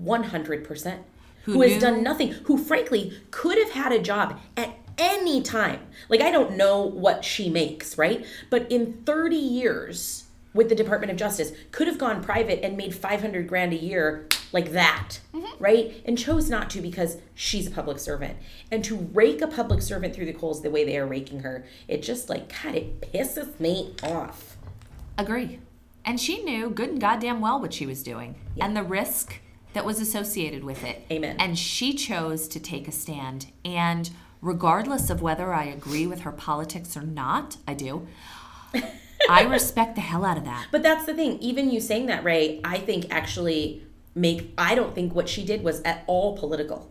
100%. 0.00 0.98
Who, 1.44 1.52
who 1.54 1.62
has 1.62 1.80
done 1.80 2.02
nothing, 2.02 2.32
who 2.44 2.58
frankly 2.58 3.20
could 3.30 3.58
have 3.58 3.70
had 3.70 3.92
a 3.92 3.98
job 3.98 4.38
at 4.56 4.76
any 4.98 5.40
time. 5.42 5.80
Like, 6.08 6.20
I 6.20 6.30
don't 6.30 6.56
know 6.56 6.82
what 6.82 7.24
she 7.24 7.48
makes, 7.48 7.96
right? 7.96 8.26
But 8.50 8.70
in 8.70 9.02
30 9.04 9.36
years 9.36 10.24
with 10.52 10.68
the 10.68 10.74
Department 10.74 11.10
of 11.10 11.16
Justice, 11.16 11.52
could 11.70 11.86
have 11.86 11.98
gone 11.98 12.22
private 12.22 12.64
and 12.64 12.76
made 12.76 12.94
500 12.94 13.46
grand 13.46 13.72
a 13.72 13.76
year 13.76 14.26
like 14.52 14.72
that, 14.72 15.20
mm-hmm. 15.32 15.62
right? 15.62 16.00
And 16.04 16.18
chose 16.18 16.48
not 16.48 16.70
to 16.70 16.80
because 16.80 17.18
she's 17.34 17.66
a 17.66 17.70
public 17.70 17.98
servant. 17.98 18.36
And 18.70 18.84
to 18.84 18.96
rake 18.96 19.40
a 19.40 19.46
public 19.46 19.82
servant 19.82 20.14
through 20.14 20.26
the 20.26 20.32
coals 20.32 20.62
the 20.62 20.70
way 20.70 20.84
they 20.84 20.96
are 20.96 21.06
raking 21.06 21.40
her, 21.40 21.66
it 21.86 22.02
just 22.02 22.28
like, 22.28 22.52
God, 22.62 22.74
it 22.74 23.00
pisses 23.00 23.58
me 23.60 23.94
off. 24.02 24.56
Agree. 25.16 25.58
And 26.04 26.20
she 26.20 26.42
knew 26.42 26.70
good 26.70 26.90
and 26.90 27.00
goddamn 27.00 27.40
well 27.40 27.60
what 27.60 27.74
she 27.74 27.86
was 27.86 28.02
doing 28.02 28.36
yeah. 28.54 28.64
and 28.64 28.76
the 28.76 28.82
risk 28.82 29.40
that 29.74 29.84
was 29.84 30.00
associated 30.00 30.64
with 30.64 30.84
it. 30.84 31.04
Amen. 31.10 31.36
And 31.38 31.58
she 31.58 31.92
chose 31.92 32.48
to 32.48 32.60
take 32.60 32.88
a 32.88 32.92
stand. 32.92 33.46
And 33.64 34.10
regardless 34.40 35.10
of 35.10 35.20
whether 35.20 35.52
I 35.52 35.64
agree 35.64 36.06
with 36.06 36.20
her 36.20 36.32
politics 36.32 36.96
or 36.96 37.02
not, 37.02 37.58
I 37.66 37.74
do. 37.74 38.06
I 39.28 39.42
respect 39.42 39.94
the 39.94 40.00
hell 40.00 40.24
out 40.24 40.38
of 40.38 40.44
that. 40.44 40.68
But 40.70 40.82
that's 40.82 41.04
the 41.04 41.12
thing. 41.12 41.38
Even 41.40 41.70
you 41.70 41.80
saying 41.80 42.06
that, 42.06 42.24
Ray, 42.24 42.60
I 42.64 42.78
think 42.78 43.06
actually 43.10 43.82
make 44.14 44.52
I 44.58 44.74
don't 44.74 44.94
think 44.94 45.14
what 45.14 45.28
she 45.28 45.44
did 45.44 45.62
was 45.62 45.82
at 45.82 46.04
all 46.06 46.36
political. 46.36 46.90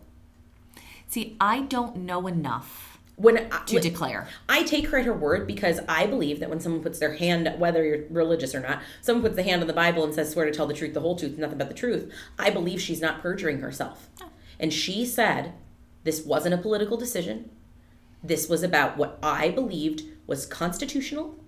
See, 1.06 1.36
I 1.40 1.62
don't 1.62 1.96
know 1.96 2.26
enough 2.26 2.98
when 3.16 3.48
I, 3.50 3.64
to 3.64 3.74
when, 3.74 3.82
declare. 3.82 4.28
I 4.48 4.62
take 4.62 4.88
her 4.88 4.98
at 4.98 5.06
her 5.06 5.12
word 5.12 5.46
because 5.46 5.80
I 5.88 6.06
believe 6.06 6.38
that 6.40 6.50
when 6.50 6.60
someone 6.60 6.82
puts 6.82 6.98
their 6.98 7.14
hand, 7.14 7.52
whether 7.58 7.84
you're 7.84 8.04
religious 8.10 8.54
or 8.54 8.60
not, 8.60 8.80
someone 9.00 9.22
puts 9.22 9.36
the 9.36 9.42
hand 9.42 9.60
on 9.60 9.66
the 9.66 9.72
Bible 9.72 10.04
and 10.04 10.14
says, 10.14 10.30
"Swear 10.30 10.46
to 10.46 10.52
tell 10.52 10.66
the 10.66 10.74
truth, 10.74 10.94
the 10.94 11.00
whole 11.00 11.16
truth, 11.16 11.36
nothing 11.38 11.58
but 11.58 11.68
the 11.68 11.74
truth." 11.74 12.12
I 12.38 12.50
believe 12.50 12.80
she's 12.80 13.00
not 13.00 13.20
perjuring 13.20 13.60
herself, 13.60 14.08
oh. 14.22 14.30
and 14.60 14.72
she 14.72 15.04
said 15.04 15.54
this 16.04 16.24
wasn't 16.24 16.54
a 16.54 16.58
political 16.58 16.96
decision. 16.96 17.50
This 18.22 18.48
was 18.48 18.62
about 18.62 18.96
what 18.96 19.18
I 19.22 19.50
believed 19.50 20.02
was 20.26 20.46
constitutional 20.46 21.38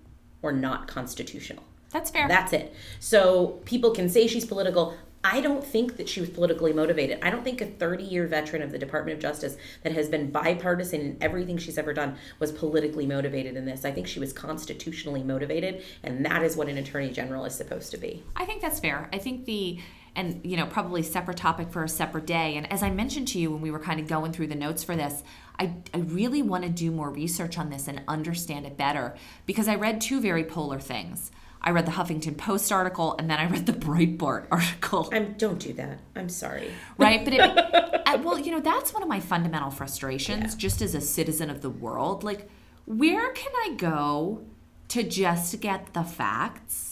or 0.42 0.52
not 0.52 0.88
constitutional. 0.88 1.64
That's 1.90 2.10
fair. 2.10 2.28
That's 2.28 2.52
it. 2.52 2.74
So 2.98 3.60
people 3.64 3.90
can 3.90 4.08
say 4.08 4.26
she's 4.26 4.44
political. 4.44 4.96
I 5.22 5.42
don't 5.42 5.62
think 5.62 5.98
that 5.98 6.08
she 6.08 6.20
was 6.20 6.30
politically 6.30 6.72
motivated. 6.72 7.18
I 7.22 7.28
don't 7.28 7.44
think 7.44 7.60
a 7.60 7.66
30 7.66 8.04
year 8.04 8.26
veteran 8.26 8.62
of 8.62 8.72
the 8.72 8.78
Department 8.78 9.16
of 9.16 9.22
Justice 9.22 9.56
that 9.82 9.92
has 9.92 10.08
been 10.08 10.30
bipartisan 10.30 11.00
in 11.00 11.16
everything 11.20 11.58
she's 11.58 11.76
ever 11.76 11.92
done 11.92 12.16
was 12.38 12.52
politically 12.52 13.06
motivated 13.06 13.56
in 13.56 13.66
this. 13.66 13.84
I 13.84 13.92
think 13.92 14.06
she 14.06 14.18
was 14.18 14.32
constitutionally 14.32 15.22
motivated, 15.22 15.82
and 16.02 16.24
that 16.24 16.42
is 16.42 16.56
what 16.56 16.68
an 16.68 16.78
attorney 16.78 17.10
general 17.10 17.44
is 17.44 17.54
supposed 17.54 17.90
to 17.90 17.98
be. 17.98 18.22
I 18.34 18.46
think 18.46 18.62
that's 18.62 18.80
fair. 18.80 19.10
I 19.12 19.18
think 19.18 19.44
the 19.44 19.78
and 20.16 20.40
you 20.42 20.56
know 20.56 20.66
probably 20.66 21.02
separate 21.02 21.36
topic 21.36 21.70
for 21.70 21.84
a 21.84 21.88
separate 21.88 22.26
day 22.26 22.56
and 22.56 22.70
as 22.72 22.82
i 22.82 22.90
mentioned 22.90 23.28
to 23.28 23.38
you 23.38 23.50
when 23.50 23.60
we 23.60 23.70
were 23.70 23.78
kind 23.78 24.00
of 24.00 24.08
going 24.08 24.32
through 24.32 24.48
the 24.48 24.56
notes 24.56 24.82
for 24.82 24.96
this 24.96 25.22
i, 25.58 25.72
I 25.94 25.98
really 25.98 26.42
want 26.42 26.64
to 26.64 26.68
do 26.68 26.90
more 26.90 27.10
research 27.10 27.56
on 27.56 27.70
this 27.70 27.86
and 27.86 28.02
understand 28.08 28.66
it 28.66 28.76
better 28.76 29.14
because 29.46 29.68
i 29.68 29.76
read 29.76 30.00
two 30.00 30.20
very 30.20 30.42
polar 30.42 30.80
things 30.80 31.30
i 31.62 31.70
read 31.70 31.86
the 31.86 31.92
huffington 31.92 32.36
post 32.36 32.70
article 32.72 33.14
and 33.18 33.30
then 33.30 33.38
i 33.38 33.46
read 33.46 33.66
the 33.66 33.72
breitbart 33.72 34.46
article 34.50 35.08
I'm, 35.12 35.34
don't 35.34 35.58
do 35.58 35.72
that 35.74 35.98
i'm 36.16 36.28
sorry 36.28 36.70
right 36.98 37.24
but 37.24 37.34
it, 37.34 37.40
well 38.24 38.38
you 38.38 38.50
know 38.50 38.60
that's 38.60 38.92
one 38.92 39.02
of 39.02 39.08
my 39.08 39.20
fundamental 39.20 39.70
frustrations 39.70 40.54
yeah. 40.54 40.58
just 40.58 40.82
as 40.82 40.94
a 40.94 41.00
citizen 41.00 41.50
of 41.50 41.62
the 41.62 41.70
world 41.70 42.24
like 42.24 42.48
where 42.86 43.32
can 43.32 43.52
i 43.64 43.74
go 43.76 44.44
to 44.88 45.02
just 45.02 45.60
get 45.60 45.94
the 45.94 46.02
facts 46.02 46.90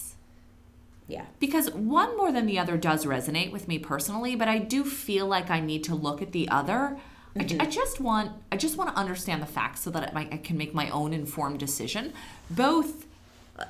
yeah. 1.09 1.25
Because 1.41 1.71
one 1.71 2.17
more 2.17 2.31
than 2.31 2.47
the 2.47 2.59
other 2.59 2.77
does 2.77 3.07
resonate 3.07 3.51
with 3.51 3.67
me 3.67 3.79
personally, 3.79 4.37
but 4.37 4.47
I 4.47 4.59
do 4.59 4.85
feel 4.85 5.27
like 5.27 5.51
I 5.51 5.59
need 5.59 5.83
to 5.85 5.95
look 5.95 6.21
at 6.21 6.33
the 6.33 6.49
other. 6.51 6.99
Mm-hmm. 7.35 7.61
I, 7.61 7.65
I, 7.65 7.67
just 7.67 7.99
want 7.99 8.33
I 8.53 8.57
just 8.59 8.77
want 8.77 8.91
to 8.91 8.97
understand 8.97 9.41
the 9.41 9.47
facts 9.47 9.81
so 9.81 9.91
that 9.91 10.15
I, 10.15 10.29
I 10.31 10.37
can 10.37 10.59
make 10.59 10.75
my 10.75 10.91
own 10.91 11.15
informed 11.15 11.61
decision. 11.61 12.13
Both 12.51 13.07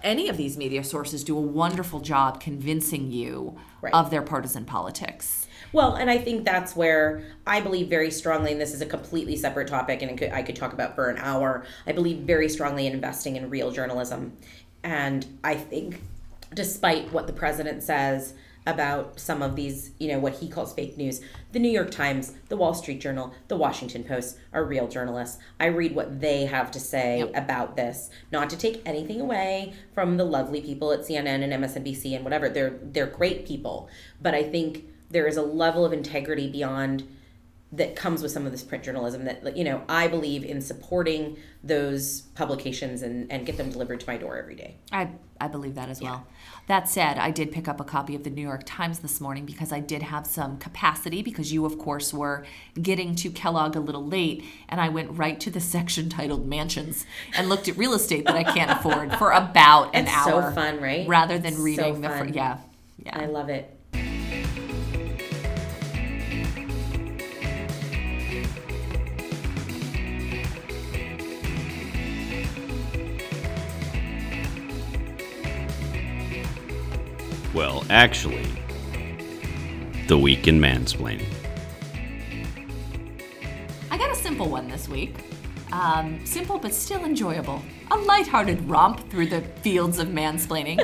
any 0.03 0.29
of 0.29 0.37
these 0.37 0.57
media 0.57 0.85
sources 0.85 1.25
do 1.25 1.37
a 1.37 1.41
wonderful 1.41 2.01
job 2.01 2.41
convincing 2.41 3.11
you 3.11 3.59
right. 3.81 3.93
of 3.95 4.11
their 4.11 4.23
partisan 4.23 4.65
politics. 4.65 5.47
Well, 5.73 5.95
and 5.97 6.09
I 6.11 6.19
think 6.19 6.45
that's 6.45 6.75
where 6.75 7.23
I 7.47 7.61
believe 7.61 7.89
very 7.89 8.11
strongly, 8.11 8.53
and 8.53 8.61
this 8.61 8.73
is 8.73 8.81
a 8.81 8.87
completely 8.87 9.37
separate 9.37 9.69
topic, 9.69 10.01
and 10.03 10.17
could, 10.17 10.33
I 10.33 10.43
could 10.43 10.57
talk 10.57 10.73
about 10.73 10.95
for 10.95 11.11
an 11.11 11.19
hour. 11.19 11.65
I 11.87 11.93
believe 11.93 12.19
very 12.19 12.49
strongly 12.49 12.87
in 12.87 12.95
investing 12.95 13.37
in 13.37 13.51
real 13.51 13.71
journalism, 13.71 14.33
and 14.83 15.27
I 15.45 15.57
think 15.57 16.01
despite 16.55 17.13
what 17.13 17.27
the 17.27 17.33
president 17.33 17.83
says 17.83 18.33
about 18.69 19.19
some 19.19 19.41
of 19.43 19.57
these, 19.57 19.93
you 19.99 20.09
know, 20.09 20.19
what 20.19 20.35
he 20.35 20.49
calls 20.49 20.75
fake 20.75 20.97
news. 20.99 21.21
The 21.53 21.59
New 21.59 21.71
York 21.71 21.91
Times, 21.91 22.35
the 22.49 22.57
Wall 22.57 22.75
Street 22.75 23.01
Journal, 23.01 23.33
the 23.49 23.57
Washington 23.57 24.05
Post 24.05 24.39
are 24.53 24.63
real 24.65 24.87
journalists. 24.87 25.39
I 25.59 25.67
read 25.67 25.95
what 25.95 26.21
they 26.21 26.45
have 26.45 26.71
to 26.73 26.81
say 26.81 27.19
Yep. 27.21 27.31
about 27.35 27.77
this, 27.77 28.11
not 28.31 28.51
to 28.51 28.57
take 28.57 28.83
anything 28.85 29.21
away 29.21 29.73
from 29.95 30.19
the 30.19 30.25
lovely 30.25 30.61
people 30.61 30.93
at 30.93 31.01
CNN 31.01 31.43
and 31.43 31.53
MSNBC 31.53 32.15
and 32.15 32.25
whatever. 32.25 32.49
They're 32.51 32.79
they're 32.83 33.07
great 33.07 33.47
people, 33.47 33.89
but 34.21 34.35
I 34.35 34.43
think 34.43 34.85
there 35.11 35.27
is 35.27 35.39
a 35.39 35.43
level 35.43 35.87
of 35.87 35.93
integrity 35.95 36.51
beyond 36.51 37.09
that 37.73 37.95
comes 37.97 38.23
with 38.23 38.31
some 38.33 38.47
of 38.47 38.53
this 38.53 38.63
print 38.63 38.83
journalism 38.83 39.25
that 39.27 39.55
you 39.55 39.63
know 39.63 39.83
i 39.91 40.09
believe 40.09 40.43
in 40.43 40.59
supporting 40.59 41.37
those 41.63 42.23
publications 42.35 43.03
and, 43.03 43.31
and 43.31 43.45
get 43.45 43.59
them 43.59 43.69
delivered 43.69 44.01
to 44.01 44.07
my 44.07 44.17
door 44.17 44.39
every 44.39 44.55
day 44.55 44.75
I, 44.91 45.11
I 45.39 45.49
believe 45.49 45.75
that 45.75 45.91
as 45.91 46.01
well. 46.01 46.27
That 46.69 46.87
said, 46.87 47.17
I 47.17 47.31
did 47.31 47.51
pick 47.51 47.67
up 47.67 47.81
a 47.81 47.85
copy 47.85 48.15
of 48.15 48.25
the 48.25 48.31
New 48.31 48.43
York 48.43 48.63
Times 48.67 48.99
this 48.99 49.23
morning 49.23 49.47
because 49.47 49.73
I 49.73 49.81
did 49.81 50.03
have 50.03 50.27
some 50.27 50.59
capacity 50.59 51.23
because 51.23 51.51
you, 51.51 51.65
of 51.65 51.79
course, 51.79 52.13
were 52.13 52.45
getting 52.81 53.15
to 53.17 53.31
Kellogg 53.31 53.75
a 53.75 53.81
little 53.81 54.05
late. 54.07 54.45
And 54.69 54.79
I 54.79 54.91
went 54.91 55.17
right 55.17 55.41
to 55.41 55.51
the 55.51 55.61
section 55.75 56.11
titled 56.11 56.47
Mansions 56.47 57.07
and 57.35 57.49
looked 57.49 57.69
at 57.69 57.79
real 57.79 57.95
estate 57.95 58.27
that 58.27 58.37
I 58.37 58.45
can't 58.45 58.71
afford 58.71 59.15
for 59.17 59.33
about 59.33 59.95
an 59.95 60.05
It's 60.07 60.25
so 60.25 60.41
hour. 60.41 60.53
fun, 60.53 60.79
right? 60.81 61.09
Rather 61.09 61.39
than 61.39 61.55
So 61.55 61.63
reading 61.63 62.01
the. 62.03 62.11
Fr- 62.11 62.25
yeah. 62.27 62.59
Yeah. 63.03 63.17
i 63.19 63.27
love 63.27 63.49
it 63.49 63.78
Well, 77.59 77.85
actually, 77.91 78.47
the 80.07 80.17
week 80.17 80.47
in 80.47 80.61
mansplaining. 80.61 81.27
I 83.91 83.99
got 83.99 84.13
a 84.13 84.15
simple 84.15 84.49
one 84.49 84.69
this 84.69 84.89
week. 84.89 85.17
Um, 85.73 86.25
simple 86.25 86.61
but 86.61 86.73
still 86.73 87.05
enjoyable. 87.05 87.61
A 87.91 87.97
lighthearted 87.97 88.69
romp 88.69 89.11
through 89.11 89.27
the 89.27 89.41
fields 89.41 89.99
of 89.99 90.07
mansplaining. 90.07 90.79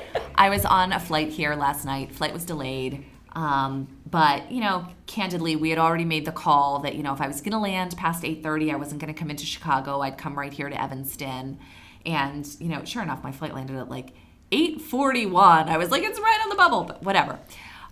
I 0.34 0.50
was 0.50 0.66
on 0.66 0.92
a 0.92 1.00
flight 1.00 1.30
here 1.30 1.54
last 1.54 1.86
night. 1.86 2.14
Flight 2.14 2.34
was 2.34 2.44
delayed. 2.44 3.06
Um, 3.32 3.88
but, 4.04 4.52
you 4.52 4.60
know, 4.60 4.86
candidly, 5.06 5.56
we 5.56 5.70
had 5.70 5.78
already 5.78 6.04
made 6.04 6.26
the 6.26 6.32
call 6.32 6.80
that, 6.80 6.94
you 6.94 7.02
know, 7.02 7.14
if 7.14 7.22
I 7.22 7.26
was 7.26 7.40
going 7.40 7.52
to 7.52 7.58
land 7.58 7.96
past 7.96 8.22
8.30, 8.22 8.70
I 8.70 8.76
wasn't 8.76 9.00
going 9.00 9.14
to 9.14 9.18
come 9.18 9.30
into 9.30 9.46
Chicago. 9.46 10.02
I'd 10.02 10.18
come 10.18 10.38
right 10.38 10.52
here 10.52 10.68
to 10.68 10.78
Evanston. 10.78 11.58
And, 12.04 12.46
you 12.60 12.68
know, 12.68 12.84
sure 12.84 13.02
enough, 13.02 13.24
my 13.24 13.32
flight 13.32 13.54
landed 13.54 13.76
at 13.76 13.88
like 13.88 14.12
8.41. 14.52 15.68
I 15.68 15.76
was 15.76 15.90
like, 15.90 16.02
it's 16.02 16.18
right 16.18 16.38
on 16.42 16.48
the 16.48 16.54
bubble, 16.54 16.84
but 16.84 17.02
whatever. 17.02 17.38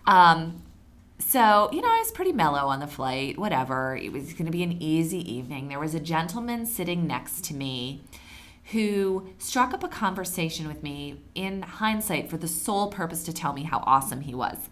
Um, 0.06 0.62
so, 1.18 1.70
you 1.72 1.80
know, 1.80 1.88
I 1.88 1.98
was 1.98 2.10
pretty 2.12 2.32
mellow 2.32 2.68
on 2.68 2.80
the 2.80 2.86
flight, 2.86 3.38
whatever. 3.38 3.96
It 3.96 4.12
was 4.12 4.32
going 4.32 4.46
to 4.46 4.52
be 4.52 4.62
an 4.62 4.80
easy 4.82 5.18
evening. 5.32 5.68
There 5.68 5.80
was 5.80 5.94
a 5.94 6.00
gentleman 6.00 6.66
sitting 6.66 7.06
next 7.06 7.44
to 7.44 7.54
me 7.54 8.02
who 8.72 9.28
struck 9.38 9.72
up 9.72 9.84
a 9.84 9.88
conversation 9.88 10.66
with 10.66 10.82
me 10.82 11.20
in 11.34 11.62
hindsight 11.62 12.28
for 12.28 12.36
the 12.36 12.48
sole 12.48 12.88
purpose 12.88 13.22
to 13.24 13.32
tell 13.32 13.52
me 13.52 13.62
how 13.62 13.78
awesome 13.86 14.22
he 14.22 14.34
was. 14.34 14.68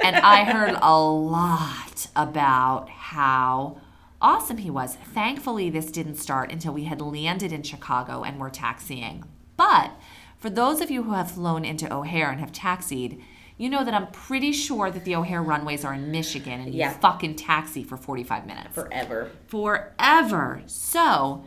And 0.00 0.16
I 0.16 0.44
heard 0.52 0.76
a 0.80 1.00
lot 1.00 2.06
about 2.14 2.88
how 2.88 3.80
awesome 4.20 4.58
he 4.58 4.70
was. 4.70 4.94
Thankfully, 4.94 5.68
this 5.68 5.90
didn't 5.90 6.16
start 6.16 6.52
until 6.52 6.72
we 6.72 6.84
had 6.84 7.00
landed 7.00 7.52
in 7.52 7.62
Chicago 7.62 8.22
and 8.22 8.38
were 8.38 8.50
taxiing. 8.50 9.24
But 9.56 9.92
for 10.38 10.50
those 10.50 10.80
of 10.80 10.90
you 10.90 11.02
who 11.02 11.12
have 11.12 11.30
flown 11.30 11.64
into 11.64 11.92
O'Hare 11.92 12.30
and 12.30 12.40
have 12.40 12.52
taxied, 12.52 13.22
you 13.56 13.68
know 13.68 13.84
that 13.84 13.92
I'm 13.92 14.06
pretty 14.08 14.52
sure 14.52 14.90
that 14.90 15.04
the 15.04 15.16
O'Hare 15.16 15.42
runways 15.42 15.84
are 15.84 15.92
in 15.94 16.12
Michigan 16.12 16.60
and 16.60 16.74
you 16.74 16.88
fucking 16.88 17.34
taxi 17.34 17.82
for 17.82 17.96
45 17.96 18.46
minutes 18.46 18.74
forever 18.74 19.30
forever. 19.48 20.62
So 20.66 21.44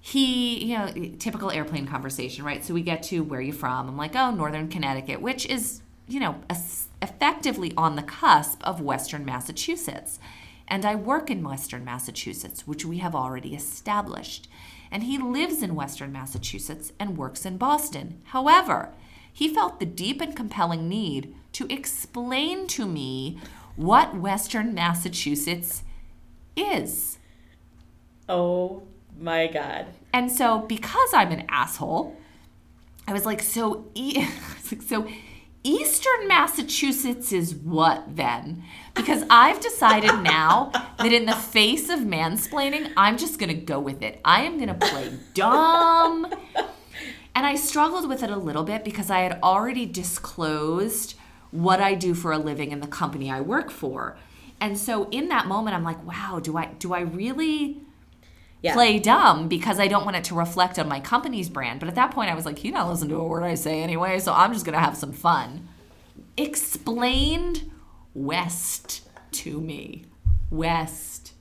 he, 0.00 0.64
you 0.64 0.78
know, 0.78 0.92
typical 1.18 1.50
airplane 1.50 1.88
conversation, 1.88 2.44
right? 2.44 2.64
So 2.64 2.72
we 2.72 2.82
get 2.82 3.02
to 3.04 3.24
where 3.24 3.40
you 3.40 3.52
from. 3.52 3.88
I'm 3.88 3.96
like, 3.96 4.14
oh, 4.14 4.30
Northern 4.30 4.68
Connecticut, 4.68 5.20
which 5.20 5.44
is, 5.46 5.82
you 6.06 6.20
know, 6.20 6.36
effectively 7.02 7.72
on 7.76 7.96
the 7.96 8.02
cusp 8.02 8.62
of 8.62 8.80
Western 8.80 9.24
Massachusetts. 9.24 10.20
And 10.68 10.84
I 10.84 10.94
work 10.94 11.30
in 11.30 11.42
Western 11.44 11.84
Massachusetts, 11.84 12.66
which 12.66 12.84
we 12.84 12.98
have 12.98 13.14
already 13.14 13.54
established. 13.54 14.48
And 14.90 15.04
he 15.04 15.18
lives 15.18 15.62
in 15.62 15.74
Western 15.74 16.12
Massachusetts 16.12 16.92
and 16.98 17.16
works 17.16 17.44
in 17.44 17.56
Boston. 17.56 18.20
However, 18.24 18.92
he 19.32 19.52
felt 19.52 19.78
the 19.80 19.86
deep 19.86 20.20
and 20.20 20.34
compelling 20.34 20.88
need 20.88 21.34
to 21.52 21.66
explain 21.72 22.66
to 22.68 22.86
me 22.86 23.38
what 23.76 24.16
Western 24.16 24.74
Massachusetts 24.74 25.82
is. 26.56 27.18
oh 28.28 28.82
my 29.18 29.46
god 29.46 29.86
And 30.12 30.30
so, 30.32 30.60
because 30.60 31.12
I'm 31.14 31.30
an 31.32 31.44
asshole, 31.48 32.16
I 33.06 33.12
was 33.12 33.24
like, 33.26 33.42
so, 33.42 33.86
e- 33.94 34.14
I 34.20 34.30
was 34.62 34.72
like, 34.72 34.82
so 34.82 35.06
Eastern 35.66 36.28
Massachusetts 36.28 37.32
is 37.32 37.52
what 37.52 38.14
then? 38.14 38.62
Because 38.94 39.24
I've 39.28 39.58
decided 39.58 40.22
now 40.22 40.70
that 40.98 41.12
in 41.12 41.26
the 41.26 41.34
face 41.34 41.88
of 41.88 41.98
mansplaining, 41.98 42.92
I'm 42.96 43.18
just 43.18 43.40
going 43.40 43.48
to 43.48 43.60
go 43.60 43.80
with 43.80 44.00
it. 44.00 44.20
I 44.24 44.42
am 44.42 44.58
going 44.58 44.68
to 44.68 44.74
play 44.74 45.12
dumb. 45.34 46.32
And 47.34 47.44
I 47.44 47.56
struggled 47.56 48.08
with 48.08 48.22
it 48.22 48.30
a 48.30 48.36
little 48.36 48.62
bit 48.62 48.84
because 48.84 49.10
I 49.10 49.18
had 49.18 49.40
already 49.42 49.86
disclosed 49.86 51.16
what 51.50 51.80
I 51.80 51.94
do 51.94 52.14
for 52.14 52.30
a 52.30 52.38
living 52.38 52.70
in 52.70 52.78
the 52.78 52.86
company 52.86 53.28
I 53.28 53.40
work 53.40 53.72
for. 53.72 54.16
And 54.60 54.78
so 54.78 55.08
in 55.10 55.30
that 55.30 55.46
moment 55.46 55.74
I'm 55.74 55.82
like, 55.82 56.02
wow, 56.06 56.38
do 56.40 56.56
I 56.56 56.66
do 56.78 56.94
I 56.94 57.00
really 57.00 57.82
yeah 58.66 58.74
play 58.74 58.98
dumb 58.98 59.48
because 59.48 59.80
I 59.80 59.88
don't 59.88 60.04
want 60.04 60.16
it 60.16 60.24
to 60.24 60.34
reflect 60.34 60.78
on 60.78 60.88
my 60.88 61.00
company's 61.00 61.48
brand. 61.48 61.80
But 61.80 61.88
at 61.88 61.94
that 61.94 62.10
point, 62.10 62.30
I 62.30 62.34
was 62.34 62.44
like, 62.44 62.62
you 62.64 62.72
don't 62.72 62.88
listen 62.88 63.08
to 63.08 63.16
a 63.16 63.24
word 63.24 63.42
I 63.42 63.54
say 63.54 63.82
anyway, 63.82 64.18
so 64.18 64.32
I'm 64.32 64.52
just 64.52 64.64
gonna 64.64 64.80
have 64.80 64.96
some 64.96 65.12
fun. 65.12 65.68
Explained 66.36 67.70
West 68.14 69.08
to 69.32 69.60
me. 69.60 70.04
West. 70.50 71.32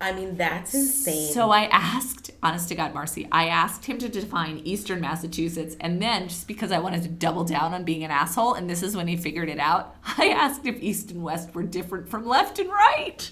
i 0.00 0.12
mean 0.12 0.36
that's 0.36 0.74
insane 0.74 1.32
So 1.32 1.50
I 1.50 1.64
asked, 1.66 2.30
honest 2.42 2.68
to 2.68 2.74
God, 2.74 2.92
Marcy, 2.92 3.26
I 3.32 3.46
asked 3.46 3.86
him 3.86 3.98
to 3.98 4.08
define 4.08 4.58
Eastern 4.58 5.00
Massachusetts, 5.00 5.76
and 5.80 6.00
then 6.02 6.28
just 6.28 6.46
because 6.46 6.72
I 6.72 6.78
wanted 6.78 7.02
to 7.04 7.08
double 7.08 7.44
down 7.44 7.72
on 7.72 7.84
being 7.84 8.04
an 8.04 8.10
asshole, 8.10 8.54
and 8.54 8.68
this 8.68 8.82
is 8.82 8.96
when 8.96 9.08
he 9.08 9.16
figured 9.16 9.48
it 9.48 9.58
out, 9.58 9.96
I 10.18 10.28
asked 10.28 10.66
if 10.66 10.82
East 10.82 11.10
and 11.10 11.22
West 11.22 11.54
were 11.54 11.62
different 11.62 12.08
from 12.08 12.26
left 12.26 12.58
and 12.58 12.68
right. 12.70 13.30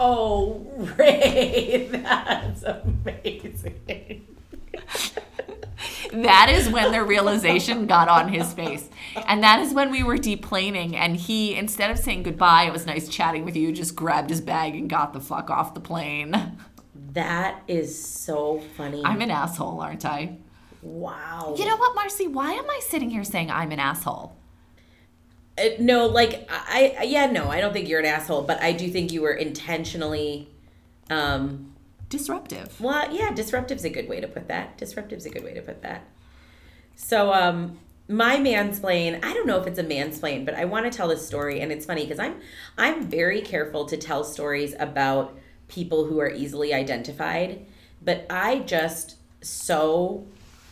Oh 0.00 0.66
ray 0.96 1.88
that's 1.92 2.62
amazing 2.62 4.24
that 6.12 6.48
is 6.50 6.68
when 6.70 6.92
the 6.92 7.04
realization 7.04 7.86
got 7.86 8.08
on 8.08 8.28
his 8.28 8.52
face. 8.52 8.88
And 9.26 9.42
that 9.42 9.60
is 9.60 9.74
when 9.74 9.90
we 9.90 10.02
were 10.02 10.16
deplaning. 10.16 10.94
And 10.94 11.16
he, 11.16 11.54
instead 11.54 11.90
of 11.90 11.98
saying 11.98 12.22
goodbye, 12.22 12.64
it 12.64 12.72
was 12.72 12.86
nice 12.86 13.08
chatting 13.08 13.44
with 13.44 13.56
you, 13.56 13.72
just 13.72 13.94
grabbed 13.94 14.30
his 14.30 14.40
bag 14.40 14.74
and 14.74 14.88
got 14.88 15.12
the 15.12 15.20
fuck 15.20 15.50
off 15.50 15.74
the 15.74 15.80
plane. 15.80 16.56
that 17.12 17.62
is 17.68 18.02
so 18.02 18.60
funny 18.76 19.02
I'm 19.04 19.20
an 19.20 19.30
asshole, 19.30 19.80
aren't 19.80 20.04
I? 20.04 20.38
wow 20.82 21.54
You 21.58 21.66
know 21.66 21.76
what, 21.76 21.94
Marcy? 21.94 22.28
Why 22.28 22.52
am 22.52 22.68
I 22.70 22.80
sitting 22.82 23.10
here 23.10 23.24
saying 23.24 23.50
I'm 23.50 23.72
an 23.72 23.80
asshole? 23.80 24.37
Uh, 25.58 25.70
no, 25.78 26.06
like 26.06 26.48
I, 26.50 26.96
I, 26.98 27.02
yeah, 27.04 27.26
no, 27.26 27.48
I 27.48 27.60
don't 27.60 27.72
think 27.72 27.88
you're 27.88 28.00
an 28.00 28.06
asshole, 28.06 28.42
but 28.42 28.62
I 28.62 28.72
do 28.72 28.88
think 28.88 29.12
you 29.12 29.22
were 29.22 29.32
intentionally, 29.32 30.48
um, 31.10 31.74
Disruptive. 32.08 32.80
well, 32.80 33.12
yeah, 33.14 33.32
disruptive's 33.32 33.84
a 33.84 33.90
good 33.90 34.08
way 34.08 34.20
to 34.20 34.28
put 34.28 34.48
that. 34.48 34.78
Disruptive's 34.78 35.26
a 35.26 35.30
good 35.30 35.44
way 35.44 35.52
to 35.54 35.60
put 35.60 35.82
that. 35.82 36.04
So, 36.96 37.32
um, 37.32 37.78
my 38.08 38.36
mansplain, 38.36 39.22
I 39.22 39.34
don't 39.34 39.46
know 39.46 39.60
if 39.60 39.66
it's 39.66 39.78
a 39.78 39.84
mansplain, 39.84 40.46
but 40.46 40.54
I 40.54 40.64
want 40.64 40.90
to 40.90 40.96
tell 40.96 41.08
this 41.08 41.26
story, 41.26 41.60
and 41.60 41.70
it's 41.70 41.84
funny 41.84 42.04
because 42.04 42.18
I'm, 42.18 42.36
I'm 42.78 43.06
very 43.06 43.42
careful 43.42 43.84
to 43.86 43.96
tell 43.98 44.24
stories 44.24 44.74
about 44.78 45.38
people 45.68 46.06
who 46.06 46.18
are 46.18 46.30
easily 46.30 46.72
identified, 46.72 47.66
but 48.02 48.26
I 48.30 48.60
just 48.60 49.16
so 49.44 50.26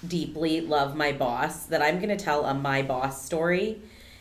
deeply 0.07 0.61
love 0.63 0.97
my 0.97 1.13
boss 1.13 1.67
that 1.67 1.83
I'm 1.83 1.97
going 1.97 2.17
to 2.17 2.23
tell 2.23 2.47
a 2.47 2.55
my 2.55 2.83
boss 2.83 3.25
story. 3.25 3.81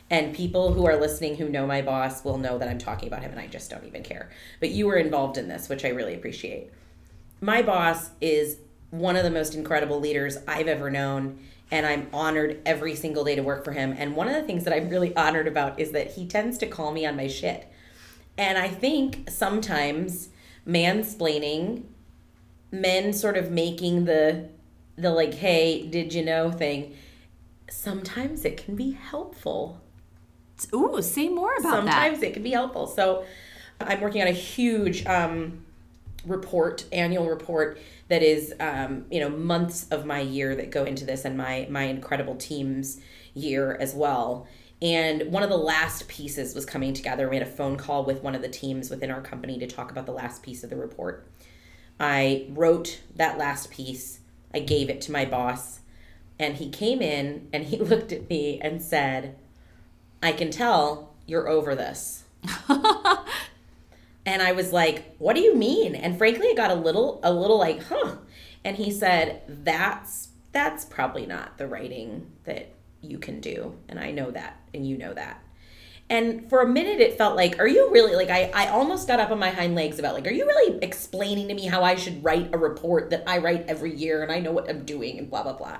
And 0.09 0.35
people 0.35 0.73
who 0.73 0.85
are 0.85 0.95
listening 0.95 1.35
who 1.35 1.49
know 1.49 1.65
my 1.65 1.81
boss 1.81 2.23
will 2.23 2.37
know 2.37 2.57
that 2.57 2.67
I'm 2.67 2.77
talking 2.77 3.07
about 3.07 3.21
him 3.21 3.31
and 3.31 3.39
I 3.39 3.47
just 3.47 3.71
don't 3.71 3.85
even 3.85 4.03
care. 4.03 4.29
But 4.59 4.69
you 4.69 4.85
were 4.85 4.97
involved 4.97 5.37
in 5.37 5.47
this, 5.47 5.67
which 5.67 5.83
I 5.83 5.89
really 5.89 6.13
appreciate. 6.13 6.71
My 7.41 7.61
boss 7.61 8.11
is 8.21 8.57
one 8.91 9.15
of 9.15 9.23
the 9.23 9.31
most 9.31 9.55
incredible 9.55 9.99
leaders 9.99 10.37
I've 10.47 10.67
ever 10.67 10.91
known. 10.91 11.39
And 11.71 11.85
I'm 11.85 12.07
honored 12.13 12.61
every 12.65 12.95
single 12.95 13.23
day 13.23 13.35
to 13.35 13.41
work 13.41 13.65
for 13.65 13.71
him. 13.71 13.95
And 13.97 14.15
one 14.15 14.27
of 14.27 14.35
the 14.35 14.43
things 14.43 14.63
that 14.65 14.73
I'm 14.73 14.89
really 14.89 15.15
honored 15.15 15.47
about 15.47 15.79
is 15.79 15.91
that 15.91 16.11
he 16.11 16.27
tends 16.27 16.59
to 16.59 16.67
call 16.67 16.91
me 16.91 17.05
on 17.07 17.15
my 17.15 17.27
shit. 17.27 17.71
And 18.37 18.59
I 18.59 18.67
think 18.67 19.29
sometimes 19.29 20.29
mansplaining, 20.67 21.83
men 22.71 23.13
sort 23.13 23.37
of 23.37 23.49
making 23.49 24.05
the 24.05 24.49
the 24.97 25.09
like, 25.09 25.33
hey, 25.33 25.85
did 25.87 26.13
you 26.13 26.23
know 26.23 26.51
thing 26.51 26.95
sometimes 27.69 28.45
it 28.45 28.57
can 28.57 28.75
be 28.75 28.91
helpful. 28.91 29.81
Ooh, 30.73 31.01
say 31.01 31.29
more 31.29 31.55
about 31.55 31.71
sometimes 31.71 31.85
that. 31.85 31.93
Sometimes 31.93 32.23
it 32.23 32.33
can 32.33 32.43
be 32.43 32.51
helpful. 32.51 32.87
So 32.87 33.25
I'm 33.79 34.01
working 34.01 34.21
on 34.21 34.27
a 34.27 34.31
huge 34.31 35.05
um, 35.05 35.65
report, 36.25 36.85
annual 36.91 37.27
report 37.27 37.77
that 38.07 38.23
is, 38.23 38.53
um, 38.59 39.05
you 39.11 39.19
know, 39.19 39.29
months 39.29 39.87
of 39.89 40.05
my 40.05 40.19
year 40.19 40.55
that 40.55 40.71
go 40.71 40.83
into 40.83 41.05
this 41.05 41.25
and 41.25 41.37
my 41.37 41.67
my 41.69 41.83
incredible 41.83 42.35
team's 42.35 42.99
year 43.33 43.77
as 43.79 43.93
well. 43.93 44.47
And 44.81 45.31
one 45.31 45.43
of 45.43 45.49
the 45.49 45.57
last 45.57 46.07
pieces 46.07 46.53
was 46.53 46.65
coming 46.65 46.93
together. 46.93 47.29
We 47.29 47.37
had 47.37 47.47
a 47.47 47.49
phone 47.49 47.77
call 47.77 48.03
with 48.03 48.21
one 48.21 48.35
of 48.35 48.41
the 48.41 48.49
teams 48.49 48.89
within 48.89 49.09
our 49.09 49.21
company 49.21 49.57
to 49.59 49.67
talk 49.67 49.89
about 49.89 50.05
the 50.05 50.11
last 50.11 50.43
piece 50.43 50.63
of 50.63 50.69
the 50.69 50.75
report. 50.75 51.27
I 51.99 52.47
wrote 52.49 53.01
that 53.15 53.37
last 53.37 53.71
piece. 53.71 54.19
I 54.53 54.59
gave 54.59 54.89
it 54.89 55.01
to 55.01 55.11
my 55.11 55.25
boss, 55.25 55.79
and 56.39 56.55
he 56.55 56.69
came 56.69 57.01
in 57.01 57.47
and 57.51 57.65
he 57.65 57.77
looked 57.91 58.11
at 58.11 58.29
me 58.29 58.59
and 58.61 58.81
said, 58.81 59.35
I 60.25 60.31
can 60.31 60.51
tell 60.51 61.13
you're 61.25 61.47
over 61.47 61.75
this. 61.75 62.23
and 64.25 64.41
I 64.41 64.51
was 64.51 64.71
like, 64.71 65.15
"What 65.17 65.35
do 65.35 65.41
you 65.41 65.55
mean?" 65.55 65.95
And 65.95 66.17
frankly, 66.17 66.47
I 66.49 66.53
got 66.55 66.71
a 66.71 66.75
little 66.75 67.19
a 67.23 67.33
little 67.33 67.57
like, 67.57 67.83
"Huh." 67.83 68.17
And 68.63 68.77
he 68.77 68.91
said, 68.91 69.41
"That's 69.47 70.29
that's 70.51 70.85
probably 70.85 71.25
not 71.25 71.57
the 71.57 71.67
writing 71.67 72.31
that 72.45 72.69
you 73.01 73.17
can 73.17 73.39
do." 73.39 73.75
And 73.89 73.99
I 73.99 74.11
know 74.11 74.31
that, 74.31 74.59
and 74.73 74.87
you 74.87 74.97
know 74.97 75.13
that. 75.13 75.41
And 76.07 76.47
for 76.49 76.61
a 76.61 76.67
minute 76.67 76.99
it 76.99 77.17
felt 77.17 77.35
like, 77.35 77.59
"Are 77.59 77.67
you 77.67 77.89
really 77.91 78.15
like 78.15 78.29
I 78.29 78.51
I 78.53 78.67
almost 78.67 79.07
got 79.07 79.19
up 79.19 79.31
on 79.31 79.39
my 79.39 79.49
hind 79.49 79.75
legs 79.75 79.97
about 79.99 80.13
like, 80.13 80.27
"Are 80.27 80.33
you 80.33 80.45
really 80.45 80.79
explaining 80.83 81.47
to 81.47 81.53
me 81.55 81.65
how 81.65 81.81
I 81.83 81.95
should 81.95 82.23
write 82.23 82.53
a 82.53 82.57
report 82.57 83.09
that 83.09 83.23
I 83.27 83.39
write 83.39 83.65
every 83.67 83.95
year 83.95 84.21
and 84.21 84.31
I 84.31 84.39
know 84.39 84.51
what 84.51 84.69
I'm 84.69 84.85
doing 84.85 85.17
and 85.17 85.29
blah 85.29 85.43
blah 85.43 85.53
blah." 85.53 85.79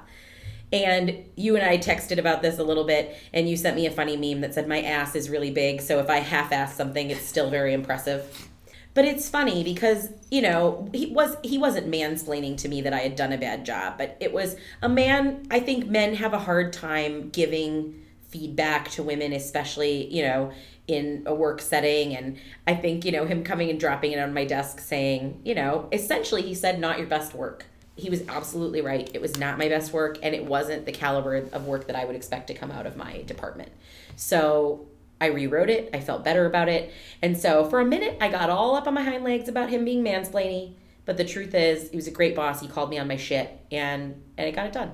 And 0.74 1.26
you 1.36 1.55
and 1.55 1.66
I 1.66 1.78
texted 1.78 2.18
about 2.18 2.41
this 2.41 2.59
a 2.59 2.63
little 2.63 2.86
bit, 2.86 3.16
and 3.34 3.47
you 3.47 3.55
sent 3.55 3.76
me 3.76 3.86
a 3.86 3.91
funny 3.91 4.18
meme 4.18 4.41
that 4.41 4.53
said, 4.53 4.68
My 4.68 4.82
ass 4.82 5.16
is 5.16 5.30
really 5.30 5.51
big, 5.51 5.82
so 5.82 5.99
if 5.99 6.09
I 6.09 6.18
half 6.18 6.51
ass 6.51 6.76
something, 6.76 7.11
it's 7.11 7.26
still 7.26 7.49
very 7.49 7.74
impressive. 7.74 8.49
But 8.95 9.03
it's 9.03 9.30
funny 9.30 9.63
because, 9.63 10.09
you 10.32 10.41
know, 10.41 10.89
he 10.93 11.07
was 11.07 11.36
he 11.43 11.57
wasn't 11.57 11.91
mansplaining 11.91 12.57
to 12.59 12.70
me 12.70 12.82
that 12.82 12.93
I 12.93 12.99
had 12.99 13.18
done 13.18 13.34
a 13.34 13.38
bad 13.38 13.66
job, 13.66 13.97
but 13.97 14.16
it 14.22 14.32
was 14.32 14.55
a 14.82 14.88
man 14.88 15.45
I 15.51 15.59
think 15.59 15.88
men 15.88 16.16
have 16.16 16.34
a 16.34 16.39
hard 16.39 16.72
time 16.72 17.30
giving 17.30 18.01
feedback 18.30 18.89
to 18.91 19.03
women, 19.03 19.34
especially, 19.34 20.13
you 20.13 20.24
know, 20.24 20.51
in 20.88 21.24
a 21.26 21.36
work 21.36 21.61
setting. 21.61 22.16
And 22.16 22.38
I 22.66 22.76
think, 22.76 23.03
you 23.03 23.11
know, 23.11 23.26
him 23.26 23.43
coming 23.43 23.70
and 23.70 23.80
dropping 23.80 24.13
it 24.13 24.20
on 24.20 24.34
my 24.34 24.45
desk 24.45 24.80
saying, 24.80 25.41
you 25.43 25.55
know, 25.55 25.89
essentially 25.91 26.41
he 26.41 26.53
said, 26.53 26.80
not 26.80 26.97
your 26.97 27.07
best 27.07 27.34
work 27.34 27.66
he 27.95 28.09
was 28.09 28.23
absolutely 28.27 28.81
right. 28.81 29.09
It 29.13 29.21
was 29.21 29.37
not 29.37 29.57
my 29.57 29.69
best 29.69 29.93
work, 29.93 30.17
and 30.21 30.35
it 30.35 30.45
wasn't 30.45 30.85
the 30.85 30.91
caliber 30.91 31.35
of 31.37 31.65
work 31.65 31.87
that 31.87 31.95
I 31.95 32.05
would 32.05 32.15
expect 32.15 32.47
to 32.47 32.53
come 32.53 32.71
out 32.71 32.85
of 32.85 32.97
my 32.97 33.21
department. 33.23 33.71
So 34.15 34.87
I 35.21 35.27
rewrote 35.27 35.69
it. 35.69 35.89
I 35.93 35.99
felt 36.01 36.23
better 36.25 36.45
about 36.45 36.67
it. 36.67 36.91
And 37.21 37.37
so 37.37 37.69
for 37.69 37.79
a 37.79 37.85
minute, 37.85 38.17
I 38.19 38.29
got 38.29 38.49
all 38.49 38.75
up 38.75 38.85
on 38.87 38.93
my 38.93 39.01
hind 39.03 39.23
legs 39.23 39.47
about 39.47 39.69
him 39.69 39.85
being 39.85 40.03
mansplaining. 40.03 40.73
But 41.05 41.17
the 41.17 41.23
truth 41.23 41.53
is, 41.53 41.89
he 41.91 41.95
was 41.95 42.07
a 42.07 42.11
great 42.11 42.35
boss. 42.35 42.59
He 42.61 42.67
called 42.67 42.89
me 42.89 42.97
on 42.97 43.07
my 43.07 43.15
shit, 43.17 43.59
and 43.71 44.21
and 44.37 44.47
I 44.47 44.51
got 44.51 44.65
it 44.65 44.73
done. 44.73 44.91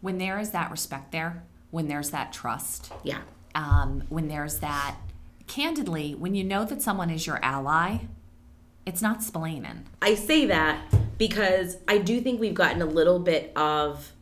When 0.00 0.18
there 0.18 0.38
is 0.38 0.50
that 0.50 0.70
respect 0.70 1.12
there, 1.12 1.44
when 1.70 1.86
there's 1.88 2.10
that 2.10 2.32
trust, 2.32 2.92
Yeah. 3.04 3.20
um, 3.54 4.02
when 4.08 4.26
there's 4.28 4.58
that, 4.58 4.96
candidly, 5.46 6.14
when 6.14 6.34
you 6.34 6.42
know 6.44 6.64
that 6.64 6.82
someone 6.82 7.08
is 7.10 7.26
your 7.26 7.38
ally, 7.42 7.98
it's 8.84 9.00
not 9.00 9.20
splaining. 9.20 9.84
I 10.02 10.16
say 10.16 10.44
that 10.46 10.80
because 11.18 11.76
I 11.86 11.98
do 11.98 12.20
think 12.20 12.40
we've 12.40 12.54
gotten 12.54 12.82
a 12.82 12.86
little 12.86 13.18
bit 13.18 13.52
of 13.56 14.12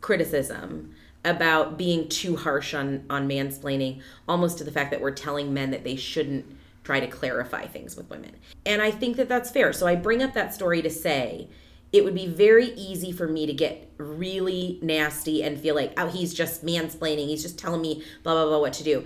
criticism 0.00 0.94
about 1.24 1.76
being 1.76 2.08
too 2.08 2.36
harsh 2.36 2.74
on 2.74 3.04
on 3.10 3.28
mansplaining, 3.28 4.00
almost 4.28 4.58
to 4.58 4.64
the 4.64 4.70
fact 4.70 4.90
that 4.90 5.00
we're 5.00 5.10
telling 5.10 5.52
men 5.52 5.70
that 5.70 5.84
they 5.84 5.96
shouldn't 5.96 6.46
try 6.84 7.00
to 7.00 7.06
clarify 7.06 7.66
things 7.66 7.96
with 7.96 8.08
women. 8.08 8.34
And 8.64 8.80
I 8.80 8.90
think 8.90 9.16
that 9.18 9.28
that's 9.28 9.50
fair. 9.50 9.74
So 9.74 9.86
I 9.86 9.94
bring 9.94 10.22
up 10.22 10.32
that 10.32 10.54
story 10.54 10.80
to 10.80 10.88
say 10.88 11.48
it 11.92 12.02
would 12.02 12.14
be 12.14 12.26
very 12.26 12.72
easy 12.72 13.12
for 13.12 13.28
me 13.28 13.44
to 13.44 13.52
get 13.52 13.90
really 13.98 14.78
nasty 14.80 15.42
and 15.42 15.60
feel 15.60 15.74
like, 15.74 15.92
oh, 15.98 16.08
he's 16.08 16.32
just 16.32 16.64
mansplaining. 16.64 17.26
He's 17.26 17.42
just 17.42 17.58
telling 17.58 17.82
me 17.82 18.02
blah, 18.22 18.32
blah, 18.32 18.46
blah, 18.46 18.60
what 18.60 18.72
to 18.74 18.84
do. 18.84 19.04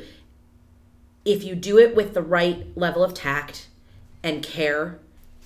If 1.24 1.42
you 1.42 1.56
do 1.56 1.76
it 1.78 1.96
with 1.96 2.14
the 2.14 2.22
right 2.22 2.66
level 2.76 3.02
of 3.02 3.14
tact 3.14 3.66
and 4.22 4.44
care, 4.44 5.00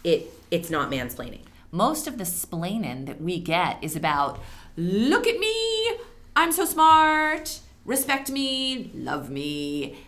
it 0.05 0.31
it's 0.51 0.69
not 0.69 0.91
mansplaining. 0.91 1.46
Most 1.77 2.07
of 2.07 2.17
the 2.17 2.25
splaining 2.25 3.05
that 3.05 3.21
we 3.21 3.39
get 3.39 3.77
is 3.85 3.97
about, 3.97 4.41
look 4.79 5.27
at 5.27 5.39
me, 5.39 5.99
I'm 6.35 6.51
so 6.51 6.65
smart, 6.65 7.61
respect 7.85 8.31
me, 8.31 8.91
love 8.95 9.29
me. 9.29 9.99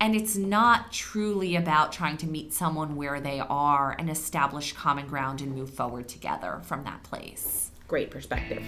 And 0.00 0.14
it's 0.14 0.36
not 0.36 0.92
truly 0.92 1.56
about 1.56 1.90
trying 1.90 2.16
to 2.18 2.28
meet 2.28 2.52
someone 2.52 2.94
where 2.94 3.18
they 3.18 3.40
are 3.40 3.96
and 3.98 4.08
establish 4.08 4.72
common 4.74 5.08
ground 5.08 5.40
and 5.40 5.52
move 5.52 5.70
forward 5.70 6.08
together 6.08 6.60
from 6.62 6.84
that 6.84 7.02
place. 7.02 7.72
Great 7.88 8.12
perspective. 8.12 8.62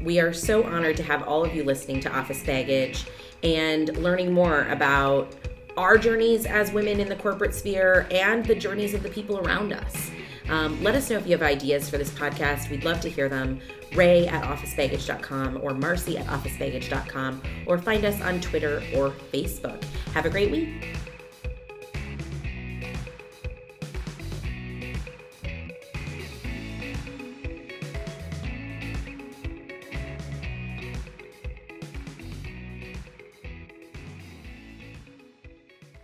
We 0.00 0.20
are 0.20 0.32
so 0.32 0.64
honored 0.64 0.96
to 0.96 1.02
have 1.02 1.22
all 1.24 1.44
of 1.44 1.54
you 1.54 1.64
listening 1.64 2.00
to 2.00 2.16
Office 2.16 2.42
Baggage 2.42 3.04
and 3.42 3.94
learning 3.98 4.32
more 4.32 4.62
about 4.70 5.34
our 5.76 5.98
journeys 5.98 6.46
as 6.46 6.72
women 6.72 7.00
in 7.00 7.08
the 7.08 7.16
corporate 7.16 7.54
sphere 7.54 8.06
and 8.10 8.44
the 8.44 8.54
journeys 8.54 8.94
of 8.94 9.02
the 9.02 9.08
people 9.08 9.38
around 9.38 9.72
us. 9.72 10.10
Um, 10.48 10.82
let 10.82 10.94
us 10.94 11.10
know 11.10 11.16
if 11.16 11.26
you 11.26 11.32
have 11.32 11.42
ideas 11.42 11.90
for 11.90 11.98
this 11.98 12.10
podcast. 12.10 12.70
We'd 12.70 12.84
love 12.84 13.00
to 13.00 13.10
hear 13.10 13.28
them. 13.28 13.60
Ray 13.94 14.26
at 14.26 14.44
officebaggage.com 14.44 15.60
or 15.62 15.74
Marcy 15.74 16.18
at 16.18 16.26
officebaggage.com 16.26 17.42
or 17.66 17.78
find 17.78 18.04
us 18.04 18.20
on 18.20 18.40
Twitter 18.40 18.82
or 18.94 19.10
Facebook. 19.32 19.82
Have 20.12 20.26
a 20.26 20.30
great 20.30 20.50
week. 20.50 20.96